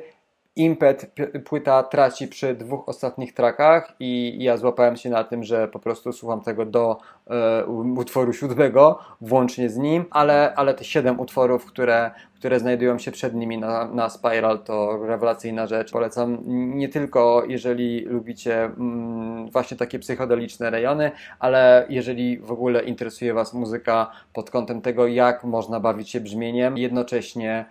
impet 0.57 1.11
płyta 1.45 1.83
traci 1.83 2.27
przy 2.27 2.55
dwóch 2.55 2.89
ostatnich 2.89 3.33
trackach 3.33 3.95
i 3.99 4.37
ja 4.39 4.57
złapałem 4.57 4.95
się 4.95 5.09
na 5.09 5.23
tym, 5.23 5.43
że 5.43 5.67
po 5.67 5.79
prostu 5.79 6.13
słucham 6.13 6.41
tego 6.41 6.65
do 6.65 6.97
e, 7.27 7.65
utworu 7.95 8.33
siódmego, 8.33 8.99
włącznie 9.21 9.69
z 9.69 9.77
nim, 9.77 10.05
ale, 10.11 10.55
ale 10.55 10.73
te 10.73 10.83
siedem 10.83 11.19
utworów, 11.19 11.65
które, 11.65 12.11
które 12.35 12.59
znajdują 12.59 12.97
się 12.97 13.11
przed 13.11 13.35
nimi 13.35 13.57
na, 13.57 13.85
na 13.85 14.09
Spiral 14.09 14.59
to 14.59 15.05
rewelacyjna 15.05 15.67
rzecz. 15.67 15.91
Polecam 15.91 16.37
nie 16.77 16.89
tylko 16.89 17.43
jeżeli 17.47 17.99
lubicie 18.05 18.63
mm, 18.63 19.51
właśnie 19.51 19.77
takie 19.77 19.99
psychodeliczne 19.99 20.69
rejony, 20.69 21.11
ale 21.39 21.85
jeżeli 21.89 22.39
w 22.39 22.51
ogóle 22.51 22.83
interesuje 22.83 23.33
Was 23.33 23.53
muzyka 23.53 24.11
pod 24.33 24.51
kątem 24.51 24.81
tego, 24.81 25.07
jak 25.07 25.43
można 25.43 25.79
bawić 25.79 26.09
się 26.09 26.21
brzmieniem, 26.21 26.77
jednocześnie 26.77 27.65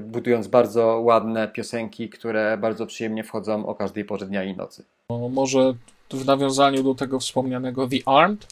budując 0.00 0.48
bardzo 0.48 0.86
ładne 0.86 1.48
piosenki, 1.48 2.08
które 2.08 2.58
bardzo 2.58 2.86
przyjemnie 2.86 3.24
wchodzą 3.24 3.66
o 3.66 3.74
każdej 3.74 4.04
porze 4.04 4.26
dnia 4.26 4.44
i 4.44 4.56
nocy. 4.56 4.84
No, 5.10 5.28
może 5.28 5.74
w 6.10 6.24
nawiązaniu 6.26 6.82
do 6.82 6.94
tego 6.94 7.20
wspomnianego 7.20 7.88
The 7.88 7.96
Armed, 8.06 8.46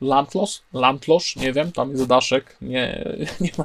Landlos, 0.00 0.62
Landlosz, 0.72 1.36
nie 1.36 1.52
wiem, 1.52 1.72
tam 1.72 1.90
jest 1.90 2.06
daszek, 2.06 2.56
nie, 2.62 3.04
nie, 3.40 3.50
ma, 3.58 3.64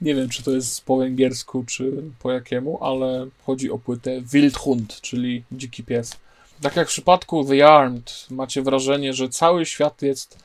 nie 0.00 0.14
wiem, 0.14 0.28
czy 0.28 0.42
to 0.42 0.50
jest 0.50 0.84
po 0.84 0.96
węgiersku, 0.96 1.64
czy 1.64 2.02
po 2.18 2.32
jakiemu, 2.32 2.84
ale 2.84 3.26
chodzi 3.46 3.70
o 3.70 3.78
płytę 3.78 4.20
Wildhund, 4.20 5.00
czyli 5.00 5.44
dziki 5.52 5.84
pies. 5.84 6.16
Tak 6.60 6.76
jak 6.76 6.88
w 6.88 6.90
przypadku 6.90 7.44
The 7.44 7.68
Armed, 7.68 8.26
macie 8.30 8.62
wrażenie, 8.62 9.12
że 9.12 9.28
cały 9.28 9.66
świat 9.66 10.02
jest 10.02 10.38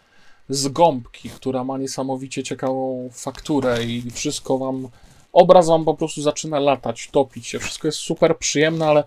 z 0.49 0.67
gąbki, 0.67 1.29
która 1.29 1.63
ma 1.63 1.77
niesamowicie 1.77 2.43
ciekawą 2.43 3.09
fakturę 3.13 3.83
i 3.83 4.11
wszystko 4.11 4.57
wam 4.57 4.87
obraz 5.33 5.67
wam 5.67 5.85
po 5.85 5.93
prostu 5.93 6.21
zaczyna 6.21 6.59
latać, 6.59 7.09
topić 7.11 7.47
się. 7.47 7.59
Wszystko 7.59 7.87
jest 7.87 7.97
super 7.97 8.37
przyjemne, 8.37 8.87
ale 8.87 9.03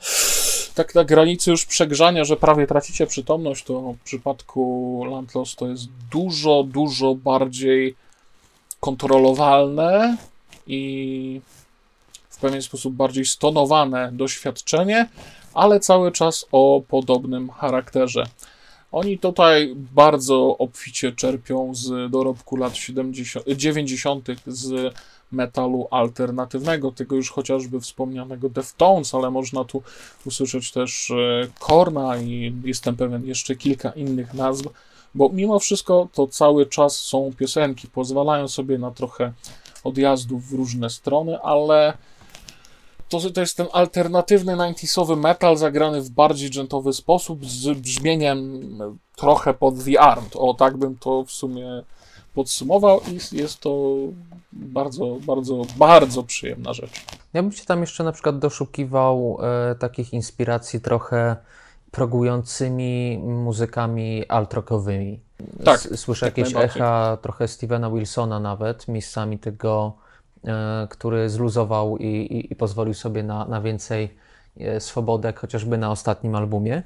tak 0.74 0.94
na 0.94 1.04
granicy 1.04 1.50
już 1.50 1.66
przegrzania, 1.66 2.24
że 2.24 2.36
prawie 2.36 2.66
tracicie 2.66 3.06
przytomność, 3.06 3.64
to 3.64 3.80
w 3.80 4.04
przypadku 4.04 5.02
Landloss 5.10 5.54
to 5.54 5.68
jest 5.68 5.84
dużo, 6.10 6.62
dużo 6.62 7.14
bardziej 7.14 7.94
kontrolowalne 8.80 10.16
i 10.66 11.40
w 12.30 12.38
pewien 12.38 12.62
sposób 12.62 12.94
bardziej 12.94 13.24
stonowane 13.24 14.10
doświadczenie, 14.12 15.08
ale 15.54 15.80
cały 15.80 16.12
czas 16.12 16.46
o 16.52 16.82
podobnym 16.88 17.50
charakterze. 17.50 18.26
Oni 18.92 19.18
tutaj 19.18 19.74
bardzo 19.76 20.58
obficie 20.58 21.12
czerpią 21.12 21.74
z 21.74 22.10
dorobku 22.10 22.56
lat 22.56 22.76
70, 22.76 23.46
90., 23.48 24.28
z 24.46 24.94
metalu 25.32 25.88
alternatywnego, 25.90 26.92
tego 26.92 27.16
już 27.16 27.30
chociażby 27.30 27.80
wspomnianego 27.80 28.48
Deftones, 28.48 29.14
ale 29.14 29.30
można 29.30 29.64
tu 29.64 29.82
usłyszeć 30.24 30.72
też 30.72 31.10
e, 31.10 31.48
Korna 31.58 32.16
i 32.16 32.54
jestem 32.64 32.96
pewien 32.96 33.26
jeszcze 33.26 33.56
kilka 33.56 33.90
innych 33.90 34.34
nazw, 34.34 34.64
bo 35.14 35.28
mimo 35.28 35.58
wszystko 35.58 36.08
to 36.12 36.26
cały 36.26 36.66
czas 36.66 36.96
są 36.96 37.32
piosenki, 37.38 37.88
pozwalają 37.88 38.48
sobie 38.48 38.78
na 38.78 38.90
trochę 38.90 39.32
odjazdów 39.84 40.48
w 40.48 40.52
różne 40.52 40.90
strony, 40.90 41.40
ale 41.40 41.92
to, 43.08 43.30
to 43.30 43.40
jest 43.40 43.56
ten 43.56 43.66
alternatywny 43.72 44.56
90sowy 44.56 45.16
metal 45.16 45.56
zagrany 45.56 46.02
w 46.02 46.10
bardziej 46.10 46.50
dżentowy 46.50 46.92
sposób 46.92 47.46
z 47.46 47.78
brzmieniem 47.78 48.60
trochę 49.16 49.54
pod 49.54 49.84
The 49.84 50.00
Armed. 50.00 50.36
O, 50.36 50.54
tak 50.54 50.76
bym 50.76 50.98
to 50.98 51.24
w 51.24 51.30
sumie 51.30 51.82
podsumował 52.36 53.00
i 53.00 53.36
jest 53.36 53.60
to 53.60 53.96
bardzo, 54.52 55.16
bardzo, 55.26 55.62
bardzo 55.76 56.22
przyjemna 56.22 56.72
rzecz. 56.72 57.04
Ja 57.34 57.42
bym 57.42 57.52
się 57.52 57.64
tam 57.64 57.80
jeszcze 57.80 58.04
na 58.04 58.12
przykład 58.12 58.38
doszukiwał 58.38 59.38
e, 59.42 59.74
takich 59.74 60.12
inspiracji 60.12 60.80
trochę 60.80 61.36
progującymi 61.90 63.18
muzykami 63.18 64.28
altrokowymi. 64.28 65.20
Tak, 65.64 65.80
Słyszę 65.80 66.26
jakieś 66.26 66.56
echa 66.56 67.18
trochę 67.22 67.48
Stevena 67.48 67.90
Wilsona 67.90 68.40
nawet, 68.40 68.88
miejscami 68.88 69.38
tego, 69.38 69.92
e, 70.44 70.86
który 70.90 71.30
zluzował 71.30 71.96
i, 71.98 72.06
i, 72.06 72.52
i 72.52 72.56
pozwolił 72.56 72.94
sobie 72.94 73.22
na, 73.22 73.44
na 73.44 73.60
więcej 73.60 74.14
e, 74.60 74.80
swobodek, 74.80 75.40
chociażby 75.40 75.78
na 75.78 75.90
ostatnim 75.90 76.34
albumie. 76.34 76.82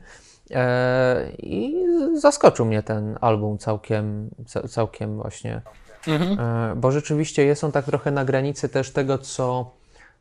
E, 0.50 1.30
I 1.38 1.86
zaskoczył 2.14 2.66
mnie 2.66 2.82
ten 2.82 3.18
album 3.20 3.58
całkiem, 3.58 4.30
całkiem 4.68 5.16
właśnie, 5.16 5.62
mhm. 6.08 6.80
bo 6.80 6.92
rzeczywiście 6.92 7.44
jest 7.44 7.64
on 7.64 7.72
tak 7.72 7.84
trochę 7.84 8.10
na 8.10 8.24
granicy 8.24 8.68
też 8.68 8.90
tego, 8.90 9.18
co, 9.18 9.70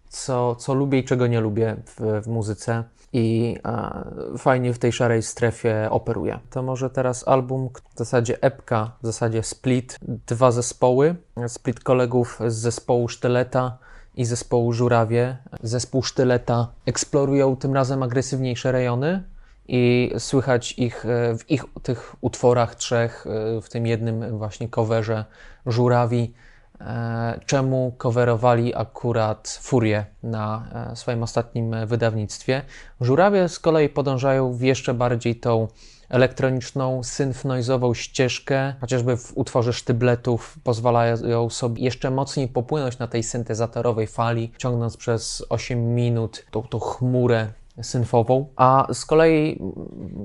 co, 0.09 0.55
co 0.55 0.73
lubię 0.73 0.99
i 0.99 1.03
czego 1.03 1.27
nie 1.27 1.41
lubię 1.41 1.75
w, 1.86 2.21
w 2.23 2.27
muzyce 2.27 2.84
i 3.13 3.57
e, 3.65 4.38
fajnie 4.38 4.73
w 4.73 4.80
tej 4.80 4.91
szarej 4.91 5.23
strefie 5.23 5.88
operuje. 5.91 6.39
To 6.49 6.63
może 6.63 6.89
teraz 6.89 7.27
album 7.27 7.69
w 7.95 7.97
zasadzie 7.97 8.41
epka, 8.41 8.91
w 9.01 9.05
zasadzie 9.05 9.43
split, 9.43 9.99
dwa 10.27 10.51
zespoły. 10.51 11.15
Split 11.47 11.80
kolegów 11.80 12.39
z 12.47 12.55
zespołu 12.55 13.07
Sztyleta 13.07 13.77
i 14.15 14.25
zespołu 14.25 14.73
Żurawie. 14.73 15.38
Zespół 15.63 16.03
Sztyleta 16.03 16.67
eksplorują 16.86 17.55
tym 17.55 17.73
razem 17.73 18.03
agresywniejsze 18.03 18.71
rejony 18.71 19.23
i 19.72 20.11
słychać 20.17 20.72
ich 20.72 21.05
e, 21.05 21.38
w 21.38 21.51
ich 21.51 21.65
tych 21.84 22.15
utworach 22.22 22.76
trzech, 22.76 23.26
e, 23.28 23.61
w 23.61 23.70
tym 23.70 23.88
jednym 23.88 24.38
właśnie 24.38 24.70
coverze 24.70 25.26
Żurawi 25.65 26.34
E, 26.82 27.39
czemu 27.45 27.95
coverowali 27.97 28.76
akurat 28.76 29.59
Furię 29.61 30.05
na 30.24 30.67
swoim 30.95 31.24
ostatnim 31.24 31.76
wydawnictwie. 31.86 32.61
Żurawie 33.01 33.49
z 33.49 33.59
kolei 33.59 33.89
podążają 33.89 34.53
w 34.53 34.61
jeszcze 34.61 34.93
bardziej 34.93 35.36
tą 35.36 35.67
elektroniczną, 36.09 37.01
synth-noizową 37.01 37.93
ścieżkę, 37.93 38.74
chociażby 38.82 39.17
w 39.17 39.38
utworze 39.38 39.74
sztybletów 39.74 40.57
pozwalają 40.63 41.49
sobie 41.49 41.84
jeszcze 41.84 42.11
mocniej 42.11 42.47
popłynąć 42.47 42.99
na 42.99 43.07
tej 43.07 43.24
syntezatorowej 43.24 44.07
fali, 44.07 44.51
ciągnąc 44.57 44.97
przez 44.97 45.45
8 45.49 45.95
minut 45.95 46.45
tą, 46.51 46.63
tą 46.63 46.80
chmurę 46.80 47.47
synfową. 47.82 48.47
A 48.55 48.88
z 48.93 49.05
kolei 49.05 49.59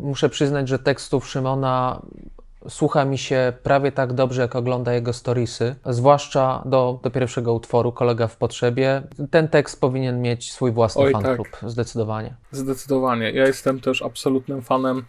muszę 0.03 0.29
przyznać, 0.29 0.69
że 0.69 0.79
tekstów 0.79 1.29
Szymona 1.29 2.03
słucha 2.69 3.05
mi 3.05 3.19
się 3.19 3.53
prawie 3.63 3.93
tak 3.93 4.13
dobrze, 4.13 4.43
jak 4.43 4.57
ogląda 4.57 4.95
jego 4.95 5.13
storiesy, 5.13 5.75
zwłaszcza 5.87 6.63
do, 6.67 7.01
do 7.03 7.11
pierwszego 7.11 7.55
utworu, 7.55 7.93
Kolega 7.93 8.27
w 8.27 8.37
Potrzebie. 8.37 9.03
Ten 9.31 9.49
tekst 9.49 9.81
powinien 9.81 10.23
mieć 10.23 10.53
swój 10.53 10.73
własny 10.73 11.11
fanklub, 11.11 11.49
tak. 11.51 11.71
zdecydowanie. 11.71 12.35
Zdecydowanie. 12.53 13.31
Ja 13.31 13.47
jestem 13.47 13.81
też 13.81 14.03
absolutnym 14.03 14.63
fanem 14.63 15.05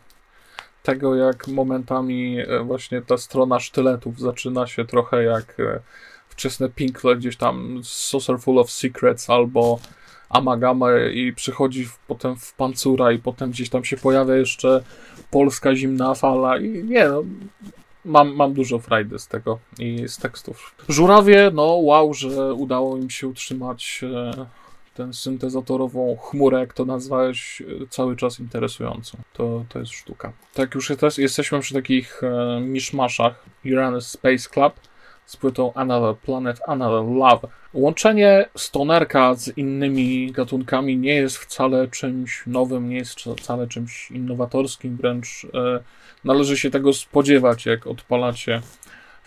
tego, 0.84 1.16
jak 1.16 1.48
momentami 1.48 2.40
e, 2.40 2.64
właśnie 2.64 3.02
ta 3.02 3.18
strona 3.18 3.60
sztyletów 3.60 4.20
zaczyna 4.20 4.68
się 4.68 4.86
trochę 4.86 5.24
jak 5.24 5.60
e, 5.60 5.80
wczesne 6.30 6.70
Pink 6.70 7.00
Floyd, 7.00 7.20
gdzieś 7.20 7.38
tam 7.38 7.82
Saucer 7.84 8.40
Full 8.40 8.60
of 8.60 8.72
Secrets 8.72 9.30
albo 9.30 9.80
Amagamę 10.30 11.14
i 11.14 11.34
przychodzi 11.34 11.86
w, 11.86 11.98
potem 11.98 12.36
w 12.36 12.54
pancura 12.54 13.12
i 13.12 13.20
potem 13.20 13.52
gdzieś 13.52 13.70
tam 13.70 13.84
się 13.86 13.98
pojawia 13.98 14.36
jeszcze 14.36 14.84
polska 15.32 15.76
zimna 15.76 16.16
fala 16.16 16.58
i 16.58 16.84
nie 16.84 17.08
no, 17.08 17.24
mam, 18.06 18.36
mam 18.36 18.54
dużo 18.54 18.80
frajdy 18.80 19.20
z 19.20 19.28
tego 19.28 19.60
i 19.80 20.08
z 20.08 20.18
tekstów. 20.18 20.76
Żurawie, 20.90 21.52
no 21.54 21.66
wow, 21.66 22.14
że 22.14 22.54
udało 22.54 22.98
im 22.98 23.10
się 23.10 23.28
utrzymać 23.28 24.02
e, 24.04 24.46
tę 24.94 25.14
syntezatorową 25.14 26.18
chmurę, 26.18 26.60
jak 26.60 26.74
to 26.74 26.86
nazwałeś, 26.86 27.62
e, 27.62 27.66
cały 27.90 28.16
czas 28.16 28.40
interesującą. 28.40 29.18
To, 29.34 29.66
to 29.70 29.80
jest 29.80 29.92
sztuka. 29.92 30.34
Tak 30.54 30.76
już 30.76 30.90
jest, 30.90 31.18
jesteśmy 31.18 31.60
przy 31.60 31.74
takich 31.74 32.22
e, 32.24 32.62
miszmaszach 32.62 33.46
Uranus 33.66 34.08
Space 34.08 34.50
Club 34.50 34.74
z 35.26 35.38
płytą 35.38 35.74
Another 35.74 36.16
Planet, 36.16 36.60
Another 36.68 37.16
Love. 37.16 37.48
Łączenie 37.74 38.46
stonerka 38.58 39.34
z 39.34 39.58
innymi 39.58 40.32
gatunkami 40.32 40.98
nie 40.98 41.14
jest 41.14 41.38
wcale 41.38 41.88
czymś 41.88 42.44
nowym, 42.48 42.90
nie 42.90 42.98
jest 42.98 43.20
wcale 43.20 43.68
czymś 43.68 44.12
innowatorskim, 44.12 44.98
wręcz 44.98 45.48
e, 45.54 45.80
należy 46.24 46.58
się 46.58 46.72
tego 46.72 46.94
spodziewać, 46.94 47.66
jak 47.66 47.88
odpalacie 47.88 48.62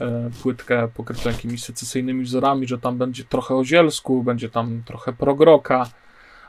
e, 0.01 0.31
płytkę 0.43 0.89
pokrytą 0.95 1.31
jakimiś 1.31 1.63
secesyjnymi 1.63 2.25
wzorami, 2.25 2.69
że 2.69 2.79
tam 2.79 2.99
będzie 2.99 3.25
trochę 3.25 3.55
o 3.55 3.65
zielsku, 3.65 4.23
będzie 4.23 4.49
tam 4.49 4.83
trochę 4.87 5.13
progroka, 5.13 5.91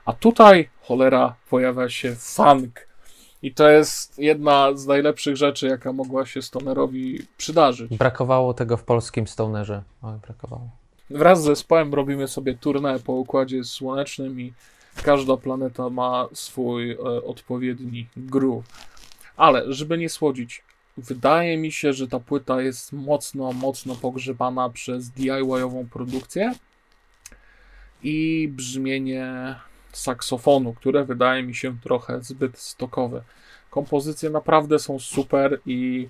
a 0.05 0.13
tutaj, 0.13 0.69
cholera, 0.81 1.35
pojawia 1.49 1.89
się 1.89 2.15
funk, 2.15 2.88
i 3.43 3.53
to 3.53 3.69
jest 3.69 4.19
jedna 4.19 4.75
z 4.75 4.87
najlepszych 4.87 5.37
rzeczy, 5.37 5.67
jaka 5.67 5.93
mogła 5.93 6.25
się 6.25 6.41
Stonerowi 6.41 7.19
przydarzyć. 7.37 7.97
Brakowało 7.97 8.53
tego 8.53 8.77
w 8.77 8.83
polskim 8.83 9.27
Stonerze. 9.27 9.83
Oj, 10.01 10.17
brakowało. 10.21 10.69
Wraz 11.09 11.41
z 11.41 11.45
zespołem 11.45 11.93
robimy 11.93 12.27
sobie 12.27 12.53
turnę 12.53 12.99
po 12.99 13.13
Układzie 13.13 13.63
Słonecznym 13.63 14.41
i 14.41 14.53
każda 15.03 15.37
planeta 15.37 15.89
ma 15.89 16.27
swój 16.33 16.91
e, 16.91 16.97
odpowiedni 17.23 18.07
groove. 18.17 18.65
Ale, 19.37 19.73
żeby 19.73 19.97
nie 19.97 20.09
słodzić, 20.09 20.63
wydaje 20.97 21.57
mi 21.57 21.71
się, 21.71 21.93
że 21.93 22.07
ta 22.07 22.19
płyta 22.19 22.61
jest 22.61 22.93
mocno, 22.93 23.53
mocno 23.53 23.95
pogrzebana 23.95 24.69
przez 24.69 25.09
DIY-ową 25.09 25.89
produkcję 25.89 26.53
i 28.03 28.49
brzmienie 28.51 29.55
saksofonu, 29.91 30.73
które 30.73 31.05
wydaje 31.05 31.43
mi 31.43 31.55
się 31.55 31.79
trochę 31.83 32.21
zbyt 32.21 32.57
stokowe. 32.57 33.21
Kompozycje 33.69 34.29
naprawdę 34.29 34.79
są 34.79 34.99
super 34.99 35.59
i 35.65 36.07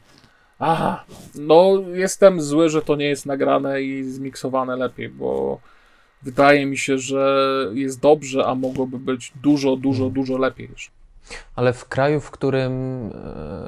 aha, 0.60 1.04
no 1.36 1.74
jestem 1.94 2.42
zły, 2.42 2.70
że 2.70 2.82
to 2.82 2.96
nie 2.96 3.06
jest 3.06 3.26
nagrane 3.26 3.82
i 3.82 4.04
zmiksowane 4.04 4.76
lepiej, 4.76 5.10
bo 5.10 5.60
wydaje 6.22 6.66
mi 6.66 6.78
się, 6.78 6.98
że 6.98 7.46
jest 7.74 8.00
dobrze, 8.00 8.46
a 8.46 8.56
mogłoby 8.56 9.00
być 9.00 9.34
dużo, 9.44 9.76
dużo, 9.76 10.04
mhm. 10.04 10.14
dużo 10.14 10.38
lepiej. 10.38 10.70
Ale 11.56 11.74
w 11.74 11.86
kraju, 11.86 12.20
w 12.20 12.32
którym, 12.32 12.72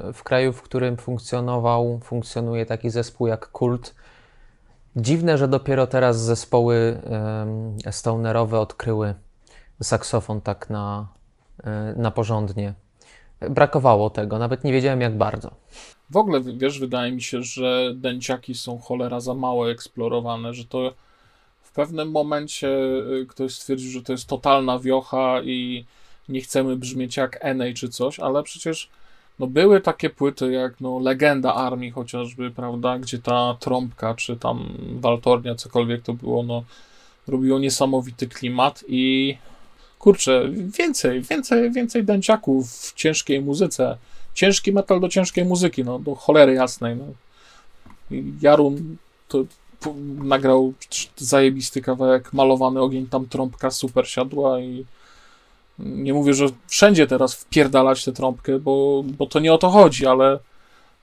e, 0.08 0.14
w 0.14 0.24
kraju, 0.24 0.54
w 0.54 0.62
którym 0.62 0.98
funkcjonował, 0.98 2.00
funkcjonuje 2.04 2.66
taki 2.66 2.90
zespół 2.90 3.28
jak 3.28 3.48
Kult, 3.48 3.96
dziwne, 4.96 5.38
że 5.38 5.48
dopiero 5.48 5.88
teraz 5.88 6.22
zespoły 6.22 7.02
stonerowe 7.92 8.60
odkryły 8.60 9.14
saksofon 9.82 10.42
tak 10.42 10.70
na, 10.70 11.08
e, 11.64 11.94
na 11.98 12.12
porządnie. 12.12 12.74
Brakowało 13.50 14.10
tego, 14.10 14.40
nawet 14.40 14.64
nie 14.64 14.74
wiedziałem 14.74 15.02
jak 15.02 15.18
bardzo. 15.18 15.52
W 16.10 16.18
ogóle, 16.18 16.42
wiesz, 16.42 16.80
wydaje 16.80 17.12
mi 17.12 17.22
się, 17.22 17.44
że 17.44 17.92
dęciaki 17.96 18.56
są 18.56 18.80
cholera 18.80 19.20
za 19.20 19.34
mało 19.34 19.72
eksplorowane, 19.72 20.54
że 20.54 20.66
to 20.66 20.94
w 21.62 21.72
pewnym 21.72 22.12
momencie 22.12 22.70
e, 22.70 23.26
ktoś 23.26 23.54
stwierdził, 23.54 23.92
że 23.92 24.02
to 24.02 24.12
jest 24.12 24.28
totalna 24.28 24.80
wiocha 24.80 25.42
i 25.42 25.86
nie 26.30 26.42
chcemy 26.42 26.76
brzmieć 26.76 27.18
jak 27.18 27.44
NA 27.56 27.66
czy 27.76 27.90
coś, 27.90 28.20
ale 28.20 28.44
przecież 28.44 28.90
no 29.40 29.48
były 29.48 29.82
takie 29.82 30.10
płyty 30.10 30.52
jak 30.52 30.82
no, 30.82 31.00
Legenda 31.00 31.54
Armii 31.54 31.92
chociażby, 31.92 32.52
prawda, 32.52 33.00
gdzie 33.00 33.20
ta 33.20 33.58
trąbka 33.60 34.16
czy 34.16 34.38
tam 34.38 34.78
waltornia, 35.00 35.56
cokolwiek 35.56 36.02
to 36.02 36.14
było, 36.14 36.44
no 36.44 36.64
robiło 37.28 37.60
niesamowity 37.60 38.28
klimat 38.28 38.84
i 38.88 39.38
kurczę, 40.02 40.50
więcej, 40.78 41.22
więcej, 41.22 41.72
więcej 41.72 42.04
dęciaków 42.04 42.72
w 42.72 42.94
ciężkiej 42.94 43.42
muzyce. 43.42 43.98
Ciężki 44.34 44.72
metal 44.72 45.00
do 45.00 45.10
ciężkiej 45.10 45.46
muzyki, 45.46 45.84
no 45.84 46.00
do 46.00 46.16
cholery 46.16 46.54
jasnej. 46.54 46.96
No. 46.96 47.06
Jarun 48.42 48.98
to 49.28 49.46
nagrał 50.24 50.74
zajebisty 51.18 51.82
kawałek, 51.82 52.34
malowany 52.34 52.82
ogień, 52.82 53.08
tam 53.08 53.26
trąbka 53.26 53.72
super 53.72 54.08
siadła 54.08 54.60
i 54.60 54.86
nie 55.80 56.14
mówię, 56.14 56.34
że 56.34 56.46
wszędzie 56.68 57.08
teraz 57.08 57.36
wpierdalać 57.36 58.06
tę 58.06 58.12
trąbkę, 58.12 58.60
bo, 58.60 59.04
bo 59.18 59.26
to 59.26 59.40
nie 59.40 59.54
o 59.54 59.58
to 59.58 59.70
chodzi, 59.70 60.08
ale 60.08 60.40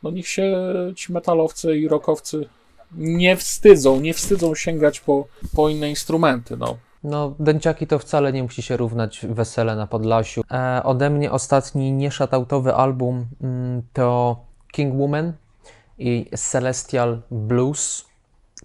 no 0.02 0.10
niech 0.10 0.28
się 0.28 0.56
ci 0.96 1.12
metalowcy 1.12 1.78
i 1.78 1.88
rockowcy 1.88 2.48
nie 2.92 3.36
wstydzą, 3.36 4.00
nie 4.00 4.14
wstydzą 4.14 4.54
sięgać 4.54 5.00
po, 5.00 5.26
po 5.54 5.68
inne 5.68 5.90
instrumenty, 5.90 6.56
no. 6.56 6.76
No, 7.04 7.34
dęciaki 7.38 7.86
to 7.86 7.98
wcale 7.98 8.32
nie 8.32 8.42
musi 8.42 8.62
się 8.62 8.76
równać 8.76 9.26
wesele 9.28 9.76
na 9.76 9.86
Podlasiu. 9.86 10.42
E, 10.50 10.82
ode 10.84 11.10
mnie 11.10 11.32
ostatni 11.32 11.92
nieszatautowy 11.92 12.74
album 12.74 13.26
mm, 13.42 13.82
to 13.92 14.36
King 14.72 14.94
Woman 14.94 15.32
i 15.98 16.30
Celestial 16.36 17.22
Blues. 17.30 18.04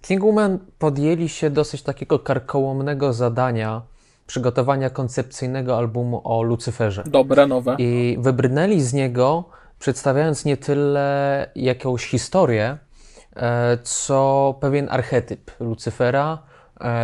King 0.02 0.24
Woman 0.24 0.58
podjęli 0.78 1.28
się 1.28 1.50
dosyć 1.50 1.82
takiego 1.82 2.18
karkołomnego 2.18 3.12
zadania 3.12 3.82
przygotowania 4.26 4.90
koncepcyjnego 4.90 5.78
albumu 5.78 6.20
o 6.24 6.42
Lucyferze. 6.42 7.04
Dobre, 7.06 7.46
nowe. 7.46 7.76
I 7.78 8.16
wybrnęli 8.20 8.80
z 8.80 8.92
niego, 8.92 9.44
przedstawiając 9.78 10.44
nie 10.44 10.56
tyle 10.56 11.50
jakąś 11.56 12.06
historię, 12.06 12.78
e, 13.36 13.78
co 13.82 14.54
pewien 14.60 14.88
archetyp 14.90 15.50
Lucyfera 15.60 16.38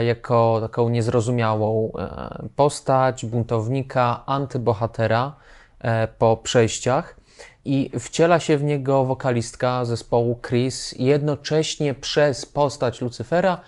jako 0.06 0.58
taką 0.60 0.88
niezrozumiałą 0.88 1.92
e, 1.98 2.48
postać, 2.56 3.26
buntownika, 3.26 4.22
antybohatera 4.26 5.36
po 6.18 6.36
przejściach. 6.36 7.16
I 7.64 7.90
wciela 7.98 8.40
się 8.40 8.58
w 8.58 8.64
niego 8.64 9.04
wokalistka 9.04 9.84
zespołu 9.84 10.38
Chris, 10.48 10.94
jednocześnie 10.98 11.94
przez 11.94 12.46
postać 12.46 13.00
Lucyfera, 13.00 13.60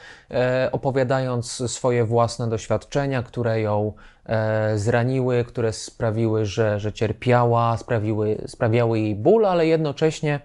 opowiadając 0.72 1.70
swoje 1.72 2.04
własne 2.04 2.48
doświadczenia, 2.48 3.22
które 3.22 3.60
ją 3.60 3.92
e, 4.26 4.78
zraniły, 4.78 5.44
które 5.44 5.72
sprawiły, 5.72 6.46
że, 6.46 6.80
że 6.80 6.92
cierpiała, 6.92 7.76
sprawiły, 7.76 8.38
sprawiały 8.46 9.00
jej 9.00 9.14
ból, 9.14 9.46
ale 9.46 9.66
jednocześnie 9.66 10.40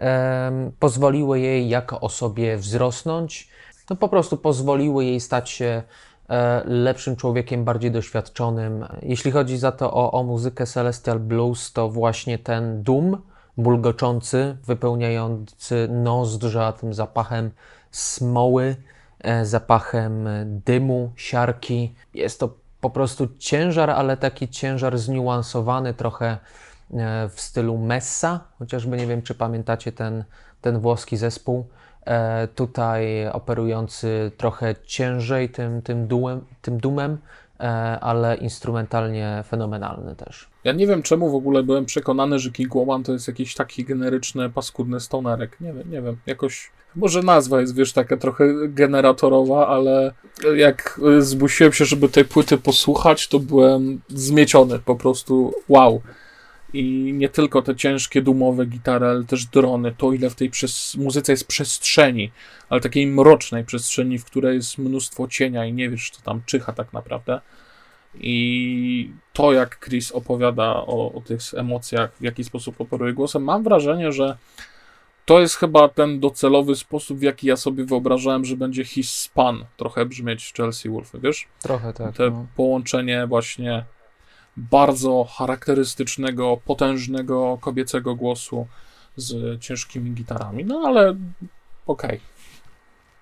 e, 0.00 0.70
pozwoliły 0.78 1.40
jej 1.40 1.68
jako 1.68 2.00
osobie 2.00 2.56
wzrosnąć. 2.56 3.48
No 3.90 3.96
po 3.96 4.08
prostu 4.08 4.36
pozwoliły 4.36 5.04
jej 5.04 5.20
stać 5.20 5.50
się 5.50 5.82
e, 6.28 6.62
lepszym 6.64 7.16
człowiekiem, 7.16 7.64
bardziej 7.64 7.90
doświadczonym. 7.90 8.86
Jeśli 9.02 9.30
chodzi 9.30 9.58
za 9.58 9.72
to 9.72 9.92
o, 9.92 10.12
o 10.12 10.22
muzykę 10.22 10.66
Celestial 10.66 11.20
Blues, 11.20 11.72
to 11.72 11.88
właśnie 11.88 12.38
ten 12.38 12.82
dum 12.82 13.22
bulgoczący, 13.58 14.56
wypełniający 14.64 15.88
nozdrza 15.90 16.72
tym 16.72 16.94
zapachem 16.94 17.50
smoły, 17.90 18.76
e, 19.20 19.46
zapachem 19.46 20.28
dymu, 20.44 21.12
siarki. 21.16 21.94
Jest 22.14 22.40
to 22.40 22.54
po 22.80 22.90
prostu 22.90 23.28
ciężar, 23.38 23.90
ale 23.90 24.16
taki 24.16 24.48
ciężar 24.48 24.98
zniuansowany 24.98 25.94
trochę 25.94 26.26
e, 26.26 26.38
w 27.28 27.40
stylu 27.40 27.78
Messa, 27.78 28.40
chociażby 28.58 28.96
nie 28.96 29.06
wiem, 29.06 29.22
czy 29.22 29.34
pamiętacie 29.34 29.92
ten, 29.92 30.24
ten 30.60 30.78
włoski 30.78 31.16
zespół, 31.16 31.66
tutaj 32.54 33.28
operujący 33.28 34.30
trochę 34.36 34.74
ciężej 34.84 35.48
tym, 35.48 35.82
tym, 35.82 36.06
dułem, 36.06 36.40
tym 36.62 36.78
dumem, 36.78 37.18
e, 37.60 37.62
ale 38.00 38.36
instrumentalnie 38.36 39.44
fenomenalny 39.48 40.16
też. 40.16 40.48
Ja 40.64 40.72
nie 40.72 40.86
wiem, 40.86 41.02
czemu 41.02 41.30
w 41.30 41.34
ogóle 41.34 41.62
byłem 41.62 41.84
przekonany, 41.84 42.38
że 42.38 42.50
King 42.50 42.74
Woman 42.74 43.02
to 43.02 43.12
jest 43.12 43.28
jakiś 43.28 43.54
taki 43.54 43.84
generyczny, 43.84 44.50
paskudny 44.50 45.00
stonerek. 45.00 45.60
Nie 45.60 45.72
wiem, 45.72 45.90
nie 45.90 46.02
wiem. 46.02 46.16
Jakoś, 46.26 46.70
może 46.96 47.22
nazwa 47.22 47.60
jest, 47.60 47.74
wiesz, 47.74 47.92
taka 47.92 48.16
trochę 48.16 48.44
generatorowa, 48.68 49.68
ale 49.68 50.12
jak 50.56 51.00
zmusiłem 51.18 51.72
się, 51.72 51.84
żeby 51.84 52.08
tej 52.08 52.24
płyty 52.24 52.58
posłuchać, 52.58 53.28
to 53.28 53.38
byłem 53.38 54.00
zmieciony 54.08 54.78
po 54.78 54.96
prostu. 54.96 55.54
Wow. 55.68 56.02
I 56.76 57.12
nie 57.12 57.28
tylko 57.28 57.62
te 57.62 57.76
ciężkie, 57.76 58.22
dumowe 58.22 58.66
gitary, 58.66 59.06
ale 59.06 59.24
też 59.24 59.44
drony, 59.44 59.94
to 59.98 60.12
ile 60.12 60.30
w 60.30 60.34
tej 60.34 60.50
muzyce 60.98 61.32
jest 61.32 61.46
przestrzeni, 61.46 62.30
ale 62.68 62.80
takiej 62.80 63.06
mrocznej 63.06 63.64
przestrzeni, 63.64 64.18
w 64.18 64.24
której 64.24 64.56
jest 64.56 64.78
mnóstwo 64.78 65.28
cienia 65.28 65.66
i 65.66 65.72
nie 65.72 65.90
wiesz, 65.90 66.10
co 66.10 66.22
tam 66.22 66.40
czyha 66.46 66.72
tak 66.72 66.92
naprawdę. 66.92 67.40
I 68.14 69.10
to, 69.32 69.52
jak 69.52 69.80
Chris 69.84 70.12
opowiada 70.12 70.74
o, 70.74 71.12
o 71.12 71.20
tych 71.20 71.40
emocjach, 71.56 72.10
w 72.20 72.22
jaki 72.22 72.44
sposób 72.44 72.80
operuje 72.80 73.12
głosem, 73.12 73.44
mam 73.44 73.62
wrażenie, 73.62 74.12
że 74.12 74.36
to 75.24 75.40
jest 75.40 75.56
chyba 75.56 75.88
ten 75.88 76.20
docelowy 76.20 76.76
sposób, 76.76 77.18
w 77.18 77.22
jaki 77.22 77.46
ja 77.46 77.56
sobie 77.56 77.84
wyobrażałem, 77.84 78.44
że 78.44 78.56
będzie 78.56 78.84
his 78.84 79.10
span 79.10 79.64
trochę 79.76 80.06
brzmieć 80.06 80.52
Chelsea 80.56 80.88
Wolfy, 80.88 81.18
wiesz? 81.18 81.48
Trochę 81.62 81.92
tak. 81.92 82.16
Te 82.16 82.30
no. 82.30 82.46
połączenie 82.56 83.26
właśnie 83.26 83.84
bardzo 84.56 85.26
charakterystycznego, 85.36 86.56
potężnego 86.64 87.58
kobiecego 87.60 88.14
głosu 88.14 88.66
z 89.16 89.60
ciężkimi 89.60 90.10
gitarami. 90.10 90.64
No 90.64 90.82
ale 90.86 91.10
okej. 91.86 92.16
Okay. 92.16 92.20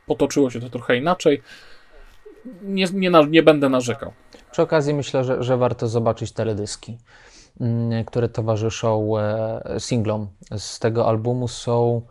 Potoczyło 0.07 0.51
się 0.51 0.61
to 0.61 0.71
trochę 0.71 0.97
inaczej. 0.97 1.43
Nie, 2.63 2.87
nie, 2.93 3.11
nie 3.29 3.43
będę 3.43 3.69
narzekał. 3.69 4.13
Przy 4.53 4.63
okazji 4.63 4.95
myślę, 4.95 5.25
że, 5.25 5.43
że 5.43 5.57
warto 5.57 5.89
zobaczyć 5.89 6.33
teledyski, 6.33 6.99
mm, 7.61 8.05
które 8.05 8.29
towarzyszą 8.29 9.19
e, 9.19 9.63
singlom 9.79 10.29
z 10.59 10.79
tego 10.79 11.09
albumu. 11.09 11.49
Są 11.49 12.03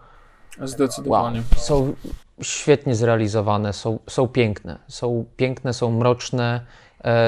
Zdecydowanie. 0.62 1.40
Wow, 1.40 1.60
są 1.60 1.94
świetnie 2.42 2.96
zrealizowane, 2.96 3.74
są, 3.74 4.00
są 4.10 4.28
piękne. 4.28 4.80
Są 4.88 5.26
piękne, 5.38 5.74
są 5.74 5.92
mroczne, 5.92 6.66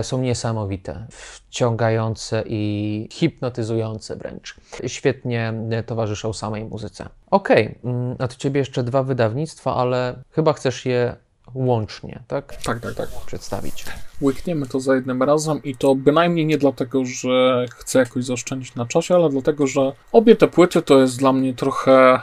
są 0.02 0.22
niesamowite, 0.22 1.08
wciągające 1.12 2.44
i 2.48 3.08
hipnotyzujące 3.12 4.16
wręcz. 4.16 4.56
Świetnie 4.88 5.54
towarzyszą 5.86 6.34
samej 6.34 6.66
muzyce. 6.66 7.10
Okej, 7.32 7.80
okay, 7.84 8.26
od 8.26 8.36
ciebie 8.36 8.60
jeszcze 8.60 8.84
dwa 8.84 9.04
wydawnictwa, 9.04 9.76
ale 9.76 10.24
chyba 10.32 10.54
chcesz 10.54 10.86
je 10.86 11.16
łącznie, 11.54 12.24
tak? 12.28 12.56
Tak, 12.64 12.80
tak, 12.80 12.96
tak. 12.96 13.10
Przedstawić. 13.26 13.86
Łykniemy 14.22 14.68
to 14.68 14.80
za 14.80 14.96
jednym 14.96 15.24
razem 15.24 15.64
i 15.64 15.76
to 15.76 15.96
bynajmniej 15.96 16.46
nie 16.46 16.58
dlatego, 16.58 17.06
że 17.06 17.66
chcę 17.72 18.00
jakoś 18.00 18.26
zaoszczędzić 18.26 18.76
na 18.76 18.86
czasie, 18.86 19.16
ale 19.16 19.30
dlatego, 19.30 19.68
że 19.68 19.92
obie 20.12 20.36
te 20.36 20.48
płyty 20.48 20.82
to 20.82 21.00
jest 21.00 21.20
dla 21.20 21.34
mnie 21.34 21.54
trochę 21.54 22.20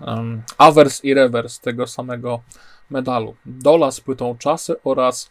um, 0.00 0.42
awers 0.58 1.04
i 1.04 1.14
rewers 1.14 1.60
tego 1.60 1.86
samego 1.86 2.40
medalu. 2.90 3.34
Dola 3.46 3.90
z 3.90 4.00
płytą 4.00 4.36
Czasy 4.38 4.74
oraz 4.84 5.30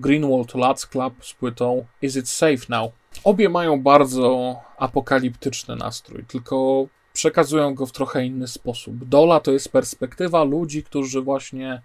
Greenwald 0.00 0.54
Lads 0.54 0.86
Club 0.86 1.14
z 1.24 1.34
płytą 1.34 1.86
Is 2.02 2.16
It 2.16 2.28
Safe 2.28 2.66
Now. 2.68 2.92
Obie 3.24 3.48
mają 3.48 3.82
bardzo 3.82 4.56
apokaliptyczny 4.78 5.76
nastrój, 5.76 6.24
tylko 6.24 6.86
przekazują 7.12 7.74
go 7.74 7.86
w 7.86 7.92
trochę 7.92 8.26
inny 8.26 8.48
sposób. 8.48 9.04
Dola 9.04 9.40
to 9.40 9.52
jest 9.52 9.72
perspektywa 9.72 10.44
ludzi, 10.44 10.82
którzy 10.82 11.22
właśnie 11.22 11.82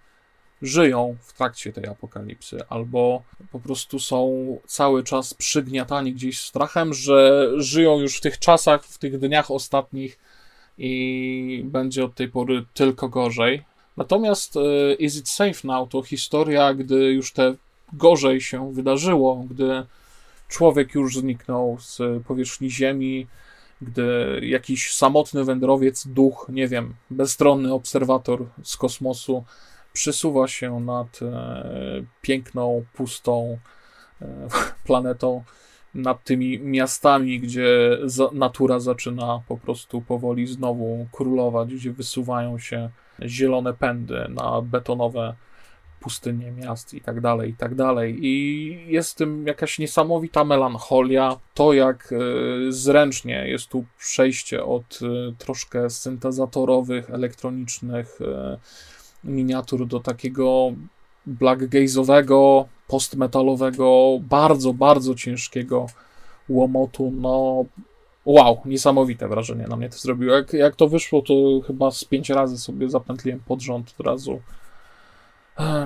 żyją 0.62 1.18
w 1.22 1.34
trakcie 1.34 1.74
tej 1.74 1.88
apokalipsy, 1.88 2.58
albo 2.70 3.24
po 3.52 3.60
prostu 3.60 4.00
są 4.00 4.46
cały 4.68 5.04
czas 5.04 5.34
przygniatani 5.34 6.14
gdzieś 6.14 6.40
strachem, 6.40 6.94
że 6.94 7.48
żyją 7.58 8.00
już 8.00 8.18
w 8.18 8.22
tych 8.22 8.40
czasach, 8.40 8.84
w 8.84 8.98
tych 8.98 9.20
dniach 9.20 9.52
ostatnich 9.52 10.20
i 10.78 11.62
będzie 11.66 12.06
od 12.06 12.16
tej 12.16 12.30
pory 12.30 12.66
tylko 12.74 13.10
gorzej. 13.10 13.64
Natomiast 13.98 14.58
e, 14.58 14.94
Is 14.94 15.18
It 15.18 15.30
Safe 15.30 15.68
Now 15.68 15.90
to 15.90 16.04
historia, 16.04 16.74
gdy 16.74 16.96
już 16.96 17.34
te 17.34 17.56
gorzej 17.94 18.42
się 18.42 18.74
wydarzyło, 18.74 19.46
gdy 19.50 19.86
człowiek 20.48 20.96
już 20.96 21.18
zniknął 21.18 21.78
z 21.80 22.24
powierzchni 22.28 22.72
Ziemi, 22.72 23.28
gdy 23.82 24.40
jakiś 24.44 24.94
samotny 24.94 25.44
wędrowiec, 25.44 26.08
duch, 26.08 26.46
nie 26.50 26.68
wiem, 26.68 26.94
bezstronny 27.10 27.74
obserwator 27.74 28.46
z 28.64 28.78
kosmosu 28.78 29.44
przesuwa 29.94 30.48
się 30.48 30.80
nad 30.80 31.20
e, 31.22 31.64
piękną, 32.22 32.86
pustą 32.94 33.58
e, 34.22 34.48
planetą, 34.86 35.44
nad 35.94 36.24
tymi 36.24 36.60
miastami, 36.60 37.40
gdzie 37.40 37.98
natura 38.34 38.80
zaczyna 38.80 39.42
po 39.48 39.58
prostu 39.58 40.02
powoli 40.02 40.48
znowu 40.48 41.08
królować, 41.12 41.74
gdzie 41.74 41.92
wysuwają 41.92 42.60
się 42.60 42.90
zielone 43.22 43.74
pędy 43.74 44.26
na 44.30 44.62
betonowe 44.62 45.36
pustynie 46.02 46.52
miast 46.52 46.94
i 46.94 47.02
tak 47.02 47.22
dalej, 47.22 47.50
i 47.50 47.54
tak 47.54 47.76
dalej. 47.76 48.18
I 48.22 48.86
jest 48.88 49.12
w 49.12 49.16
tym 49.16 49.48
jakaś 49.48 49.80
niesamowita 49.80 50.44
melancholia. 50.44 51.38
To, 51.54 51.74
jak 51.74 52.14
e, 52.14 52.18
zręcznie 52.72 53.48
jest 53.48 53.68
tu 53.68 53.86
przejście 54.00 54.66
od 54.66 55.00
troszkę 55.38 55.90
syntezatorowych, 55.90 57.10
elektronicznych 57.10 58.20
miniatur 59.24 59.88
do 59.88 60.00
takiego 60.00 60.72
blackgaze'owego, 61.28 62.66
postmetalowego, 62.88 64.20
bardzo, 64.22 64.74
bardzo 64.74 65.16
ciężkiego 65.16 65.86
łomotu, 66.50 67.14
no 67.16 67.66
wow, 68.26 68.58
niesamowite 68.66 69.28
wrażenie 69.28 69.68
na 69.68 69.76
mnie 69.76 69.90
to 69.90 69.98
zrobiło. 69.98 70.36
Jak, 70.36 70.54
jak 70.54 70.76
to 70.76 70.88
wyszło, 70.88 71.22
to 71.22 71.34
chyba 71.68 71.92
z 71.92 72.04
pięć 72.04 72.30
razy 72.30 72.58
sobie 72.58 72.90
zapętliłem 72.90 73.40
pod 73.40 73.62
rząd 73.62 73.96
od 74.00 74.06
razu. 74.06 74.42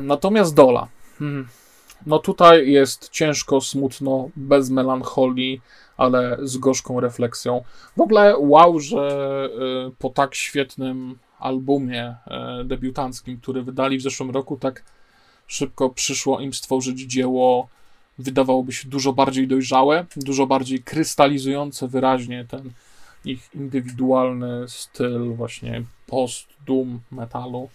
Natomiast 0.01 0.55
Dola. 0.55 0.87
Hmm. 1.19 1.47
No 2.05 2.19
tutaj 2.19 2.71
jest 2.71 3.09
ciężko, 3.09 3.61
smutno, 3.61 4.29
bez 4.35 4.69
melancholii, 4.69 5.61
ale 5.97 6.37
z 6.41 6.57
gorzką 6.57 6.99
refleksją. 6.99 7.63
W 7.97 8.01
ogóle 8.01 8.37
wow, 8.37 8.79
że 8.79 9.49
y, 9.87 9.91
po 9.99 10.09
tak 10.09 10.35
świetnym 10.35 11.17
albumie 11.39 12.15
e, 12.27 12.63
debiutanckim, 12.63 13.39
który 13.41 13.63
wydali 13.63 13.97
w 13.97 14.01
zeszłym 14.01 14.31
roku, 14.31 14.57
tak 14.57 14.83
szybko 15.47 15.89
przyszło 15.89 16.39
im 16.39 16.53
stworzyć 16.53 16.99
dzieło, 16.99 17.67
wydawałoby 18.17 18.73
się 18.73 18.89
dużo 18.89 19.13
bardziej 19.13 19.47
dojrzałe, 19.47 20.05
dużo 20.17 20.47
bardziej 20.47 20.83
krystalizujące 20.83 21.87
wyraźnie 21.87 22.45
ten 22.49 22.71
ich 23.25 23.49
indywidualny 23.55 24.67
styl 24.67 25.33
właśnie 25.33 25.83
post-doom 26.07 26.99
metalu. 27.11 27.69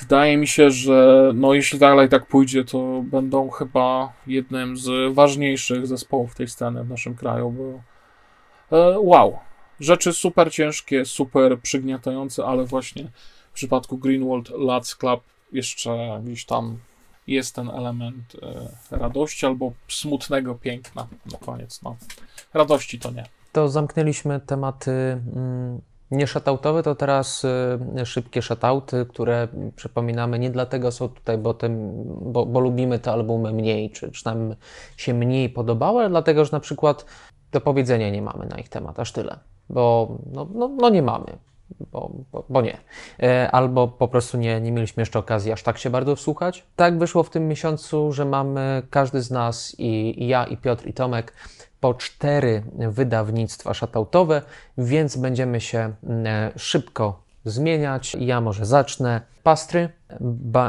Wydaje 0.00 0.36
mi 0.36 0.46
się, 0.46 0.70
że 0.70 1.32
no 1.34 1.54
jeśli 1.54 1.78
dalej 1.78 2.08
tak 2.08 2.26
pójdzie, 2.26 2.64
to 2.64 3.02
będą 3.04 3.50
chyba 3.50 4.12
jednym 4.26 4.76
z 4.76 5.14
ważniejszych 5.14 5.86
zespołów 5.86 6.34
tej 6.34 6.48
sceny 6.48 6.84
w 6.84 6.88
naszym 6.88 7.14
kraju, 7.14 7.50
bo 7.50 7.82
e, 8.76 9.00
wow, 9.00 9.38
rzeczy 9.80 10.12
super 10.12 10.52
ciężkie, 10.52 11.04
super 11.04 11.60
przygniatające, 11.60 12.44
ale 12.44 12.64
właśnie 12.64 13.10
w 13.50 13.54
przypadku 13.54 13.98
Greenwald 13.98 14.50
Lads 14.50 14.96
Club 14.96 15.20
jeszcze 15.52 16.20
gdzieś 16.24 16.44
tam 16.44 16.78
jest 17.26 17.54
ten 17.54 17.68
element 17.68 18.36
e, 18.90 18.96
radości 18.96 19.46
albo 19.46 19.72
smutnego 19.88 20.54
piękna 20.54 21.06
na 21.32 21.38
koniec. 21.38 21.82
No. 21.82 21.96
Radości 22.54 22.98
to 22.98 23.10
nie. 23.10 23.24
To 23.52 23.68
zamknęliśmy 23.68 24.40
tematy 24.40 24.90
mm, 24.90 25.80
nie 26.10 26.26
shoutoutowe, 26.26 26.82
to 26.82 26.94
teraz 26.94 27.44
y, 27.44 28.06
szybkie 28.06 28.42
shoutouty, 28.42 29.06
które 29.08 29.48
przypominamy 29.76 30.38
nie 30.38 30.50
dlatego 30.50 30.92
są 30.92 31.08
tutaj, 31.08 31.38
bo, 31.38 31.54
tym, 31.54 31.92
bo, 32.32 32.46
bo 32.46 32.60
lubimy 32.60 32.98
te 32.98 33.12
albumy 33.12 33.52
mniej, 33.52 33.90
czy, 33.90 34.10
czy 34.10 34.26
nam 34.26 34.54
się 34.96 35.14
mniej 35.14 35.50
podobały, 35.50 36.00
ale 36.00 36.10
dlatego, 36.10 36.44
że 36.44 36.52
na 36.52 36.60
przykład 36.60 37.06
do 37.52 37.60
powiedzenia 37.60 38.10
nie 38.10 38.22
mamy 38.22 38.46
na 38.46 38.58
ich 38.58 38.68
temat, 38.68 39.00
aż 39.00 39.12
tyle. 39.12 39.38
Bo 39.68 40.16
no, 40.32 40.48
no, 40.54 40.68
no 40.68 40.88
nie 40.88 41.02
mamy, 41.02 41.38
bo, 41.92 42.10
bo, 42.32 42.44
bo, 42.48 42.62
nie. 42.62 42.78
E, 43.22 43.50
albo 43.50 43.88
po 43.88 44.08
prostu 44.08 44.38
nie, 44.38 44.60
nie 44.60 44.72
mieliśmy 44.72 45.00
jeszcze 45.00 45.18
okazji 45.18 45.52
aż 45.52 45.62
tak 45.62 45.78
się 45.78 45.90
bardzo 45.90 46.16
wsłuchać. 46.16 46.66
Tak 46.76 46.98
wyszło 46.98 47.22
w 47.22 47.30
tym 47.30 47.48
miesiącu, 47.48 48.12
że 48.12 48.24
mamy 48.24 48.82
każdy 48.90 49.22
z 49.22 49.30
nas 49.30 49.76
i, 49.78 50.22
i 50.22 50.28
ja, 50.28 50.44
i 50.44 50.56
Piotr, 50.56 50.86
i 50.86 50.92
Tomek 50.92 51.32
po 51.80 51.94
cztery 51.94 52.62
wydawnictwa 52.78 53.74
shatoutowe, 53.74 54.42
więc 54.78 55.16
będziemy 55.16 55.60
się 55.60 55.92
e, 56.26 56.52
szybko 56.56 57.22
zmieniać. 57.44 58.16
Ja 58.20 58.40
może 58.40 58.66
zacznę. 58.66 59.20
Pastry, 59.42 59.88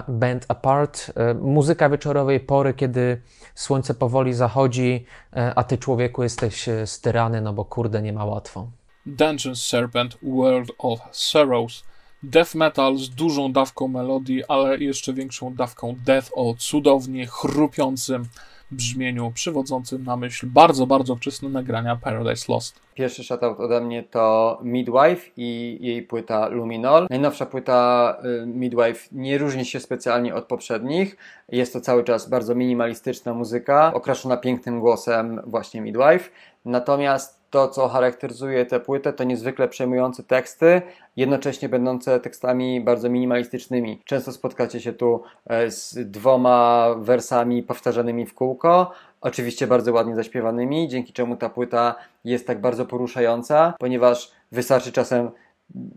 Band 0.08 0.46
Apart, 0.48 1.12
e, 1.16 1.34
muzyka 1.34 1.90
wieczorowej 1.90 2.40
pory, 2.40 2.74
kiedy 2.74 3.22
słońce 3.56 3.94
powoli 3.94 4.34
zachodzi, 4.34 5.06
e, 5.34 5.54
a 5.56 5.64
ty 5.64 5.78
człowieku 5.78 6.24
jesteś 6.24 6.70
styrany, 6.86 7.42
no 7.42 7.54
bo 7.54 7.66
kurde 7.66 8.02
nie 8.02 8.14
ma 8.14 8.26
łatwo. 8.26 8.68
Dungeon 9.06 9.56
Serpent, 9.56 10.18
World 10.24 10.72
of 10.78 11.00
Sorrows. 11.12 11.84
Death 12.24 12.56
metal 12.56 12.98
z 12.98 13.10
dużą 13.10 13.54
dawką 13.54 13.88
melodii, 13.88 14.44
ale 14.48 14.78
jeszcze 14.78 15.14
większą 15.14 15.54
dawką 15.56 15.96
death 16.06 16.30
o 16.36 16.54
cudownie 16.58 17.28
chrupiącym 17.28 18.28
brzmieniu 18.72 19.32
przywodzącym 19.32 20.04
na 20.04 20.18
myśl 20.18 20.48
bardzo, 20.48 20.88
bardzo 20.88 21.16
wczesne 21.16 21.50
nagrania 21.50 21.96
Paradise 21.96 22.54
Lost. 22.54 22.80
Pierwszy 22.94 23.24
shoutout 23.24 23.60
ode 23.60 23.82
mnie 23.82 24.04
to 24.04 24.60
Midwife 24.64 25.32
i 25.38 25.78
jej 25.82 26.04
płyta 26.04 26.48
Luminol. 26.48 27.08
Najnowsza 27.10 27.46
płyta 27.46 28.18
y, 28.44 28.46
Midwife 28.46 29.10
nie 29.12 29.38
różni 29.38 29.66
się 29.66 29.80
specjalnie 29.80 30.36
od 30.36 30.46
poprzednich. 30.46 31.18
Jest 31.50 31.74
to 31.74 31.82
cały 31.82 32.04
czas 32.04 32.30
bardzo 32.30 32.56
minimalistyczna 32.56 33.34
muzyka, 33.34 33.94
okraszona 33.94 34.38
pięknym 34.38 34.80
głosem 34.80 35.42
właśnie 35.46 35.82
Midwife. 35.82 36.30
Natomiast 36.66 37.41
to, 37.52 37.68
co 37.68 37.88
charakteryzuje 37.88 38.66
tę 38.66 38.80
płytę, 38.80 39.14
to 39.14 39.24
niezwykle 39.24 39.68
przejmujące 39.68 40.24
teksty, 40.24 40.82
jednocześnie 41.16 41.70
będące 41.70 42.20
tekstami 42.20 42.82
bardzo 42.82 43.10
minimalistycznymi. 43.10 44.02
Często 44.06 44.32
spotkacie 44.32 44.80
się 44.80 44.94
tu 44.94 45.24
e, 45.48 45.72
z 45.72 46.12
dwoma 46.12 46.88
wersami 46.98 47.64
powtarzanymi 47.64 48.26
w 48.26 48.34
kółko, 48.34 48.92
oczywiście 49.22 49.68
bardzo 49.68 49.94
ładnie 49.94 50.16
zaśpiewanymi, 50.16 50.88
dzięki 50.88 51.14
czemu 51.14 51.36
ta 51.36 51.50
płyta 51.50 51.96
jest 52.24 52.48
tak 52.48 52.62
bardzo 52.62 52.86
poruszająca, 52.86 53.74
ponieważ 53.80 54.32
wystarczy 54.52 54.92
czasem 54.92 55.32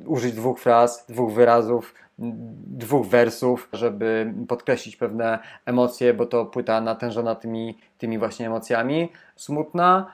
użyć 0.06 0.32
dwóch 0.32 0.60
fraz, 0.60 1.06
dwóch 1.08 1.32
wyrazów, 1.32 1.94
dwóch 2.66 3.06
wersów, 3.06 3.68
żeby 3.72 4.34
podkreślić 4.48 4.96
pewne 4.96 5.38
emocje, 5.66 6.14
bo 6.14 6.26
to 6.26 6.46
płyta 6.46 6.80
natężona 6.80 7.34
tymi, 7.34 7.78
tymi 7.98 8.18
właśnie 8.18 8.46
emocjami. 8.46 9.12
Smutna, 9.36 10.12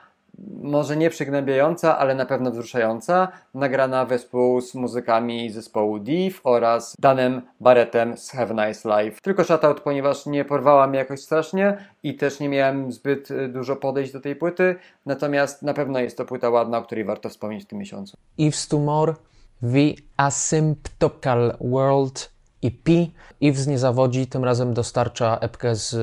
może 0.61 0.97
nie 0.97 1.09
przygnębiająca, 1.09 1.97
ale 1.97 2.15
na 2.15 2.25
pewno 2.25 2.51
wzruszająca, 2.51 3.27
nagrana 3.53 4.05
wespół 4.05 4.61
z 4.61 4.75
muzykami 4.75 5.49
zespołu 5.49 5.99
Div 5.99 6.39
oraz 6.43 6.95
Danem 6.99 7.41
Barrettem 7.59 8.17
z 8.17 8.31
Have 8.31 8.67
Nice 8.67 8.89
Life. 8.89 9.21
Tylko 9.21 9.43
shoutout, 9.43 9.81
ponieważ 9.81 10.25
nie 10.25 10.45
porwała 10.45 10.87
mnie 10.87 10.99
jakoś 10.99 11.21
strasznie 11.21 11.77
i 12.03 12.15
też 12.15 12.39
nie 12.39 12.49
miałem 12.49 12.91
zbyt 12.91 13.31
y, 13.31 13.47
dużo 13.47 13.75
podejść 13.75 14.13
do 14.13 14.21
tej 14.21 14.35
płyty, 14.35 14.75
natomiast 15.05 15.61
na 15.61 15.73
pewno 15.73 15.99
jest 15.99 16.17
to 16.17 16.25
płyta 16.25 16.49
ładna, 16.49 16.77
o 16.77 16.81
której 16.81 17.05
warto 17.05 17.29
wspomnieć 17.29 17.63
w 17.63 17.67
tym 17.67 17.79
miesiącu. 17.79 18.17
Eve's 18.39 18.69
Tumor, 18.69 19.15
The 19.61 20.01
Asymptocal 20.17 21.57
World 21.61 22.31
EP. 22.63 23.11
Eves 23.41 23.67
nie 23.67 23.79
zawodzi, 23.79 24.27
tym 24.27 24.43
razem 24.43 24.73
dostarcza 24.73 25.37
epkę 25.37 25.75
z 25.75 25.95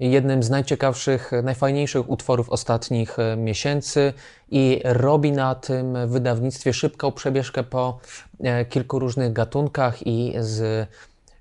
jednym 0.00 0.42
z 0.42 0.50
najciekawszych, 0.50 1.30
najfajniejszych 1.42 2.10
utworów 2.10 2.50
ostatnich 2.50 3.18
e, 3.18 3.36
miesięcy 3.36 4.12
i 4.50 4.80
robi 4.84 5.32
na 5.32 5.54
tym 5.54 6.08
wydawnictwie 6.08 6.72
szybką 6.72 7.12
przebieżkę 7.12 7.64
po 7.64 8.00
e, 8.40 8.64
kilku 8.64 8.98
różnych 8.98 9.32
gatunkach 9.32 10.06
i 10.06 10.34
z 10.38 10.88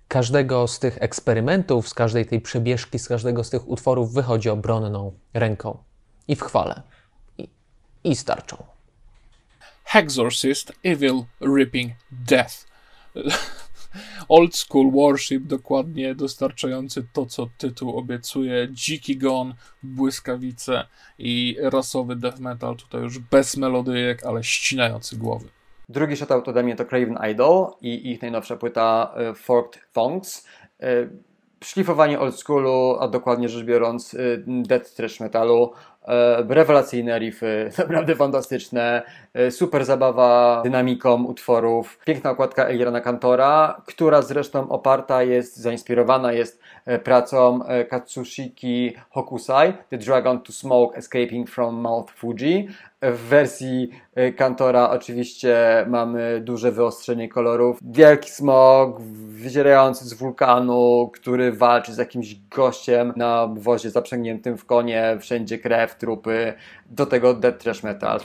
każdego 0.07 0.67
z 0.67 0.79
tych 0.79 0.97
eksperymentów, 1.01 1.89
z 1.89 1.93
każdej 1.93 2.25
tej 2.25 2.41
przebieżki, 2.41 2.99
z 2.99 3.07
każdego 3.07 3.43
z 3.43 3.49
tych 3.49 3.69
utworów 3.69 4.13
wychodzi 4.13 4.49
obronną 4.49 5.11
ręką 5.33 5.77
i 6.27 6.35
w 6.35 6.41
chwale 6.41 6.81
i, 7.37 7.49
i 8.03 8.15
starczą. 8.15 8.63
Hexorcist, 9.83 10.73
Evil, 10.83 11.23
Ripping, 11.41 11.93
Death. 12.11 12.67
old 14.29 14.55
school 14.55 14.91
worship, 14.91 15.43
dokładnie 15.43 16.15
dostarczający 16.15 17.07
to, 17.13 17.25
co 17.25 17.49
tytuł 17.57 17.97
obiecuje. 17.97 18.67
Dziki 18.71 19.17
gon, 19.17 19.53
błyskawice 19.83 20.87
i 21.19 21.57
rasowy 21.61 22.15
death 22.15 22.39
metal, 22.39 22.75
tutaj 22.75 23.01
już 23.01 23.19
bez 23.19 23.57
melodyjek, 23.57 24.25
ale 24.25 24.43
ścinający 24.43 25.17
głowy. 25.17 25.47
Drugi 25.89 26.17
shoutout 26.17 26.47
ode 26.47 26.63
mnie 26.63 26.75
to 26.75 26.85
Craven 26.85 27.17
Idol 27.31 27.67
i 27.81 28.11
ich 28.11 28.21
najnowsza 28.21 28.55
płyta 28.55 29.13
e, 29.15 29.33
Forked 29.33 29.81
Thongs. 29.93 30.47
E, 30.79 30.85
szlifowanie 31.63 32.19
old 32.19 32.39
schoolu, 32.39 32.97
a 32.99 33.07
dokładnie 33.07 33.49
rzecz 33.49 33.65
biorąc 33.65 34.13
e, 34.13 34.17
death 34.47 34.93
trash 34.93 35.19
metalu, 35.19 35.71
rewelacyjne 36.49 37.19
riffy, 37.19 37.69
naprawdę 37.77 38.15
fantastyczne, 38.15 39.03
E, 39.37 39.51
super 39.51 39.85
zabawa 39.85 40.61
dynamiką 40.63 41.23
utworów, 41.23 41.99
piękna 42.05 42.29
okładka 42.29 42.65
Eliana 42.65 43.01
Kantora, 43.01 43.81
która 43.85 44.21
zresztą 44.21 44.69
oparta 44.69 45.23
jest, 45.23 45.57
zainspirowana 45.57 46.33
jest 46.33 46.61
e, 46.85 46.99
pracą 46.99 47.65
e, 47.65 47.85
Katsushiki 47.85 48.93
Hokusai, 49.09 49.73
The 49.89 49.97
Dragon 49.97 50.41
to 50.41 50.53
Smoke 50.53 50.97
Escaping 50.97 51.49
from 51.49 51.75
Mount 51.75 52.11
Fuji. 52.11 52.67
W 53.01 53.17
wersji 53.17 53.89
Kantora 54.37 54.89
oczywiście 54.89 55.57
mamy 55.89 56.41
duże 56.41 56.71
wyostrzenie 56.71 57.29
kolorów. 57.29 57.79
Wielki 57.81 58.29
smog 58.31 59.01
wyzierający 59.27 60.05
z 60.05 60.13
wulkanu, 60.13 61.11
który 61.13 61.51
walczy 61.51 61.93
z 61.93 61.97
jakimś 61.97 62.35
gościem 62.35 63.13
na 63.15 63.47
wozie 63.57 63.89
zaprzęgniętym 63.89 64.57
w 64.57 64.65
konie, 64.65 65.17
wszędzie 65.19 65.59
krew, 65.59 65.95
trupy. 65.95 66.53
Do 66.85 67.05
tego 67.05 67.33
death 67.33 67.57
trash 67.57 67.83
metal. 67.83 68.19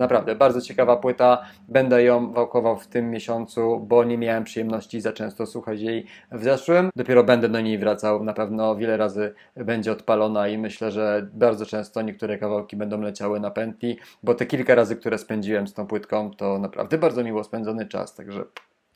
Naprawdę, 0.00 0.34
bardzo 0.34 0.60
ciekawa 0.60 0.96
płyta. 0.96 1.42
Będę 1.68 2.02
ją 2.02 2.32
wałkował 2.32 2.76
w 2.76 2.86
tym 2.86 3.10
miesiącu, 3.10 3.80
bo 3.80 4.04
nie 4.04 4.18
miałem 4.18 4.44
przyjemności 4.44 5.00
za 5.00 5.12
często 5.12 5.46
słuchać 5.46 5.80
jej 5.80 6.06
w 6.32 6.44
zeszłym. 6.44 6.90
Dopiero 6.96 7.24
będę 7.24 7.48
do 7.48 7.60
niej 7.60 7.78
wracał. 7.78 8.24
Na 8.24 8.32
pewno 8.32 8.76
wiele 8.76 8.96
razy 8.96 9.34
będzie 9.56 9.92
odpalona 9.92 10.48
i 10.48 10.58
myślę, 10.58 10.90
że 10.90 11.28
bardzo 11.32 11.66
często 11.66 12.02
niektóre 12.02 12.38
kawałki 12.38 12.76
będą 12.76 13.00
leciały 13.00 13.40
na 13.40 13.50
pętli, 13.50 13.98
bo 14.22 14.34
te 14.34 14.46
kilka 14.46 14.74
razy, 14.74 14.96
które 14.96 15.18
spędziłem 15.18 15.66
z 15.68 15.74
tą 15.74 15.86
płytką, 15.86 16.30
to 16.30 16.58
naprawdę 16.58 16.98
bardzo 16.98 17.24
miło 17.24 17.44
spędzony 17.44 17.86
czas. 17.86 18.14
Także 18.14 18.44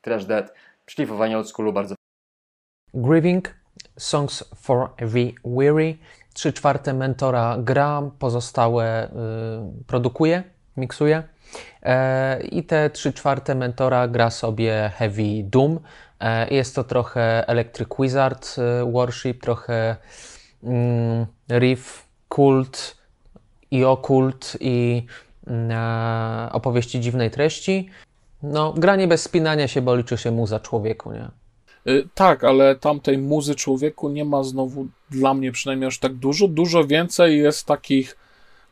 Trash 0.01 0.25
Dead, 0.25 0.55
szlifowanie 0.87 1.39
od 1.39 1.49
schoolu 1.49 1.73
bardzo. 1.73 1.95
Grieving, 2.95 3.55
Songs 3.99 4.45
for 4.57 4.89
the 4.97 5.07
Weary. 5.45 5.99
Trzy 6.35 6.53
czwarte 6.53 6.95
mentora 6.95 7.57
gra, 7.59 8.03
pozostałe 8.19 9.09
y, 9.09 9.11
produkuje 9.87 10.54
miksuje. 10.77 11.23
E, 11.83 12.43
I 12.43 12.65
te 12.65 12.91
3 12.91 13.13
czwarte 13.13 13.55
mentora 13.55 14.09
gra 14.09 14.31
sobie 14.31 14.91
Heavy 14.97 15.43
Doom. 15.45 15.81
E, 16.21 16.55
jest 16.55 16.75
to 16.75 16.85
trochę 16.85 17.49
Electric 17.49 17.89
Wizard 17.99 18.57
e, 18.59 18.93
Worship, 18.93 19.43
trochę 19.43 19.97
mm, 20.63 21.27
Riff, 21.51 22.09
Kult 22.29 22.97
i 23.71 23.85
Okult 23.85 24.57
i 24.61 25.07
mm, 25.47 25.73
opowieści 26.53 27.01
dziwnej 27.01 27.31
treści. 27.31 27.89
No, 28.43 28.73
granie 28.73 29.09
bez 29.09 29.23
spinania 29.23 29.69
się, 29.69 29.83
bo 29.83 29.97
liczy 29.97 30.19
się 30.19 30.31
muza 30.31 30.61
człowieku, 30.61 31.13
nie? 31.13 31.29
Tak, 32.15 32.45
ale 32.45 32.77
tamtej 32.77 33.19
muzy 33.19 33.55
człowieku 33.55 34.09
nie 34.09 34.25
ma 34.25 34.43
znowu 34.43 34.87
dla 35.11 35.35
mnie 35.35 35.53
przynajmniej 35.53 35.89
aż 35.89 35.99
tak 35.99 36.15
dużo. 36.15 36.49
Dużo 36.49 36.85
więcej 36.85 37.39
jest 37.39 37.67
takich 37.67 38.17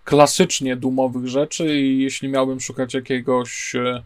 klasycznie 0.05 0.77
dumowych 0.77 1.29
rzeczy 1.29 1.81
i 1.81 2.03
jeśli 2.03 2.29
miałbym 2.29 2.61
szukać 2.61 2.95
jakiegoś 2.95 3.75
e, 3.75 4.03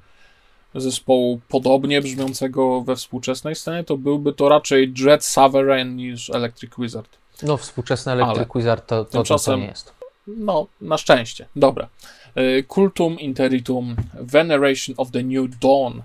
zespołu 0.75 1.41
podobnie 1.49 2.03
brzmiącego 2.03 2.81
we 2.81 2.97
współczesnej 2.97 3.55
scenie, 3.55 3.85
to 3.85 3.97
byłby 3.97 4.33
to 4.33 4.49
raczej 4.49 4.89
Dread 4.89 5.25
Sovereign 5.25 5.97
niż 5.97 6.31
Electric 6.31 6.73
Wizard. 6.79 7.19
No, 7.43 7.57
współczesny 7.57 8.13
Electric 8.13 8.39
Ale 8.39 8.49
Wizard 8.55 8.87
to, 8.87 9.05
to, 9.05 9.19
tymczasem- 9.23 9.53
to 9.53 9.57
nie 9.57 9.67
jest. 9.67 9.93
No, 10.27 10.67
na 10.81 10.99
szczęście. 10.99 11.47
Dobra. 11.57 11.89
Y, 12.37 12.65
Cultum 12.75 13.21
Interitum, 13.21 13.97
Veneration 14.15 14.95
of 14.99 15.11
the 15.11 15.23
New 15.23 15.59
Dawn. 15.63 16.03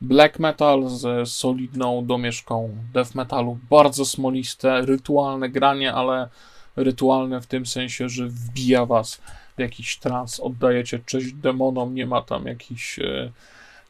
Black 0.00 0.38
metal 0.38 0.88
z 0.88 1.28
solidną 1.28 2.06
domieszką 2.06 2.76
death 2.92 3.14
metalu. 3.14 3.58
Bardzo 3.70 4.04
smoliste, 4.04 4.80
rytualne 4.80 5.48
granie, 5.48 5.94
ale 5.94 6.28
rytualne 6.76 7.40
w 7.40 7.46
tym 7.46 7.66
sensie, 7.66 8.08
że 8.08 8.26
wbija 8.26 8.86
was 8.86 9.20
w 9.56 9.60
jakiś 9.60 9.98
trans, 9.98 10.40
oddajecie 10.40 10.98
cześć 11.06 11.32
demonom, 11.32 11.94
nie 11.94 12.06
ma 12.06 12.22
tam 12.22 12.46
jakichś 12.46 12.98
e, 12.98 13.32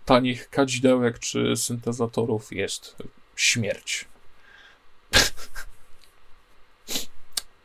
tanich 0.05 0.51
kadzidełek 0.51 1.19
czy 1.19 1.57
syntezatorów, 1.57 2.53
jest 2.53 2.97
śmierć. 3.37 4.05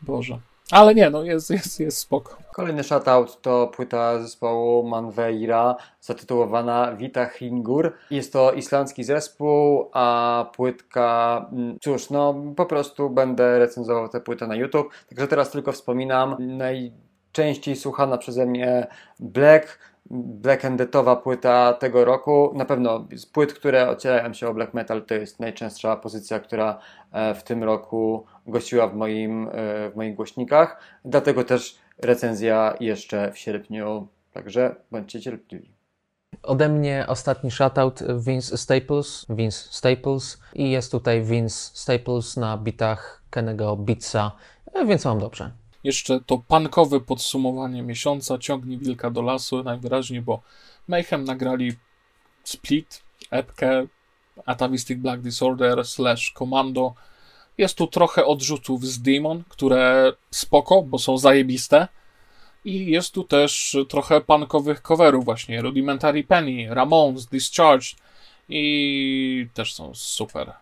Boże. 0.01 0.39
Ale 0.71 0.95
nie, 0.95 1.09
no 1.09 1.23
jest, 1.23 1.49
jest, 1.49 1.79
jest 1.79 1.97
spoko. 1.97 2.37
Kolejny 2.53 2.83
shoutout 2.83 3.41
to 3.41 3.67
płyta 3.67 4.19
zespołu 4.19 4.83
Manveira 4.87 5.75
zatytułowana 6.01 6.95
Vita 6.95 7.25
Hingur. 7.25 7.93
Jest 8.11 8.33
to 8.33 8.51
islandzki 8.51 9.03
zespół, 9.03 9.89
a 9.93 10.45
płytka, 10.55 11.45
mm, 11.51 11.77
cóż, 11.81 12.09
no 12.09 12.35
po 12.55 12.65
prostu 12.65 13.09
będę 13.09 13.59
recenzował 13.59 14.09
tę 14.09 14.21
płytę 14.21 14.47
na 14.47 14.55
YouTube. 14.55 14.93
Także 15.09 15.27
teraz 15.27 15.51
tylko 15.51 15.71
wspominam, 15.71 16.35
najczęściej 16.39 17.75
słuchana 17.75 18.17
przeze 18.17 18.45
mnie 18.45 18.87
Black, 19.19 19.79
Black 20.09 20.65
and 20.65 20.81
Death'owa 20.81 21.21
płyta 21.21 21.73
tego 21.73 22.05
roku. 22.05 22.51
Na 22.55 22.65
pewno 22.65 23.07
z 23.15 23.25
płyt, 23.25 23.53
które 23.53 23.89
ocierają 23.89 24.33
się 24.33 24.47
o 24.47 24.53
black 24.53 24.73
metal, 24.73 25.05
to 25.05 25.13
jest 25.13 25.39
najczęstsza 25.39 25.95
pozycja, 25.95 26.39
która 26.39 26.79
e, 27.11 27.35
w 27.35 27.43
tym 27.43 27.63
roku 27.63 28.25
gościła 28.47 28.87
w, 28.87 28.95
moim, 28.95 29.47
e, 29.47 29.51
w 29.89 29.95
moich 29.95 30.15
głośnikach. 30.15 30.79
Dlatego 31.05 31.43
też 31.43 31.77
recenzja 31.97 32.75
jeszcze 32.79 33.31
w 33.31 33.37
sierpniu. 33.37 34.07
Także 34.33 34.75
bądźcie 34.91 35.21
cierpliwi. 35.21 35.75
Ode 36.43 36.69
mnie 36.69 37.05
ostatni 37.07 37.51
shoutout 37.51 38.03
Vince 38.19 38.57
Staples, 38.57 39.25
Vince 39.29 39.67
Staples 39.71 40.41
i 40.53 40.71
jest 40.71 40.91
tutaj 40.91 41.23
Vince 41.23 41.71
Staples 41.73 42.37
na 42.37 42.57
bitach 42.57 43.23
Kennego 43.29 43.75
Beatsa, 43.75 44.31
e, 44.73 44.85
więc 44.85 45.05
mam 45.05 45.19
dobrze. 45.19 45.51
Jeszcze 45.83 46.19
to 46.25 46.37
pankowe 46.47 46.99
podsumowanie 46.99 47.83
miesiąca. 47.83 48.37
Ciągnij 48.37 48.77
wilka 48.77 49.11
do 49.11 49.21
lasu 49.21 49.63
najwyraźniej, 49.63 50.21
bo 50.21 50.41
Mayhem 50.87 51.23
nagrali 51.23 51.73
Split, 52.43 53.03
epkę 53.31 53.87
Atavistic 54.45 54.99
Black 54.99 55.21
Disorder 55.21 55.85
slash 55.85 56.33
Commando. 56.33 56.93
Jest 57.57 57.77
tu 57.77 57.87
trochę 57.87 58.25
odrzutów 58.25 58.85
z 58.85 59.01
Demon, 59.01 59.43
które 59.49 60.13
spoko, 60.31 60.81
bo 60.81 60.99
są 60.99 61.17
zajebiste. 61.17 61.87
I 62.65 62.85
jest 62.85 63.13
tu 63.13 63.23
też 63.23 63.77
trochę 63.89 64.21
punkowych 64.21 64.81
coverów 64.81 65.25
właśnie. 65.25 65.61
Rudimentary 65.61 66.23
Penny, 66.23 66.67
Ramones, 66.69 67.25
Discharged 67.25 67.95
i 68.49 69.47
też 69.53 69.73
są 69.73 69.91
super. 69.93 70.53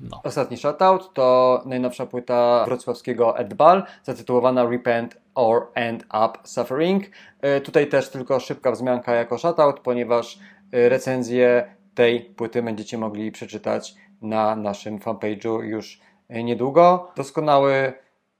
No. 0.00 0.20
Ostatni 0.24 0.56
shoutout 0.56 1.14
to 1.14 1.62
najnowsza 1.66 2.06
płyta 2.06 2.64
wrocławskiego 2.64 3.38
Edbal 3.38 3.82
zatytułowana 4.02 4.64
Repent 4.64 5.16
or 5.34 5.66
End 5.74 6.04
Up 6.04 6.38
Suffering. 6.44 7.04
E, 7.40 7.60
Tutaj 7.60 7.88
też 7.88 8.10
tylko 8.10 8.40
szybka 8.40 8.72
wzmianka 8.72 9.14
jako 9.14 9.38
shoutout, 9.38 9.80
ponieważ 9.80 10.38
e, 10.72 10.88
recenzję 10.88 11.74
tej 11.94 12.20
płyty 12.20 12.62
będziecie 12.62 12.98
mogli 12.98 13.32
przeczytać 13.32 13.94
na 14.22 14.56
naszym 14.56 14.98
fanpage'u 14.98 15.62
już 15.62 16.00
niedługo. 16.28 17.12
Doskonały 17.16 17.92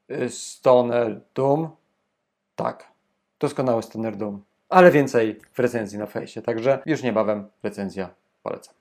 e, 0.09 0.29
Stoner 0.29 1.21
Doom. 1.35 1.69
Tak, 2.57 2.89
doskonały 3.41 3.83
Stoner 3.83 4.17
Doom. 4.17 4.43
Ale 4.69 4.91
więcej 4.91 5.41
w 5.53 5.59
recenzji 5.59 5.99
na 5.99 6.07
fejsie, 6.07 6.43
także 6.43 6.83
już 6.87 7.03
niebawem 7.03 7.49
recenzja. 7.63 8.11
Polecam. 8.43 8.75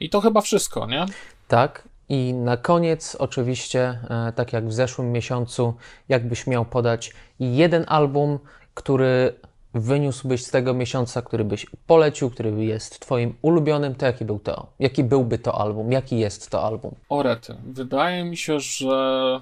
I 0.00 0.10
to 0.10 0.20
chyba 0.20 0.40
wszystko, 0.40 0.86
nie? 0.86 1.06
Tak. 1.48 1.88
I 2.08 2.34
na 2.34 2.56
koniec, 2.56 3.16
oczywiście, 3.18 3.98
e, 4.10 4.32
tak 4.32 4.52
jak 4.52 4.68
w 4.68 4.72
zeszłym 4.72 5.12
miesiącu, 5.12 5.74
jakbyś 6.08 6.46
miał 6.46 6.64
podać 6.64 7.12
jeden 7.40 7.84
album, 7.88 8.38
który 8.74 9.34
wyniósłbyś 9.74 10.44
z 10.44 10.50
tego 10.50 10.74
miesiąca, 10.74 11.22
który 11.22 11.44
byś 11.44 11.66
polecił, 11.86 12.30
który 12.30 12.64
jest 12.64 13.00
Twoim 13.00 13.34
ulubionym, 13.42 13.94
to 13.94 14.06
jaki 14.06 14.24
był 14.24 14.38
to? 14.38 14.66
Jaki 14.78 15.04
byłby 15.04 15.38
to 15.38 15.60
album? 15.60 15.92
Jaki 15.92 16.18
jest 16.18 16.50
to 16.50 16.64
album? 16.64 16.94
Orety. 17.08 17.56
Wydaje 17.66 18.24
mi 18.24 18.36
się, 18.36 18.60
że 18.60 19.40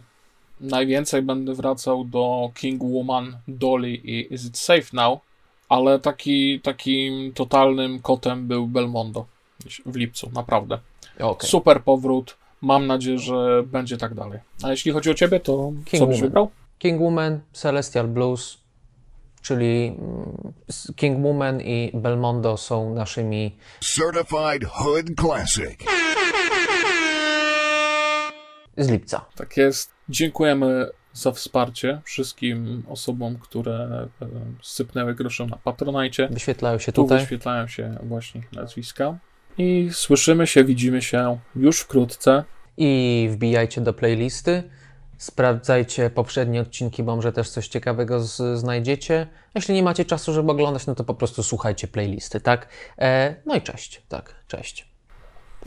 najwięcej 0.61 1.23
będę 1.23 1.55
wracał 1.55 2.05
do 2.05 2.51
King 2.55 2.83
Woman, 2.83 3.37
Dolly 3.49 3.91
i 3.91 4.35
Is 4.35 4.47
It 4.47 4.59
Safe 4.59 4.89
Now, 4.93 5.19
ale 5.69 5.99
taki, 5.99 6.61
takim 6.61 7.33
totalnym 7.33 8.01
kotem 8.01 8.47
był 8.47 8.67
Belmondo 8.67 9.27
w 9.87 9.97
lipcu, 9.97 10.31
naprawdę. 10.35 10.79
Okay. 11.21 11.51
Super 11.51 11.83
powrót. 11.83 12.37
Mam 12.61 12.87
nadzieję, 12.87 13.19
że 13.19 13.63
będzie 13.63 13.97
tak 13.97 14.15
dalej. 14.15 14.39
A 14.63 14.71
jeśli 14.71 14.93
chodzi 14.93 15.11
o 15.11 15.15
ciebie, 15.15 15.41
to 15.41 15.73
King 15.85 16.01
co 16.01 16.07
byś 16.07 16.17
Woman. 16.17 16.21
wybrał? 16.21 16.51
King 16.79 17.01
Woman, 17.01 17.41
Celestial 17.53 18.09
Blues, 18.09 18.59
czyli 19.43 19.87
mm, 19.99 20.53
King 20.97 21.27
Woman 21.27 21.61
i 21.61 21.91
Belmondo 21.95 22.57
są 22.57 22.95
naszymi 22.95 23.57
Certified 23.81 24.65
Hood 24.65 25.07
Classic. 25.21 25.79
z 28.77 28.89
lipca. 28.91 29.25
Tak 29.37 29.57
jest. 29.57 29.93
Dziękujemy 30.09 30.89
za 31.13 31.33
wsparcie 31.33 32.01
wszystkim 32.05 32.83
osobom, 32.89 33.39
które 33.39 34.09
sypnęły 34.63 35.15
groszem 35.15 35.51
na 35.51 35.57
Patronajcie. 35.57 36.29
Wyświetlają 36.31 36.79
się 36.79 36.93
Tu 36.93 37.03
tutaj. 37.03 37.19
wyświetlają 37.19 37.67
się 37.67 37.99
właśnie 38.03 38.41
ich 38.41 38.53
nazwiska. 38.53 39.19
I 39.59 39.89
słyszymy 39.93 40.47
się, 40.47 40.65
widzimy 40.65 41.03
się 41.03 41.39
już 41.57 41.81
wkrótce. 41.81 42.45
I 42.77 43.29
wbijajcie 43.33 43.81
do 43.81 43.93
playlisty. 43.93 44.63
Sprawdzajcie 45.23 46.11
poprzednie 46.11 46.61
odcinki, 46.61 47.03
bo 47.03 47.17
może 47.17 47.33
też 47.33 47.51
coś 47.51 47.69
ciekawego 47.69 48.21
z, 48.21 48.59
znajdziecie. 48.59 49.27
Jeśli 49.55 49.75
nie 49.75 49.83
macie 49.83 50.05
czasu, 50.05 50.33
żeby 50.33 50.53
oglądać, 50.53 50.87
no 50.87 50.95
to 50.95 51.05
po 51.05 51.15
prostu 51.15 51.43
słuchajcie 51.43 51.89
playlisty, 51.89 52.41
tak? 52.41 52.69
E, 52.99 53.37
no 53.47 53.55
i 53.55 53.63
cześć, 53.63 54.03
tak, 54.09 54.35
cześć. 54.49 54.89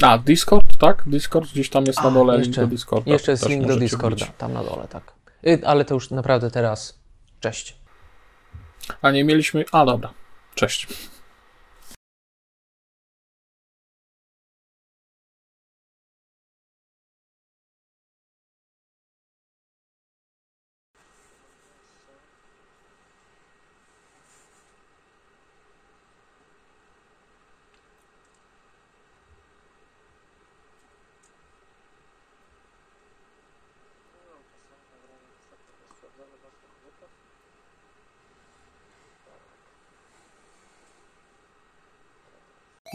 A, 0.01 0.17
Discord, 0.17 0.77
tak? 0.79 1.03
Discord 1.07 1.51
gdzieś 1.51 1.69
tam 1.69 1.85
jest 1.85 2.01
na 2.03 2.09
A, 2.09 2.11
dole 2.11 2.33
link 2.33 2.47
jeszcze- 2.47 2.61
do 2.61 2.67
Discorda. 2.67 3.11
Jeszcze 3.11 3.31
jest 3.31 3.49
link 3.49 3.67
do 3.67 3.75
Discorda, 3.77 4.25
tam 4.25 4.53
na 4.53 4.63
dole, 4.63 4.87
tak. 4.87 5.13
Y, 5.47 5.61
ale 5.65 5.85
to 5.85 5.93
już 5.93 6.11
naprawdę 6.11 6.51
teraz. 6.51 6.99
Cześć. 7.39 7.77
A 9.01 9.11
nie 9.11 9.23
mieliśmy. 9.23 9.65
A, 9.71 9.85
dobra. 9.85 10.13
Cześć. 10.55 10.87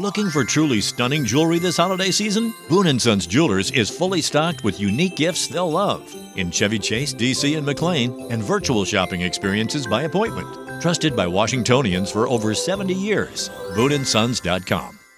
Looking 0.01 0.31
for 0.31 0.45
truly 0.45 0.81
stunning 0.81 1.27
jewelry 1.27 1.59
this 1.59 1.77
holiday 1.77 2.11
season? 2.11 2.55
Boone 2.71 2.99
& 2.99 3.01
Sons 3.01 3.27
Jewelers 3.27 3.71
is 3.73 3.91
fully 3.91 4.23
stocked 4.23 4.65
with 4.65 4.81
unique 4.81 5.15
gifts 5.15 5.47
they'll 5.47 5.71
love 5.71 6.17
in 6.37 6.51
Chevy 6.51 6.79
Chase, 6.79 7.13
DC, 7.13 7.55
and 7.55 7.67
McLean, 7.67 8.33
and 8.33 8.43
virtual 8.43 8.87
shopping 8.87 9.21
experiences 9.21 9.87
by 9.87 10.05
appointment. 10.05 10.81
Trusted 10.81 11.15
by 11.15 11.27
Washingtonians 11.27 12.11
for 12.11 12.27
over 12.27 12.55
70 12.55 12.95
years. 12.95 13.51
BooneandSons.com. 13.75 15.00